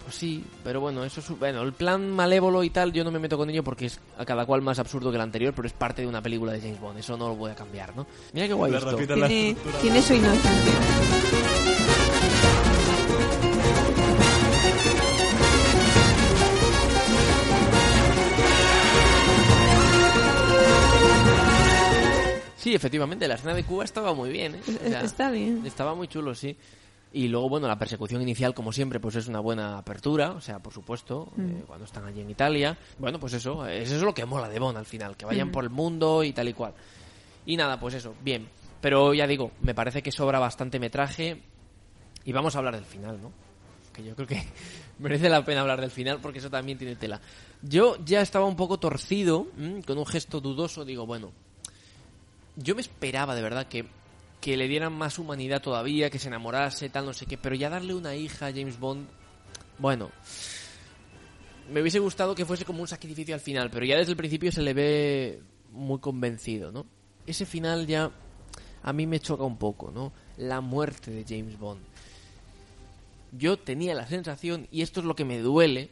Pues 0.04 0.16
sí, 0.16 0.42
pero 0.64 0.80
bueno, 0.80 1.04
eso 1.04 1.20
es... 1.20 1.30
Bueno, 1.38 1.62
el 1.64 1.74
plan 1.74 2.10
malévolo 2.10 2.64
y 2.64 2.70
tal, 2.70 2.94
yo 2.94 3.04
no 3.04 3.12
me 3.12 3.20
meto 3.20 3.38
con 3.38 3.50
ello 3.50 3.62
porque 3.62 3.88
es 3.88 4.00
a 4.18 4.24
cada 4.24 4.46
cual 4.46 4.62
más 4.62 4.80
absurdo 4.80 5.10
que 5.12 5.18
el 5.18 5.22
anterior, 5.22 5.54
pero 5.54 5.68
es 5.68 5.74
parte 5.74 6.02
de 6.04 6.08
una 6.08 6.22
película 6.22 6.54
de 6.54 6.62
James 6.62 6.80
Bond, 6.80 7.00
eso 7.00 7.18
no 7.18 7.28
lo 7.28 7.36
voy 7.36 7.52
a 7.52 7.56
cambiar, 7.56 7.94
¿no? 7.94 8.08
Mira 8.32 8.48
qué 8.48 8.54
guay 8.54 8.74
esto. 8.74 8.96
Tiene, 8.96 9.58
tiene 9.82 10.02
su 10.02 10.14
inocencia. 10.14 11.57
Sí, 22.68 22.76
efectivamente, 22.76 23.30
la 23.30 23.36
escena 23.36 23.54
de 23.54 23.64
Cuba 23.64 23.86
estaba 23.86 24.14
muy 24.14 24.30
bien, 24.30 24.56
¿eh? 24.56 24.62
O 24.68 24.90
sea, 24.90 25.00
Está 25.00 25.32
bien. 25.32 25.66
Estaba 25.66 25.96
muy 25.96 26.10
chulo, 26.10 26.36
sí. 26.36 26.54
Y 27.14 27.30
luego, 27.30 27.48
bueno, 27.48 27.66
la 27.66 27.80
persecución 27.80 28.22
inicial, 28.22 28.54
como 28.54 28.74
siempre, 28.74 29.00
pues 29.00 29.16
es 29.16 29.30
una 29.30 29.40
buena 29.40 29.78
apertura, 29.78 30.32
o 30.32 30.42
sea, 30.42 30.60
por 30.60 30.74
supuesto, 30.74 31.32
eh, 31.40 31.64
cuando 31.66 31.86
están 31.86 32.04
allí 32.04 32.20
en 32.20 32.30
Italia. 32.30 32.78
Bueno, 33.00 33.22
pues 33.22 33.32
eso, 33.32 33.66
eh, 33.66 33.84
eso 33.84 33.96
es 33.96 34.02
lo 34.02 34.14
que 34.14 34.26
mola 34.26 34.50
de 34.50 34.60
Bond 34.60 34.78
al 34.78 34.86
final, 34.86 35.16
que 35.16 35.26
vayan 35.26 35.50
por 35.50 35.64
el 35.64 35.70
mundo 35.70 36.26
y 36.26 36.34
tal 36.34 36.50
y 36.50 36.54
cual. 36.54 36.74
Y 37.46 37.56
nada, 37.56 37.80
pues 37.80 37.94
eso, 37.94 38.14
bien. 38.22 38.50
Pero 38.82 39.14
ya 39.14 39.28
digo, 39.28 39.52
me 39.62 39.74
parece 39.74 40.04
que 40.04 40.12
sobra 40.12 40.38
bastante 40.38 40.78
metraje 40.78 41.42
y 42.26 42.34
vamos 42.34 42.54
a 42.56 42.58
hablar 42.58 42.76
del 42.76 42.84
final, 42.84 43.18
¿no? 43.22 43.32
Que 43.94 44.04
yo 44.04 44.14
creo 44.14 44.28
que 44.28 44.44
merece 45.00 45.30
la 45.30 45.46
pena 45.46 45.62
hablar 45.62 45.80
del 45.80 45.92
final 45.92 46.20
porque 46.22 46.40
eso 46.40 46.50
también 46.50 46.78
tiene 46.78 46.98
tela. 46.98 47.22
Yo 47.62 47.96
ya 48.04 48.20
estaba 48.20 48.44
un 48.46 48.58
poco 48.58 48.78
torcido, 48.78 49.48
¿m? 49.58 49.82
con 49.84 49.98
un 49.98 50.06
gesto 50.06 50.42
dudoso, 50.42 50.84
digo, 50.84 51.06
bueno, 51.06 51.32
yo 52.58 52.76
me 52.76 52.82
esperaba 52.82 53.36
de 53.36 53.42
verdad 53.42 53.68
que, 53.68 53.86
que 54.42 54.58
le 54.58 54.68
dieran 54.68 54.94
más 54.94 55.20
humanidad 55.20 55.62
todavía, 55.62 56.10
que 56.10 56.20
se 56.20 56.28
enamorase, 56.28 56.90
tal, 56.90 57.06
no 57.06 57.14
sé 57.14 57.26
qué, 57.26 57.38
pero 57.38 57.56
ya 57.56 57.70
darle 57.70 57.94
una 57.94 58.16
hija 58.16 58.48
a 58.48 58.52
James 58.52 58.80
Bond, 58.80 59.08
bueno, 59.78 60.12
me 61.72 61.82
hubiese 61.82 62.00
gustado 62.00 62.34
que 62.34 62.46
fuese 62.46 62.66
como 62.66 62.82
un 62.82 62.88
sacrificio 62.88 63.36
al 63.36 63.42
final, 63.42 63.70
pero 63.70 63.86
ya 63.86 63.98
desde 63.98 64.12
el 64.12 64.18
principio 64.18 64.52
se 64.52 64.62
le 64.62 64.74
ve 64.74 65.42
muy 65.72 66.00
convencido, 66.00 66.72
¿no? 66.72 66.86
Ese 67.26 67.46
final 67.46 67.86
ya 67.86 68.12
a 68.82 68.94
mí 68.94 69.06
me 69.06 69.20
choca 69.20 69.44
un 69.44 69.58
poco, 69.58 69.92
¿no? 69.92 70.14
La 70.38 70.62
muerte 70.62 71.12
de 71.12 71.26
James 71.28 71.60
Bond. 71.60 71.82
Yo 73.34 73.58
tenía 73.58 73.94
la 73.94 74.08
sensación, 74.08 74.68
y 74.72 74.82
esto 74.82 75.02
es 75.02 75.06
lo 75.06 75.16
que 75.16 75.26
me 75.26 75.40
duele, 75.40 75.92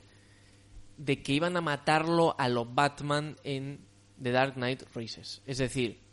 de 0.97 1.21
que 1.21 1.33
iban 1.33 1.57
a 1.57 1.61
matarlo 1.61 2.35
a 2.39 2.47
los 2.47 2.73
Batman 2.73 3.35
en 3.43 3.81
The 4.21 4.31
Dark 4.31 4.53
Knight 4.53 4.83
Rises. 4.95 5.41
Es 5.45 5.57
decir, 5.57 6.04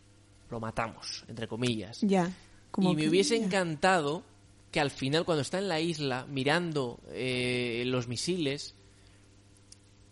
lo 0.53 0.61
matamos, 0.61 1.25
entre 1.29 1.49
comillas. 1.49 2.01
Ya. 2.03 2.31
Como 2.71 2.93
y 2.93 2.95
me 2.97 3.03
que- 3.03 3.09
hubiese 3.09 3.39
ya. 3.39 3.45
encantado 3.45 4.23
que 4.71 4.81
al 4.81 4.91
final, 4.91 5.25
cuando 5.25 5.43
está 5.43 5.59
en 5.59 5.69
la 5.69 5.81
isla 5.81 6.25
mirando 6.31 7.01
eh, 7.11 7.83
los 7.87 8.09
misiles, 8.09 8.75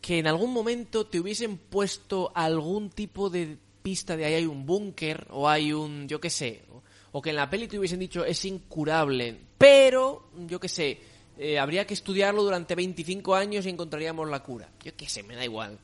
que 0.00 0.18
en 0.18 0.26
algún 0.26 0.52
momento 0.52 1.06
te 1.06 1.20
hubiesen 1.20 1.56
puesto 1.58 2.32
algún 2.34 2.90
tipo 2.90 3.30
de 3.30 3.56
pista 3.82 4.16
de 4.16 4.24
ahí 4.26 4.34
hay 4.34 4.46
un 4.46 4.66
búnker 4.66 5.26
o 5.30 5.48
hay 5.48 5.72
un, 5.72 6.06
yo 6.08 6.20
qué 6.20 6.28
sé, 6.30 6.62
o, 6.72 6.82
o 7.12 7.22
que 7.22 7.30
en 7.30 7.36
la 7.36 7.48
peli 7.48 7.68
te 7.68 7.78
hubiesen 7.78 7.98
dicho 8.00 8.24
es 8.24 8.44
incurable, 8.44 9.38
pero, 9.56 10.28
yo 10.46 10.60
qué 10.60 10.68
sé, 10.68 11.00
eh, 11.38 11.58
habría 11.58 11.86
que 11.86 11.94
estudiarlo 11.94 12.42
durante 12.42 12.74
25 12.74 13.34
años 13.34 13.64
y 13.64 13.70
encontraríamos 13.70 14.28
la 14.28 14.42
cura. 14.42 14.68
Yo 14.84 14.94
qué 14.94 15.08
sé, 15.08 15.22
me 15.22 15.34
da 15.36 15.44
igual. 15.44 15.78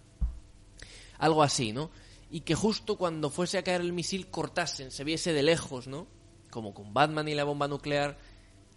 Algo 1.19 1.43
así, 1.43 1.73
¿no? 1.73 1.91
Y 2.31 2.41
que 2.41 2.55
justo 2.55 2.97
cuando 2.97 3.31
fuese 3.31 3.59
a 3.59 3.63
caer 3.63 3.81
el 3.81 3.93
misil 3.93 4.29
cortasen, 4.29 4.91
se 4.91 5.05
viese 5.05 5.33
de 5.33 5.43
lejos, 5.43 5.87
¿no? 5.87 6.07
Como 6.51 6.75
con 6.75 6.93
Batman 6.93 7.29
y 7.29 7.35
la 7.35 7.45
bomba 7.45 7.69
nuclear. 7.69 8.19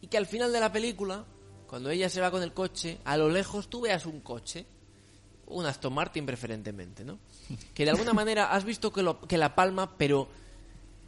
Y 0.02 0.08
que 0.08 0.18
al 0.18 0.28
final 0.28 0.52
de 0.52 0.60
la 0.60 0.72
película, 0.72 1.26
cuando 1.68 1.90
ella 1.90 2.10
se 2.10 2.22
va 2.22 2.32
con 2.32 2.44
el 2.44 2.54
coche, 2.54 3.00
a 3.06 3.18
lo 3.18 3.30
lejos 3.30 3.70
tú 3.70 3.82
veas 3.82 4.06
un 4.06 4.22
coche. 4.22 4.66
Un 5.48 5.66
Aston 5.66 5.94
Martin 5.94 6.26
preferentemente, 6.26 7.04
¿no? 7.04 7.18
Que 7.74 7.86
de 7.86 7.92
alguna 7.92 8.14
manera 8.14 8.52
has 8.52 8.64
visto 8.64 8.94
que, 8.94 9.02
lo, 9.02 9.22
que 9.22 9.38
la 9.38 9.56
palma, 9.56 9.98
pero 9.98 10.30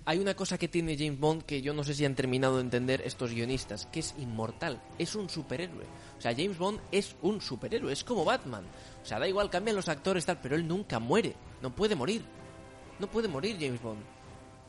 hay 0.06 0.19
una 0.19 0.36
cosa 0.36 0.58
que 0.58 0.67
tiene 0.67 0.97
James 0.97 1.19
Bond 1.19 1.43
que 1.43 1.62
yo 1.62 1.73
no 1.73 1.84
sé 1.84 1.93
si 1.93 2.06
han 2.06 2.15
terminado 2.15 2.58
de 2.58 2.63
entender 2.63 3.01
estos 3.06 3.32
guionistas, 3.32 3.86
que 3.86 3.99
es 3.99 4.15
inmortal, 4.17 4.82
es 4.97 5.15
un 5.15 5.30
superhéroe. 5.30 5.86
O 6.21 6.23
sea, 6.23 6.36
James 6.36 6.55
Bond 6.60 6.79
es 6.91 7.15
un 7.23 7.41
superhéroe, 7.41 7.91
es 7.91 8.03
como 8.03 8.23
Batman. 8.23 8.63
O 9.01 9.05
sea, 9.07 9.17
da 9.17 9.27
igual, 9.27 9.49
cambian 9.49 9.75
los 9.75 9.89
actores 9.89 10.23
tal, 10.23 10.38
pero 10.39 10.55
él 10.55 10.67
nunca 10.67 10.99
muere, 10.99 11.34
no 11.63 11.71
puede 11.75 11.95
morir. 11.95 12.21
No 12.99 13.07
puede 13.07 13.27
morir 13.27 13.57
James 13.60 13.81
Bond. 13.81 14.01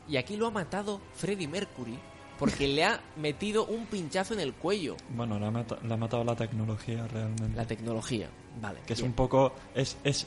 Y 0.09 0.17
aquí 0.17 0.35
lo 0.35 0.47
ha 0.47 0.49
matado 0.49 0.99
Freddie 1.13 1.47
Mercury 1.47 1.99
porque 2.39 2.67
le 2.67 2.83
ha 2.85 2.99
metido 3.17 3.65
un 3.67 3.85
pinchazo 3.85 4.33
en 4.33 4.39
el 4.39 4.55
cuello. 4.55 4.97
Bueno, 5.15 5.37
le 5.37 5.45
ha, 5.45 5.51
mata- 5.51 5.77
le 5.83 5.93
ha 5.93 5.97
matado 5.97 6.23
la 6.23 6.35
tecnología 6.35 7.05
realmente. 7.07 7.55
La 7.55 7.67
tecnología, 7.67 8.29
vale. 8.59 8.79
que 8.87 8.93
es 8.93 9.01
un 9.03 9.13
poco 9.13 9.53
es 9.75 9.95
es 10.03 10.25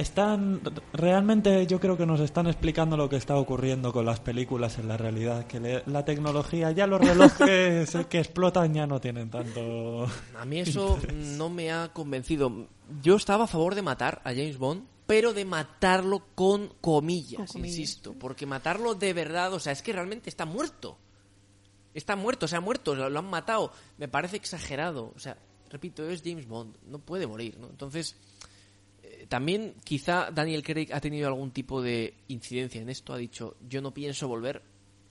están 0.00 0.60
realmente 0.92 1.66
yo 1.66 1.78
creo 1.80 1.96
que 1.96 2.06
nos 2.06 2.20
están 2.20 2.46
explicando 2.46 2.96
lo 2.96 3.08
que 3.08 3.16
está 3.16 3.36
ocurriendo 3.36 3.92
con 3.92 4.04
las 4.06 4.20
películas 4.20 4.78
en 4.78 4.88
la 4.88 4.96
realidad 4.96 5.46
que 5.46 5.60
le- 5.60 5.82
la 5.86 6.04
tecnología 6.04 6.70
ya 6.72 6.86
los 6.86 7.00
relojes 7.00 7.96
que 8.08 8.18
explotan 8.18 8.74
ya 8.74 8.86
no 8.86 9.00
tienen 9.00 9.30
tanto 9.30 10.06
A 10.38 10.44
mí 10.44 10.60
eso 10.60 10.98
no 11.12 11.48
me 11.50 11.70
ha 11.70 11.92
convencido. 11.92 12.66
Yo 13.02 13.16
estaba 13.16 13.44
a 13.44 13.46
favor 13.46 13.74
de 13.74 13.82
matar 13.82 14.20
a 14.24 14.30
James 14.30 14.58
Bond, 14.58 14.84
pero 15.06 15.32
de 15.32 15.44
matarlo 15.44 16.24
con 16.34 16.72
comillas, 16.80 17.36
Con 17.38 17.46
comillas. 17.46 17.78
insisto. 17.78 18.14
Porque 18.18 18.46
matarlo 18.46 18.94
de 18.94 19.12
verdad, 19.12 19.52
o 19.54 19.60
sea, 19.60 19.72
es 19.72 19.82
que 19.82 19.92
realmente 19.92 20.28
está 20.30 20.44
muerto. 20.46 20.98
Está 21.94 22.14
muerto, 22.16 22.46
se 22.46 22.56
ha 22.56 22.60
muerto, 22.60 22.94
lo, 22.94 23.10
lo 23.10 23.18
han 23.18 23.28
matado. 23.28 23.72
Me 23.98 24.06
parece 24.08 24.36
exagerado. 24.36 25.12
O 25.16 25.18
sea, 25.18 25.36
repito, 25.70 26.08
es 26.08 26.22
James 26.24 26.46
Bond, 26.46 26.76
no 26.86 26.98
puede 27.00 27.26
morir, 27.26 27.58
¿no? 27.58 27.68
Entonces, 27.68 28.16
también 29.30 29.76
quizá 29.84 30.32
Daniel 30.32 30.64
Craig 30.64 30.88
ha 30.92 31.00
tenido 31.00 31.28
algún 31.28 31.52
tipo 31.52 31.80
de 31.80 32.14
incidencia 32.26 32.82
en 32.82 32.90
esto. 32.90 33.12
Ha 33.12 33.16
dicho, 33.16 33.56
yo 33.68 33.80
no 33.80 33.94
pienso 33.94 34.26
volver 34.26 34.60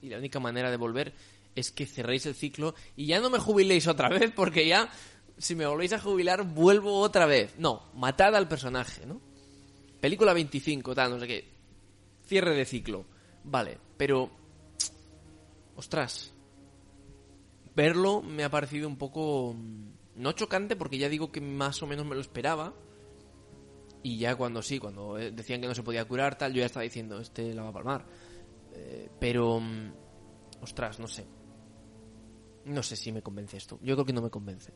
y 0.01 0.09
la 0.09 0.17
única 0.17 0.41
manera 0.41 0.69
de 0.69 0.75
volver 0.75 1.13
es 1.55 1.71
que 1.71 1.85
cerréis 1.85 2.25
el 2.25 2.35
ciclo 2.35 2.75
y 2.97 3.05
ya 3.05 3.21
no 3.21 3.29
me 3.29 3.39
jubiléis 3.39 3.87
otra 3.87 4.09
vez 4.19 4.33
porque 4.35 4.67
ya, 4.67 4.89
si 5.37 5.55
me 5.55 5.65
volvéis 5.65 5.93
a 5.93 6.01
jubilar, 6.01 6.43
vuelvo 6.43 6.99
otra 6.99 7.27
vez. 7.27 7.55
No, 7.57 7.89
matad 7.95 8.35
al 8.35 8.49
personaje, 8.49 9.05
¿no? 9.05 9.21
Película 10.01 10.33
25, 10.33 10.93
tal, 10.93 11.11
no 11.11 11.19
sé 11.21 11.25
qué. 11.27 11.49
Cierre 12.27 12.53
de 12.53 12.65
ciclo. 12.65 13.05
Vale, 13.45 13.77
pero... 13.95 14.29
Ostras. 15.77 16.33
Verlo 17.73 18.21
me 18.21 18.43
ha 18.43 18.49
parecido 18.51 18.89
un 18.89 18.97
poco... 18.97 19.53
mm, 19.53 20.21
No 20.21 20.33
chocante 20.33 20.75
porque 20.75 20.97
ya 20.97 21.07
digo 21.07 21.31
que 21.31 21.39
más 21.39 21.81
o 21.81 21.87
menos 21.87 22.05
me 22.05 22.15
lo 22.15 22.21
esperaba. 22.21 22.73
Y 24.03 24.17
ya 24.17 24.35
cuando 24.35 24.61
sí, 24.61 24.79
cuando 24.79 25.17
eh, 25.17 25.31
decían 25.31 25.61
que 25.61 25.67
no 25.67 25.75
se 25.75 25.83
podía 25.83 26.05
curar, 26.05 26.37
tal, 26.37 26.53
yo 26.53 26.59
ya 26.59 26.65
estaba 26.67 26.83
diciendo, 26.83 27.19
este 27.19 27.53
la 27.53 27.63
va 27.63 27.69
a 27.69 27.73
palmar. 27.73 28.05
Eh, 28.73 29.09
pero... 29.19 29.59
mm, 29.59 29.91
Ostras, 30.61 30.99
no 30.99 31.07
sé. 31.07 31.25
No 32.65 32.83
sé 32.83 32.97
si 32.97 33.11
me 33.11 33.21
convence 33.21 33.55
esto. 33.55 33.79
Yo 33.81 33.95
creo 33.95 34.05
que 34.05 34.13
no 34.13 34.21
me 34.21 34.29
convence. 34.29 34.73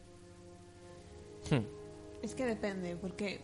Hmm. 1.49 1.65
Es 2.21 2.35
que 2.35 2.45
depende, 2.45 2.95
porque 2.95 3.41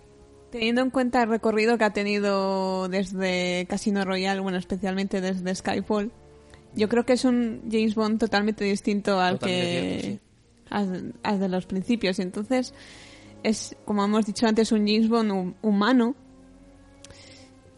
teniendo 0.52 0.82
en 0.82 0.90
cuenta 0.90 1.22
el 1.22 1.30
recorrido 1.30 1.78
que 1.78 1.84
ha 1.84 1.92
tenido 1.92 2.88
desde 2.88 3.66
Casino 3.68 4.06
Royale, 4.06 4.40
bueno, 4.40 4.58
especialmente 4.58 5.20
desde 5.20 5.54
Skyfall, 5.54 6.14
yo 6.76 6.88
creo 6.88 7.06
que 7.06 7.14
es 7.14 7.26
un 7.26 7.64
James 7.70 7.96
Bond 7.96 8.20
totalmente 8.20 8.64
distinto 8.64 9.20
al 9.20 9.38
Totalmente 9.38 9.98
que 9.98 10.02
cierto, 10.02 10.24
al, 10.70 11.14
al 11.24 11.40
de 11.42 11.50
los 11.50 11.66
principios. 11.66 12.20
Entonces 12.20 12.74
es, 13.44 13.76
como 13.86 14.04
hemos 14.06 14.26
dicho 14.26 14.48
antes, 14.48 14.72
un 14.72 14.86
James 14.88 15.10
Bond 15.10 15.32
hu- 15.32 15.54
humano. 15.62 16.16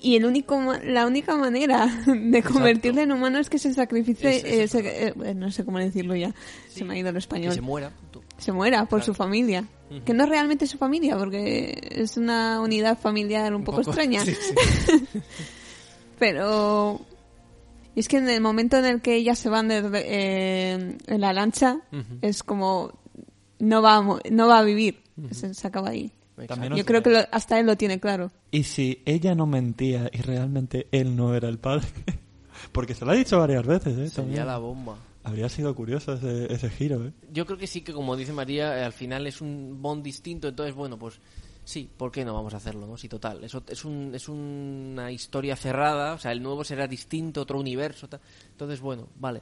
Y 0.03 0.15
el 0.15 0.25
único, 0.25 0.59
la 0.83 1.05
única 1.05 1.35
manera 1.37 1.85
de 2.07 2.41
convertirle 2.41 3.03
en 3.03 3.11
humano 3.11 3.37
es 3.37 3.49
que 3.49 3.59
se 3.59 3.71
sacrifice, 3.73 4.37
Es- 4.37 4.43
es 4.43 4.75
eh, 4.75 5.13
se- 5.13 5.29
eh, 5.29 5.35
no 5.35 5.51
sé 5.51 5.63
cómo 5.63 5.77
decirlo 5.77 6.15
ya, 6.15 6.33
se 6.69 6.83
me 6.83 6.95
ha 6.95 6.97
ido 6.97 7.09
el 7.09 7.13
Que 7.15 7.19
español 7.19 7.53
se 7.53 7.61
muera. 7.61 7.91
se 8.39 8.51
muera 8.51 8.79
por 8.85 8.99
Claro. 8.99 9.05
su 9.05 9.13
familia. 9.13 9.63
Que 10.05 10.13
no 10.13 10.23
es 10.23 10.29
realmente 10.29 10.65
su 10.67 10.77
familia, 10.77 11.17
porque 11.17 11.77
es 11.91 12.15
una 12.15 12.61
unidad 12.61 12.97
familiar 12.97 13.53
un, 13.53 13.65
poco, 13.65 13.81
extraña. 13.81 14.23
Sí, 14.23 14.33
sí. 14.33 15.19
Pero 16.19 17.01
es 17.95 18.07
que 18.07 18.17
en 18.17 18.29
el 18.29 18.41
momento 18.41 18.77
en 18.77 18.85
el 18.85 19.01
que 19.01 19.15
ellas 19.15 19.37
se 19.39 19.49
van 19.49 19.67
de- 19.67 19.81
de- 19.81 20.05
eh, 20.07 20.97
en 21.07 21.21
la 21.21 21.33
lancha, 21.33 21.81
es 22.21 22.41
como 22.43 22.93
no 23.59 23.81
va 23.81 23.97
a, 23.97 24.19
no 24.31 24.47
va 24.47 24.59
a 24.59 24.63
vivir. 24.63 25.01
Se, 25.31 25.53
se 25.53 25.67
acaba 25.67 25.89
ahí. 25.89 26.11
También 26.47 26.75
Yo 26.75 26.85
creo 26.85 27.03
que 27.03 27.11
lo- 27.11 27.27
hasta 27.31 27.59
él 27.59 27.67
lo 27.67 27.75
tiene 27.77 27.99
claro. 27.99 28.31
y 28.49 28.63
si 28.63 29.03
ella 29.05 29.35
no 29.35 29.45
mentía 29.45 30.09
y 30.11 30.21
realmente 30.21 30.87
él 30.91 31.15
no 31.15 31.35
era 31.35 31.47
el 31.49 31.59
padre 31.59 31.85
porque 32.71 32.95
se 32.95 33.05
lo 33.05 33.11
ha 33.11 33.15
dicho 33.15 33.37
varias 33.37 33.65
veces 33.65 33.93
¿eh? 33.93 34.09
Sería 34.09 34.11
También. 34.15 34.47
la 34.47 34.57
bomba. 34.57 34.97
habría 35.23 35.49
sido 35.49 35.75
curioso 35.75 36.13
ese, 36.13 36.51
ese 36.51 36.69
giro 36.69 37.05
¿eh? 37.05 37.11
Yo 37.31 37.45
creo 37.45 37.57
que 37.59 37.67
sí 37.67 37.81
que, 37.81 37.93
como 37.93 38.15
dice 38.15 38.33
María, 38.33 38.75
eh, 38.79 38.83
al 38.83 38.93
final 38.93 39.27
es 39.27 39.39
un 39.41 39.81
Bond 39.81 40.03
distinto, 40.03 40.47
entonces, 40.47 40.73
bueno, 40.73 40.97
pues 40.97 41.19
sí, 41.63 41.87
¿por 41.95 42.11
qué 42.11 42.25
no 42.25 42.33
vamos 42.33 42.53
a 42.55 42.57
hacerlo, 42.57 42.87
no? 42.87 42.97
Sí, 42.97 43.07
total. 43.07 43.43
Eso 43.43 43.61
es, 43.67 43.85
un, 43.85 44.11
es 44.15 44.27
una 44.27 45.11
historia 45.11 45.55
cerrada, 45.55 46.13
o 46.13 46.17
sea, 46.17 46.31
el 46.31 46.41
nuevo 46.41 46.63
será 46.63 46.87
distinto, 46.87 47.41
otro 47.41 47.59
universo, 47.59 48.07
tal. 48.09 48.19
Entonces, 48.51 48.79
bueno, 48.81 49.07
vale. 49.19 49.41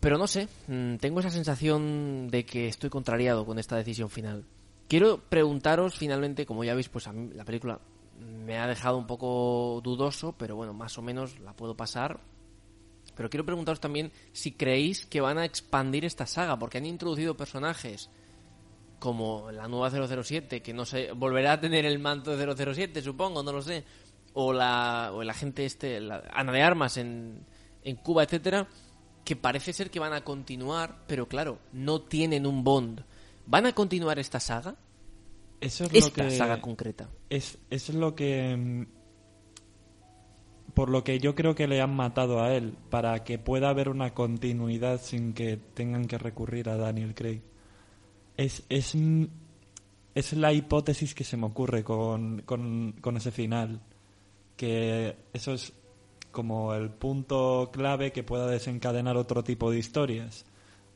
Pero 0.00 0.18
no 0.18 0.26
sé, 0.26 0.48
mm, 0.66 0.96
tengo 0.96 1.20
esa 1.20 1.30
sensación 1.30 2.28
de 2.30 2.44
que 2.44 2.66
estoy 2.68 2.90
contrariado 2.90 3.46
con 3.46 3.58
esta 3.58 3.76
decisión 3.76 4.10
final. 4.10 4.44
Quiero 4.88 5.18
preguntaros 5.28 5.96
finalmente, 5.96 6.46
como 6.46 6.64
ya 6.64 6.74
veis, 6.74 6.88
pues 6.88 7.06
a 7.06 7.12
mí 7.12 7.30
la 7.34 7.44
película 7.44 7.80
me 8.18 8.58
ha 8.58 8.66
dejado 8.66 8.98
un 8.98 9.06
poco 9.06 9.80
dudoso, 9.82 10.34
pero 10.36 10.56
bueno, 10.56 10.72
más 10.72 10.98
o 10.98 11.02
menos 11.02 11.38
la 11.40 11.54
puedo 11.54 11.76
pasar. 11.76 12.20
Pero 13.14 13.30
quiero 13.30 13.46
preguntaros 13.46 13.80
también 13.80 14.12
si 14.32 14.52
creéis 14.52 15.06
que 15.06 15.20
van 15.20 15.38
a 15.38 15.44
expandir 15.44 16.04
esta 16.04 16.26
saga, 16.26 16.58
porque 16.58 16.78
han 16.78 16.86
introducido 16.86 17.36
personajes 17.36 18.10
como 18.98 19.50
la 19.52 19.68
nueva 19.68 19.90
007, 19.90 20.62
que 20.62 20.72
no 20.72 20.84
sé, 20.84 21.12
volverá 21.12 21.52
a 21.52 21.60
tener 21.60 21.84
el 21.84 21.98
manto 21.98 22.36
de 22.36 22.74
007, 22.74 23.02
supongo, 23.02 23.42
no 23.42 23.52
lo 23.52 23.62
sé, 23.62 23.84
o 24.32 24.52
la, 24.52 25.10
o 25.12 25.22
el 25.22 25.30
agente 25.30 25.64
este, 25.64 26.00
la 26.00 26.22
Ana 26.32 26.52
de 26.52 26.62
Armas 26.62 26.96
en, 26.96 27.44
en 27.82 27.96
Cuba, 27.96 28.24
etcétera, 28.24 28.66
que 29.24 29.36
parece 29.36 29.72
ser 29.72 29.90
que 29.90 30.00
van 30.00 30.12
a 30.12 30.22
continuar, 30.22 31.04
pero 31.06 31.28
claro, 31.28 31.58
no 31.72 32.02
tienen 32.02 32.46
un 32.46 32.64
Bond. 32.64 33.04
¿Van 33.46 33.66
a 33.66 33.72
continuar 33.74 34.18
esta 34.18 34.40
saga? 34.40 34.76
Eso 35.60 35.84
es 35.84 35.94
Esta 35.94 36.24
lo 36.24 36.28
que... 36.30 36.36
saga 36.36 36.60
concreta. 36.60 37.08
Es, 37.30 37.58
es 37.70 37.88
lo 37.94 38.14
que... 38.14 38.56
mm, 38.56 38.82
Por 40.74 40.90
lo 40.90 41.04
que 41.04 41.18
yo 41.20 41.34
creo 41.34 41.54
que 41.54 41.68
le 41.68 41.80
han 41.80 41.94
matado 41.94 42.42
a 42.42 42.52
él, 42.54 42.76
para 42.90 43.22
que 43.24 43.38
pueda 43.38 43.68
haber 43.68 43.88
una 43.88 44.12
continuidad 44.14 45.00
sin 45.00 45.32
que 45.32 45.56
tengan 45.56 46.06
que 46.06 46.18
recurrir 46.18 46.68
a 46.68 46.76
Daniel 46.76 47.14
Craig. 47.14 47.42
Es, 48.36 48.64
es, 48.68 48.94
mm, 48.94 49.24
es 50.14 50.32
la 50.32 50.52
hipótesis 50.52 51.14
que 51.14 51.24
se 51.24 51.36
me 51.36 51.46
ocurre 51.46 51.84
con, 51.84 52.42
con, 52.42 52.92
con 53.00 53.16
ese 53.16 53.30
final. 53.30 53.80
Que 54.56 55.16
eso 55.32 55.52
es 55.54 55.72
como 56.32 56.74
el 56.74 56.90
punto 56.90 57.70
clave 57.72 58.10
que 58.12 58.24
pueda 58.24 58.46
desencadenar 58.48 59.16
otro 59.16 59.44
tipo 59.44 59.70
de 59.70 59.78
historias. 59.78 60.44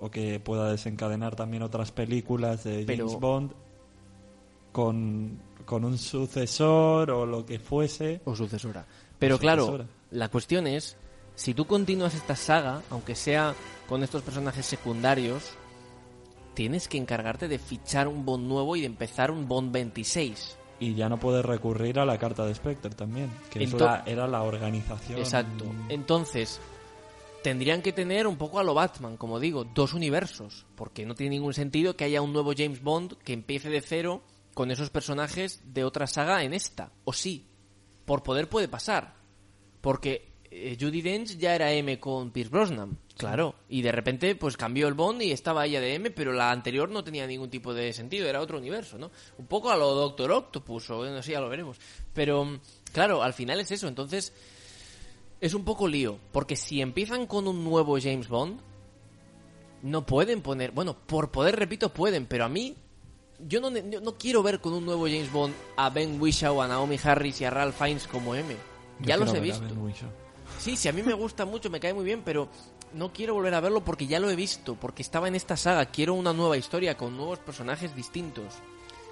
O 0.00 0.10
que 0.10 0.38
pueda 0.40 0.70
desencadenar 0.70 1.34
también 1.36 1.62
otras 1.62 1.90
películas 1.92 2.64
de 2.64 2.84
Pero- 2.86 3.06
James 3.06 3.20
Bond 3.20 3.52
con, 4.72 5.38
con 5.64 5.84
un 5.84 5.98
sucesor 5.98 7.10
o 7.10 7.26
lo 7.26 7.44
que 7.44 7.58
fuese. 7.58 8.20
o 8.24 8.34
sucesora. 8.36 8.86
Pero 9.18 9.36
O 9.36 9.38
claro, 9.38 9.62
sucesora. 9.64 9.86
la 10.12 10.28
cuestión 10.28 10.66
es, 10.66 10.96
si 11.34 11.54
tú 11.54 11.66
continúas 11.66 12.14
esta 12.14 12.36
saga, 12.36 12.82
aunque 12.90 13.14
sea 13.14 13.54
con 13.88 14.02
estos 14.02 14.22
personajes 14.22 14.66
secundarios, 14.66 15.50
tienes 16.54 16.88
que 16.88 16.98
encargarte 16.98 17.48
de 17.48 17.58
fichar 17.58 18.08
un 18.08 18.24
Bond 18.24 18.46
nuevo 18.46 18.76
y 18.76 18.80
de 18.80 18.86
empezar 18.86 19.30
un 19.30 19.48
Bond 19.48 19.72
26. 19.72 20.56
Y 20.80 20.94
ya 20.94 21.08
no 21.08 21.18
puedes 21.18 21.44
recurrir 21.44 21.98
a 21.98 22.04
la 22.04 22.18
carta 22.18 22.46
de 22.46 22.54
Spectre 22.54 22.90
también, 22.94 23.30
que 23.50 23.60
Ento- 23.66 23.78
la- 23.84 24.04
era 24.06 24.28
la 24.28 24.42
organización. 24.42 25.18
Exacto. 25.18 25.64
Entonces, 25.88 26.60
tendrían 27.48 27.80
que 27.80 27.94
tener 27.94 28.26
un 28.26 28.36
poco 28.36 28.58
a 28.58 28.62
lo 28.62 28.74
Batman, 28.74 29.16
como 29.16 29.40
digo, 29.40 29.64
dos 29.64 29.94
universos, 29.94 30.66
porque 30.76 31.06
no 31.06 31.14
tiene 31.14 31.36
ningún 31.36 31.54
sentido 31.54 31.96
que 31.96 32.04
haya 32.04 32.20
un 32.20 32.34
nuevo 32.34 32.52
James 32.54 32.82
Bond 32.82 33.16
que 33.24 33.32
empiece 33.32 33.70
de 33.70 33.80
cero 33.80 34.22
con 34.52 34.70
esos 34.70 34.90
personajes 34.90 35.62
de 35.64 35.82
otra 35.82 36.06
saga 36.06 36.42
en 36.42 36.52
esta, 36.52 36.92
o 37.04 37.14
sí, 37.14 37.46
por 38.04 38.22
poder 38.22 38.50
puede 38.50 38.68
pasar, 38.68 39.14
porque 39.80 40.28
eh, 40.50 40.76
Judy 40.78 41.00
Dench 41.00 41.38
ya 41.38 41.54
era 41.54 41.72
M 41.72 41.98
con 41.98 42.32
Pierce 42.32 42.50
Brosnan, 42.50 42.98
claro, 43.16 43.54
y 43.66 43.80
de 43.80 43.92
repente 43.92 44.34
pues 44.34 44.58
cambió 44.58 44.86
el 44.86 44.92
Bond 44.92 45.22
y 45.22 45.32
estaba 45.32 45.64
ella 45.64 45.80
de 45.80 45.94
M, 45.94 46.10
pero 46.10 46.34
la 46.34 46.50
anterior 46.50 46.90
no 46.90 47.02
tenía 47.02 47.26
ningún 47.26 47.48
tipo 47.48 47.72
de 47.72 47.94
sentido, 47.94 48.28
era 48.28 48.42
otro 48.42 48.58
universo, 48.58 48.98
¿no? 48.98 49.10
Un 49.38 49.46
poco 49.46 49.70
a 49.70 49.76
lo 49.78 49.94
Doctor 49.94 50.32
Octopus, 50.32 50.90
o 50.90 50.98
bueno, 50.98 51.22
sí, 51.22 51.32
ya 51.32 51.40
lo 51.40 51.48
veremos, 51.48 51.78
pero 52.12 52.60
claro, 52.92 53.22
al 53.22 53.32
final 53.32 53.58
es 53.58 53.70
eso, 53.70 53.88
entonces 53.88 54.34
es 55.40 55.54
un 55.54 55.64
poco 55.64 55.86
lío, 55.88 56.18
porque 56.32 56.56
si 56.56 56.80
empiezan 56.80 57.26
con 57.26 57.46
un 57.48 57.64
nuevo 57.64 57.98
James 58.00 58.28
Bond, 58.28 58.60
no 59.82 60.04
pueden 60.06 60.42
poner, 60.42 60.72
bueno, 60.72 60.96
por 61.06 61.30
poder, 61.30 61.56
repito, 61.56 61.92
pueden, 61.92 62.26
pero 62.26 62.44
a 62.44 62.48
mí, 62.48 62.74
yo 63.46 63.60
no, 63.60 63.70
yo 63.70 64.00
no 64.00 64.18
quiero 64.18 64.42
ver 64.42 64.60
con 64.60 64.72
un 64.72 64.84
nuevo 64.84 65.06
James 65.06 65.30
Bond 65.30 65.54
a 65.76 65.90
Ben 65.90 66.20
Whishaw, 66.20 66.60
a 66.60 66.66
Naomi 66.68 66.98
Harris 67.02 67.40
y 67.40 67.44
a 67.44 67.50
Ralph 67.50 67.76
Fiennes 67.76 68.08
como 68.08 68.34
M. 68.34 68.52
Yo 69.00 69.06
Ya 69.06 69.16
los 69.16 69.32
he 69.32 69.40
visto. 69.40 69.64
Sí, 70.58 70.76
sí, 70.76 70.88
a 70.88 70.92
mí 70.92 71.02
me 71.02 71.14
gusta 71.14 71.44
mucho, 71.44 71.70
me 71.70 71.78
cae 71.78 71.94
muy 71.94 72.04
bien, 72.04 72.22
pero 72.24 72.48
no 72.94 73.12
quiero 73.12 73.34
volver 73.34 73.54
a 73.54 73.60
verlo 73.60 73.84
porque 73.84 74.08
ya 74.08 74.18
lo 74.18 74.28
he 74.30 74.34
visto, 74.34 74.74
porque 74.74 75.02
estaba 75.02 75.28
en 75.28 75.36
esta 75.36 75.56
saga. 75.56 75.86
Quiero 75.86 76.14
una 76.14 76.32
nueva 76.32 76.56
historia 76.56 76.96
con 76.96 77.16
nuevos 77.16 77.38
personajes 77.38 77.94
distintos, 77.94 78.54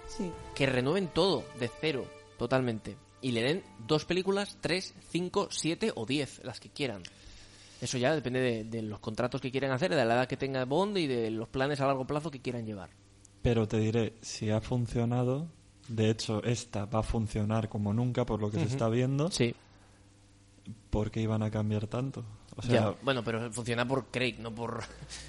Sí. 0.08 0.32
que 0.56 0.66
renueven 0.66 1.06
todo 1.08 1.44
de 1.60 1.70
cero, 1.80 2.06
totalmente. 2.38 2.96
Y 3.22 3.32
le 3.32 3.42
den 3.42 3.62
dos 3.86 4.04
películas, 4.04 4.58
tres, 4.60 4.94
cinco, 5.10 5.48
siete 5.50 5.92
o 5.94 6.06
diez, 6.06 6.40
las 6.44 6.60
que 6.60 6.68
quieran. 6.70 7.02
Eso 7.80 7.98
ya 7.98 8.14
depende 8.14 8.40
de, 8.40 8.64
de 8.64 8.82
los 8.82 9.00
contratos 9.00 9.40
que 9.40 9.50
quieran 9.50 9.70
hacer, 9.72 9.90
de 9.94 10.04
la 10.04 10.14
edad 10.14 10.28
que 10.28 10.36
tenga 10.36 10.64
Bond 10.64 10.96
y 10.98 11.06
de 11.06 11.30
los 11.30 11.48
planes 11.48 11.80
a 11.80 11.86
largo 11.86 12.06
plazo 12.06 12.30
que 12.30 12.40
quieran 12.40 12.64
llevar. 12.66 12.90
Pero 13.42 13.66
te 13.68 13.78
diré, 13.78 14.14
si 14.22 14.50
ha 14.50 14.60
funcionado, 14.60 15.46
de 15.88 16.10
hecho 16.10 16.42
esta 16.42 16.84
va 16.86 17.00
a 17.00 17.02
funcionar 17.02 17.68
como 17.68 17.92
nunca 17.92 18.24
por 18.26 18.40
lo 18.40 18.50
que 18.50 18.58
se 18.58 18.64
está 18.66 18.88
viendo, 18.88 19.30
Sí, 19.30 19.54
¿por 20.90 21.10
qué 21.10 21.20
iban 21.20 21.42
a 21.42 21.50
cambiar 21.50 21.86
tanto? 21.86 22.24
O 22.56 22.62
sea, 22.62 22.74
ya. 22.74 22.94
Bueno, 23.02 23.22
pero 23.22 23.52
funciona 23.52 23.86
por 23.86 24.06
Craig, 24.06 24.36
no 24.40 24.54
por 24.54 24.82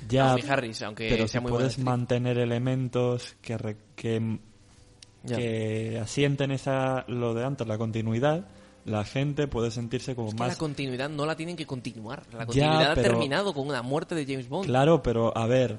ya, 0.08 0.34
Harris, 0.48 0.82
aunque 0.84 1.10
pero 1.10 1.28
sea 1.28 1.40
si 1.42 1.44
muy 1.44 1.52
puedes 1.52 1.78
mantener 1.80 2.38
elementos 2.38 3.36
que, 3.42 3.58
re- 3.58 3.78
que, 3.96 4.40
Ya. 5.28 5.38
que 5.38 6.00
asienten 6.02 6.52
esa 6.52 7.04
lo 7.08 7.34
de 7.34 7.46
antes, 7.46 7.68
la 7.68 7.78
continuidad, 7.78 8.46
la 8.86 9.04
gente 9.04 9.48
puede 9.48 9.70
sentirse 9.72 10.16
como 10.16 10.30
Es 10.30 10.34
que 10.36 10.40
más... 10.40 10.48
la 10.50 10.56
continuidad 10.58 11.10
no 11.10 11.26
la 11.26 11.36
tienen 11.36 11.56
que 11.58 11.66
continuar. 11.66 12.24
La 12.32 12.40
Ya, 12.40 12.46
continuidad 12.46 12.92
ha 12.92 12.96
pero- 12.96 13.10
terminado 13.10 13.54
con 13.54 13.68
una 13.68 13.82
muerte 13.82 14.16
de 14.16 14.26
James 14.26 14.48
Bond. 14.48 14.66
Claro, 14.68 15.04
pero 15.04 15.38
a 15.38 15.46
ver, 15.46 15.78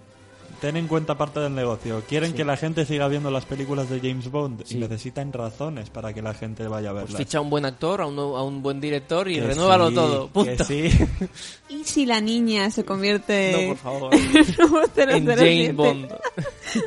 ten 0.60 0.76
en 0.76 0.88
cuenta 0.88 1.16
parte 1.16 1.40
del 1.40 1.54
negocio. 1.54 2.02
Quieren 2.06 2.32
Sí. 2.32 2.36
que 2.36 2.44
la 2.44 2.56
gente 2.58 2.84
siga 2.84 3.08
viendo 3.08 3.30
las 3.30 3.46
películas 3.46 3.88
de 3.88 4.00
James 4.00 4.30
Bond 4.30 4.64
Sí. 4.66 4.76
y 4.76 4.80
necesitan 4.80 5.32
razones 5.32 5.88
para 5.88 6.12
que 6.12 6.20
la 6.20 6.34
gente 6.34 6.66
vaya 6.68 6.90
a 6.90 6.92
Pues 6.92 7.04
verlas. 7.04 7.18
ficha 7.18 7.38
a 7.38 7.40
un 7.40 7.48
buen 7.48 7.64
actor, 7.64 8.02
a 8.02 8.06
un, 8.06 8.18
a 8.18 8.42
un 8.42 8.62
buen 8.62 8.78
director 8.80 9.26
y 9.30 9.36
Que 9.36 9.46
renuévalo 9.46 9.88
sí, 9.88 9.94
todo. 9.94 10.26
que 10.26 10.32
Punto. 10.32 10.64
sí. 10.64 10.90
¿Y 11.70 11.84
si 11.84 12.04
la 12.04 12.20
niña 12.20 12.70
se 12.70 12.84
convierte 12.84 13.52
No, 13.52 13.68
por 13.68 13.76
favor. 13.78 14.14
en 14.14 15.26
James 15.26 15.74
Bond. 15.76 16.08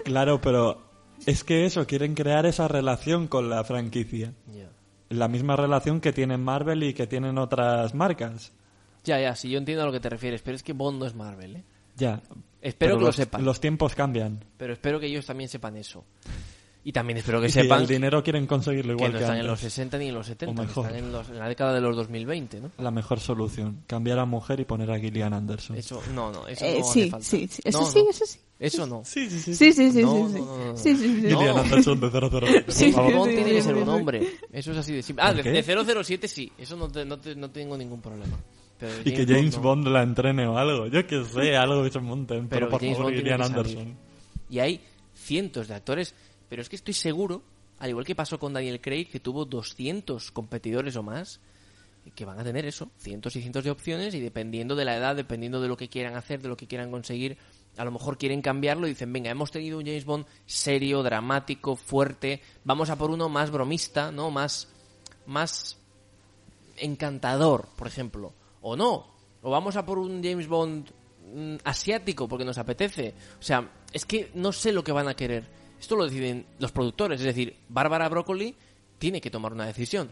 claro, 0.03 0.39
pero 0.41 0.90
es 1.25 1.43
que 1.43 1.65
eso, 1.65 1.85
quieren 1.87 2.15
crear 2.15 2.45
esa 2.45 2.67
relación 2.67 3.27
con 3.27 3.49
la 3.49 3.63
franquicia. 3.63 4.33
La 5.09 5.27
misma 5.27 5.55
relación 5.55 5.99
que 5.99 6.13
tienen 6.13 6.41
Marvel 6.41 6.83
y 6.83 6.93
que 6.93 7.05
tienen 7.05 7.37
otras 7.37 7.93
marcas. 7.93 8.53
ya, 9.03 9.19
ya, 9.19 9.35
sí, 9.35 9.49
yo 9.49 9.57
entiendo 9.57 9.83
a 9.83 9.85
lo 9.85 9.91
que 9.91 9.99
te 9.99 10.09
refieres, 10.09 10.41
pero 10.41 10.55
es 10.55 10.63
que 10.63 10.73
Bond 10.73 10.99
no 10.99 11.05
es 11.05 11.15
Marvel, 11.15 11.57
¿eh? 11.57 11.63
Ya. 11.97 12.21
Espero 12.61 12.95
Pero 12.95 12.99
que 12.99 13.05
lo 13.05 13.11
sepan. 13.11 13.43
Los 13.43 13.59
tiempos 13.59 13.95
cambian. 13.95 14.45
Pero 14.57 14.73
espero 14.73 14.99
que 14.99 15.07
ellos 15.07 15.25
también 15.25 15.49
sepan 15.49 15.75
eso. 15.75 16.05
Y 16.83 16.91
también 16.93 17.17
espero 17.17 17.39
que 17.39 17.45
y 17.47 17.51
sepan 17.51 17.81
el 17.81 17.87
dinero 17.87 18.23
quieren 18.23 18.47
conseguirlo 18.47 18.93
que 18.97 19.03
igual 19.03 19.11
no 19.11 19.17
que, 19.19 19.23
están 19.23 19.37
en 19.37 19.45
los 19.45 19.59
60 19.59 19.97
ni 19.99 20.07
en 20.07 20.15
los 20.15 20.25
70, 20.25 20.51
O 20.51 20.55
que 20.55 20.67
mejor. 20.67 20.85
están 20.87 20.97
en, 21.03 21.11
los- 21.11 21.29
en 21.29 21.37
la 21.37 21.47
década 21.47 21.73
de 21.75 21.81
los 21.81 21.95
2020, 21.95 22.59
¿no? 22.59 22.71
La 22.79 22.89
mejor 22.89 23.19
solución. 23.19 23.83
Cambiar 23.85 24.17
a 24.17 24.25
mujer 24.25 24.59
y 24.59 24.65
poner 24.65 24.89
a 24.89 24.97
Gillian 24.99 25.31
Anderson. 25.33 25.75
Eso, 25.77 26.01
no, 26.15 26.31
no, 26.31 26.47
eso 26.47 26.65
Eh, 26.65 26.79
no 26.79 26.85
hace 26.89 27.03
sí, 27.03 27.09
falta. 27.11 27.25
sí, 27.25 27.47
sí. 27.51 27.61
Eso 27.65 27.79
No, 27.81 27.85
sí, 27.85 28.05
eso 28.09 28.25
sí. 28.25 28.39
Eso 28.59 28.85
no. 28.87 29.01
Sí, 29.05 29.29
sí, 29.29 29.39
sí. 29.39 29.55
Sí, 29.55 29.73
sí, 29.73 29.91
sí, 29.91 30.01
No, 30.01 30.27
no. 30.27 30.75
Gillian 30.77 31.57
Anderson 31.57 31.99
de 31.99 32.09
007. 32.09 32.71
Sí, 32.71 32.91
tiene 32.93 33.23
sí, 33.25 33.35
que 33.35 33.61
ser 33.61 33.75
sí, 33.75 33.79
un 33.81 33.85
sí. 33.85 33.89
hombre. 33.91 34.27
Eso 34.51 34.71
es 34.71 34.77
así 34.79 34.93
de 34.93 35.03
simple. 35.03 35.23
Ah, 35.23 35.33
¿Por 35.33 35.43
de, 35.43 35.51
de 35.51 36.03
007 36.03 36.27
sí. 36.27 36.51
Eso 36.57 36.75
no, 36.77 36.87
te- 36.89 37.05
no, 37.05 37.19
te- 37.19 37.35
no 37.35 37.49
tengo 37.51 37.77
ningún 37.77 38.01
problema. 38.01 38.37
Pero 38.79 38.91
Y 39.05 39.13
que 39.13 39.25
James 39.27 39.55
no. 39.57 39.61
Bond 39.61 39.87
la 39.87 40.01
entrene 40.01 40.47
o 40.47 40.57
algo. 40.57 40.87
Yo 40.87 41.05
que 41.05 41.23
sé, 41.25 41.55
algo 41.55 41.83
que 41.83 41.91
se 41.91 41.99
monten. 41.99 42.47
Pero, 42.47 42.67
Pero 42.67 42.69
por 42.69 42.81
favor, 42.95 43.13
Gillian 43.13 43.37
que. 43.39 43.45
Anderson. 43.45 43.95
Y 44.49 44.57
hay 44.59 44.81
cientos 45.13 45.67
de 45.67 45.75
actores. 45.75 46.15
Pero 46.51 46.61
es 46.61 46.67
que 46.67 46.75
estoy 46.75 46.93
seguro, 46.93 47.43
al 47.79 47.91
igual 47.91 48.03
que 48.03 48.13
pasó 48.13 48.37
con 48.37 48.51
Daniel 48.51 48.81
Craig, 48.81 49.05
que 49.05 49.21
tuvo 49.21 49.45
200 49.45 50.31
competidores 50.31 50.97
o 50.97 51.01
más, 51.01 51.39
que 52.13 52.25
van 52.25 52.37
a 52.41 52.43
tener 52.43 52.65
eso, 52.65 52.91
cientos 52.97 53.37
y 53.37 53.41
cientos 53.41 53.63
de 53.63 53.71
opciones 53.71 54.13
y 54.15 54.19
dependiendo 54.19 54.75
de 54.75 54.83
la 54.83 54.97
edad, 54.97 55.15
dependiendo 55.15 55.61
de 55.61 55.69
lo 55.69 55.77
que 55.77 55.87
quieran 55.87 56.17
hacer, 56.17 56.41
de 56.41 56.49
lo 56.49 56.57
que 56.57 56.67
quieran 56.67 56.91
conseguir, 56.91 57.37
a 57.77 57.85
lo 57.85 57.91
mejor 57.91 58.17
quieren 58.17 58.41
cambiarlo 58.41 58.85
y 58.85 58.89
dicen, 58.89 59.13
venga, 59.13 59.31
hemos 59.31 59.49
tenido 59.49 59.77
un 59.77 59.85
James 59.85 60.03
Bond 60.03 60.25
serio, 60.45 61.03
dramático, 61.03 61.77
fuerte, 61.77 62.41
vamos 62.65 62.89
a 62.89 62.97
por 62.97 63.11
uno 63.11 63.29
más 63.29 63.49
bromista, 63.49 64.11
¿no? 64.11 64.29
Más, 64.29 64.67
más 65.27 65.77
encantador, 66.75 67.69
por 67.77 67.87
ejemplo. 67.87 68.33
O 68.61 68.75
no. 68.75 69.07
O 69.41 69.51
vamos 69.51 69.77
a 69.77 69.85
por 69.85 69.99
un 69.99 70.21
James 70.21 70.49
Bond 70.49 70.91
mm, 71.33 71.55
asiático 71.63 72.27
porque 72.27 72.43
nos 72.43 72.57
apetece. 72.57 73.13
O 73.39 73.41
sea, 73.41 73.71
es 73.93 74.05
que 74.05 74.31
no 74.33 74.51
sé 74.51 74.73
lo 74.73 74.83
que 74.83 74.91
van 74.91 75.07
a 75.07 75.13
querer. 75.13 75.60
Esto 75.81 75.95
lo 75.95 76.05
deciden 76.05 76.45
los 76.59 76.71
productores. 76.71 77.19
Es 77.19 77.25
decir, 77.25 77.57
Bárbara 77.67 78.07
Broccoli 78.07 78.55
tiene 78.99 79.19
que 79.19 79.31
tomar 79.31 79.51
una 79.51 79.65
decisión. 79.65 80.11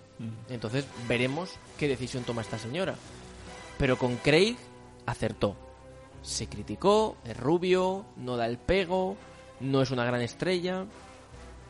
Entonces 0.49 0.86
veremos 1.07 1.51
qué 1.78 1.88
decisión 1.88 2.24
toma 2.24 2.41
esta 2.41 2.57
señora. 2.57 2.95
Pero 3.78 3.95
con 3.95 4.15
Craig 4.17 4.57
acertó. 5.05 5.55
Se 6.24 6.47
criticó, 6.47 7.17
es 7.24 7.38
rubio, 7.38 8.07
no 8.17 8.36
da 8.36 8.47
el 8.47 8.57
pego, 8.57 9.15
no 9.59 9.84
es 9.84 9.91
una 9.91 10.03
gran 10.03 10.22
estrella, 10.22 10.88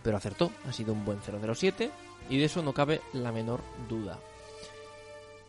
pero 0.02 0.16
acertó. 0.16 0.50
Ha 0.66 0.72
sido 0.72 0.94
un 0.94 1.04
buen 1.04 1.20
007 1.22 1.92
y 2.30 2.38
de 2.38 2.46
eso 2.46 2.64
no 2.64 2.74
cabe 2.74 3.02
la 3.12 3.34
menor 3.34 3.62
duda. 3.90 4.18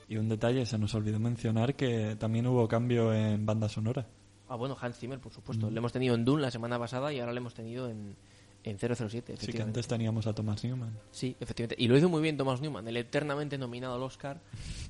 Y 0.08 0.16
un 0.16 0.28
detalle, 0.28 0.66
se 0.66 0.76
nos 0.76 0.92
olvidó 0.96 1.20
mencionar 1.20 1.76
que 1.76 2.16
también 2.18 2.48
hubo 2.48 2.66
cambio 2.66 3.14
en 3.14 3.46
banda 3.46 3.68
sonora. 3.68 4.08
Ah, 4.48 4.56
bueno, 4.56 4.76
Hans 4.78 4.98
Zimmer, 4.98 5.20
por 5.20 5.32
supuesto. 5.32 5.70
Le 5.70 5.78
hemos 5.78 5.92
tenido 5.92 6.16
en 6.16 6.24
Dune 6.24 6.42
la 6.42 6.50
semana 6.50 6.80
pasada 6.80 7.12
y 7.12 7.20
ahora 7.20 7.32
le 7.32 7.38
hemos 7.38 7.54
tenido 7.54 7.88
en, 7.88 8.16
en 8.64 8.78
007. 8.78 9.36
Sí, 9.38 9.52
que 9.52 9.62
antes 9.62 9.86
teníamos 9.86 10.26
a 10.26 10.34
Thomas 10.34 10.62
Newman. 10.64 10.98
Sí, 11.10 11.36
efectivamente. 11.40 11.82
Y 11.82 11.88
lo 11.88 11.96
hizo 11.96 12.08
muy 12.08 12.22
bien 12.22 12.36
Thomas 12.36 12.60
Newman, 12.60 12.86
el 12.86 12.96
eternamente 12.96 13.56
nominado 13.58 13.94
al 13.94 14.02
Oscar, 14.02 14.40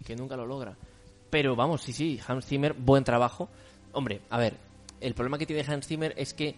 que 0.05 0.17
nunca 0.17 0.37
lo 0.37 0.47
logra. 0.47 0.77
Pero 1.31 1.55
vamos, 1.55 1.83
sí, 1.83 1.93
sí, 1.93 2.21
Hans 2.27 2.47
Zimmer, 2.47 2.73
buen 2.75 3.05
trabajo. 3.05 3.49
Hombre, 3.93 4.21
a 4.31 4.39
ver, 4.39 4.57
el 5.01 5.15
problema 5.15 5.39
que 5.39 5.47
tiene 5.47 5.65
Hans 5.67 5.87
Zimmer 5.87 6.15
es 6.17 6.35
que 6.35 6.57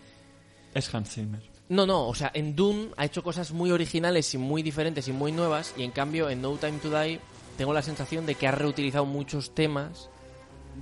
Es 0.74 0.94
Hans 0.94 1.10
Zimmer. 1.10 1.42
no, 1.68 1.86
no, 1.86 2.08
o 2.08 2.14
sea, 2.14 2.30
en 2.34 2.56
Dune 2.56 2.88
ha 2.96 3.04
hecho 3.04 3.22
cosas 3.22 3.52
muy 3.52 3.70
originales 3.70 4.32
y 4.34 4.38
muy 4.38 4.62
diferentes 4.62 5.06
y 5.08 5.12
muy 5.12 5.32
nuevas, 5.32 5.74
y 5.76 5.82
en 5.82 5.90
cambio 5.90 6.30
en 6.30 6.40
No 6.40 6.56
Time 6.56 6.78
to 6.78 6.90
Die 6.90 7.20
tengo 7.58 7.74
la 7.74 7.82
sensación 7.82 8.24
de 8.24 8.34
que 8.34 8.46
ha 8.46 8.52
reutilizado 8.52 9.04
muchos 9.04 9.54
temas 9.54 10.08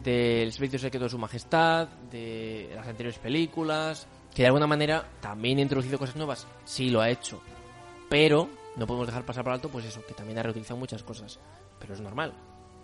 del 0.05 0.53
Servicio 0.53 0.79
Secreto 0.79 1.05
de 1.05 1.11
Su 1.11 1.19
Majestad, 1.19 1.89
de 2.13 2.71
las 2.77 2.87
anteriores 2.87 3.19
películas, 3.19 4.07
que 4.35 4.43
de 4.43 4.47
alguna 4.47 4.67
manera 4.67 5.09
también 5.21 5.59
ha 5.59 5.63
introducido 5.63 5.99
cosas 5.99 6.17
nuevas, 6.17 6.47
sí 6.65 6.91
lo 6.91 7.01
ha 7.01 7.11
hecho, 7.11 7.41
pero 8.09 8.49
no 8.77 8.87
podemos 8.87 9.07
dejar 9.07 9.25
pasar 9.25 9.45
por 9.45 9.53
alto, 9.53 9.69
pues 9.69 9.85
eso, 9.85 10.05
que 10.07 10.15
también 10.15 10.39
ha 10.39 10.43
reutilizado 10.43 10.79
muchas 10.79 11.03
cosas, 11.03 11.39
pero 11.79 11.95
es 11.95 12.01
normal, 12.01 12.33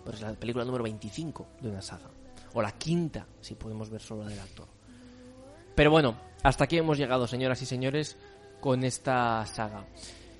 pues 0.03 0.17
es 0.17 0.21
la 0.21 0.33
película 0.33 0.65
número 0.65 0.83
25 0.83 1.47
de 1.61 1.69
una 1.69 1.81
saga, 1.81 2.09
o 2.53 2.61
la 2.61 2.71
quinta, 2.73 3.25
si 3.41 3.55
podemos 3.55 3.89
ver 3.89 4.01
solo 4.01 4.23
la 4.23 4.29
del 4.29 4.39
actor. 4.39 4.67
Pero 5.75 5.91
bueno, 5.91 6.17
hasta 6.43 6.63
aquí 6.63 6.77
hemos 6.77 6.97
llegado, 6.97 7.27
señoras 7.27 7.61
y 7.61 7.65
señores, 7.65 8.17
con 8.59 8.83
esta 8.83 9.45
saga 9.45 9.85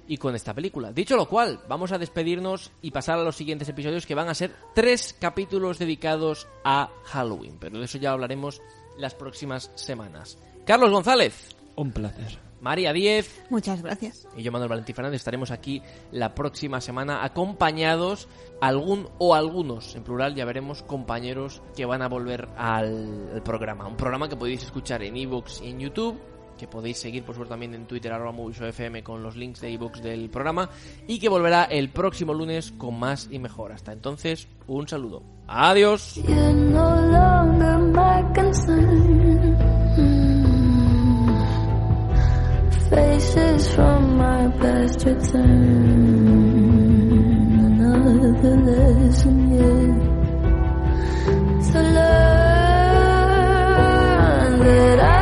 y 0.07 0.17
con 0.17 0.35
esta 0.35 0.53
película. 0.53 0.91
Dicho 0.91 1.15
lo 1.15 1.27
cual, 1.27 1.59
vamos 1.67 1.91
a 1.91 1.97
despedirnos 1.97 2.71
y 2.81 2.91
pasar 2.91 3.19
a 3.19 3.23
los 3.23 3.35
siguientes 3.35 3.69
episodios 3.69 4.05
que 4.05 4.15
van 4.15 4.29
a 4.29 4.35
ser 4.35 4.55
tres 4.73 5.15
capítulos 5.19 5.79
dedicados 5.79 6.47
a 6.63 6.89
Halloween. 7.03 7.57
Pero 7.59 7.77
de 7.77 7.85
eso 7.85 7.97
ya 7.97 8.11
hablaremos 8.11 8.61
las 8.97 9.13
próximas 9.13 9.71
semanas. 9.75 10.37
Carlos 10.67 10.91
González, 10.91 11.55
Un 11.77 11.91
placer. 11.91 12.39
María 12.59 12.91
Diez 12.91 13.41
Muchas 13.49 13.81
gracias. 13.81 14.27
y 14.35 14.43
yo, 14.43 14.51
Manuel 14.51 14.67
Valentín 14.69 14.93
Fernández, 14.93 15.21
estaremos 15.21 15.49
aquí 15.49 15.81
la 16.11 16.35
próxima 16.35 16.81
semana 16.81 17.23
acompañados 17.23 18.27
algún 18.59 19.07
o 19.17 19.33
algunos, 19.33 19.95
en 19.95 20.03
plural, 20.03 20.35
ya 20.35 20.43
veremos, 20.43 20.83
compañeros 20.83 21.61
que 21.73 21.85
van 21.85 22.01
a 22.01 22.09
volver 22.09 22.49
al, 22.57 23.29
al 23.33 23.43
programa. 23.43 23.87
Un 23.87 23.95
programa 23.95 24.27
que 24.27 24.35
podéis 24.35 24.63
escuchar 24.63 25.03
en 25.03 25.15
iVoox 25.15 25.61
y 25.61 25.69
en 25.69 25.79
YouTube, 25.79 26.19
que 26.57 26.67
podéis 26.67 26.97
seguir, 26.97 27.23
por 27.23 27.35
supuesto, 27.35 27.53
también 27.53 27.73
en 27.73 27.87
Twitter, 27.87 28.11
arroba 28.11 28.35
FM 28.51 29.03
con 29.03 29.23
los 29.23 29.37
links 29.37 29.61
de 29.61 29.71
iVoox 29.71 30.01
del 30.01 30.29
programa, 30.29 30.69
y 31.07 31.17
que 31.17 31.29
volverá 31.29 31.63
el 31.63 31.91
próximo 31.91 32.33
lunes 32.33 32.73
con 32.77 32.99
más 32.99 33.29
y 33.31 33.39
mejor. 33.39 33.71
Hasta 33.71 33.93
entonces, 33.93 34.49
un 34.67 34.85
saludo. 34.85 35.23
Adiós. 35.47 36.19
Faces 42.97 43.61
from 43.75 44.17
my 44.17 44.43
past 44.59 45.05
return. 45.05 46.17
Another 47.67 48.55
lesson 48.69 49.37
yet 49.53 49.97
to 51.67 51.79
learn 51.97 52.57
that 54.65 54.99
I 54.99 55.16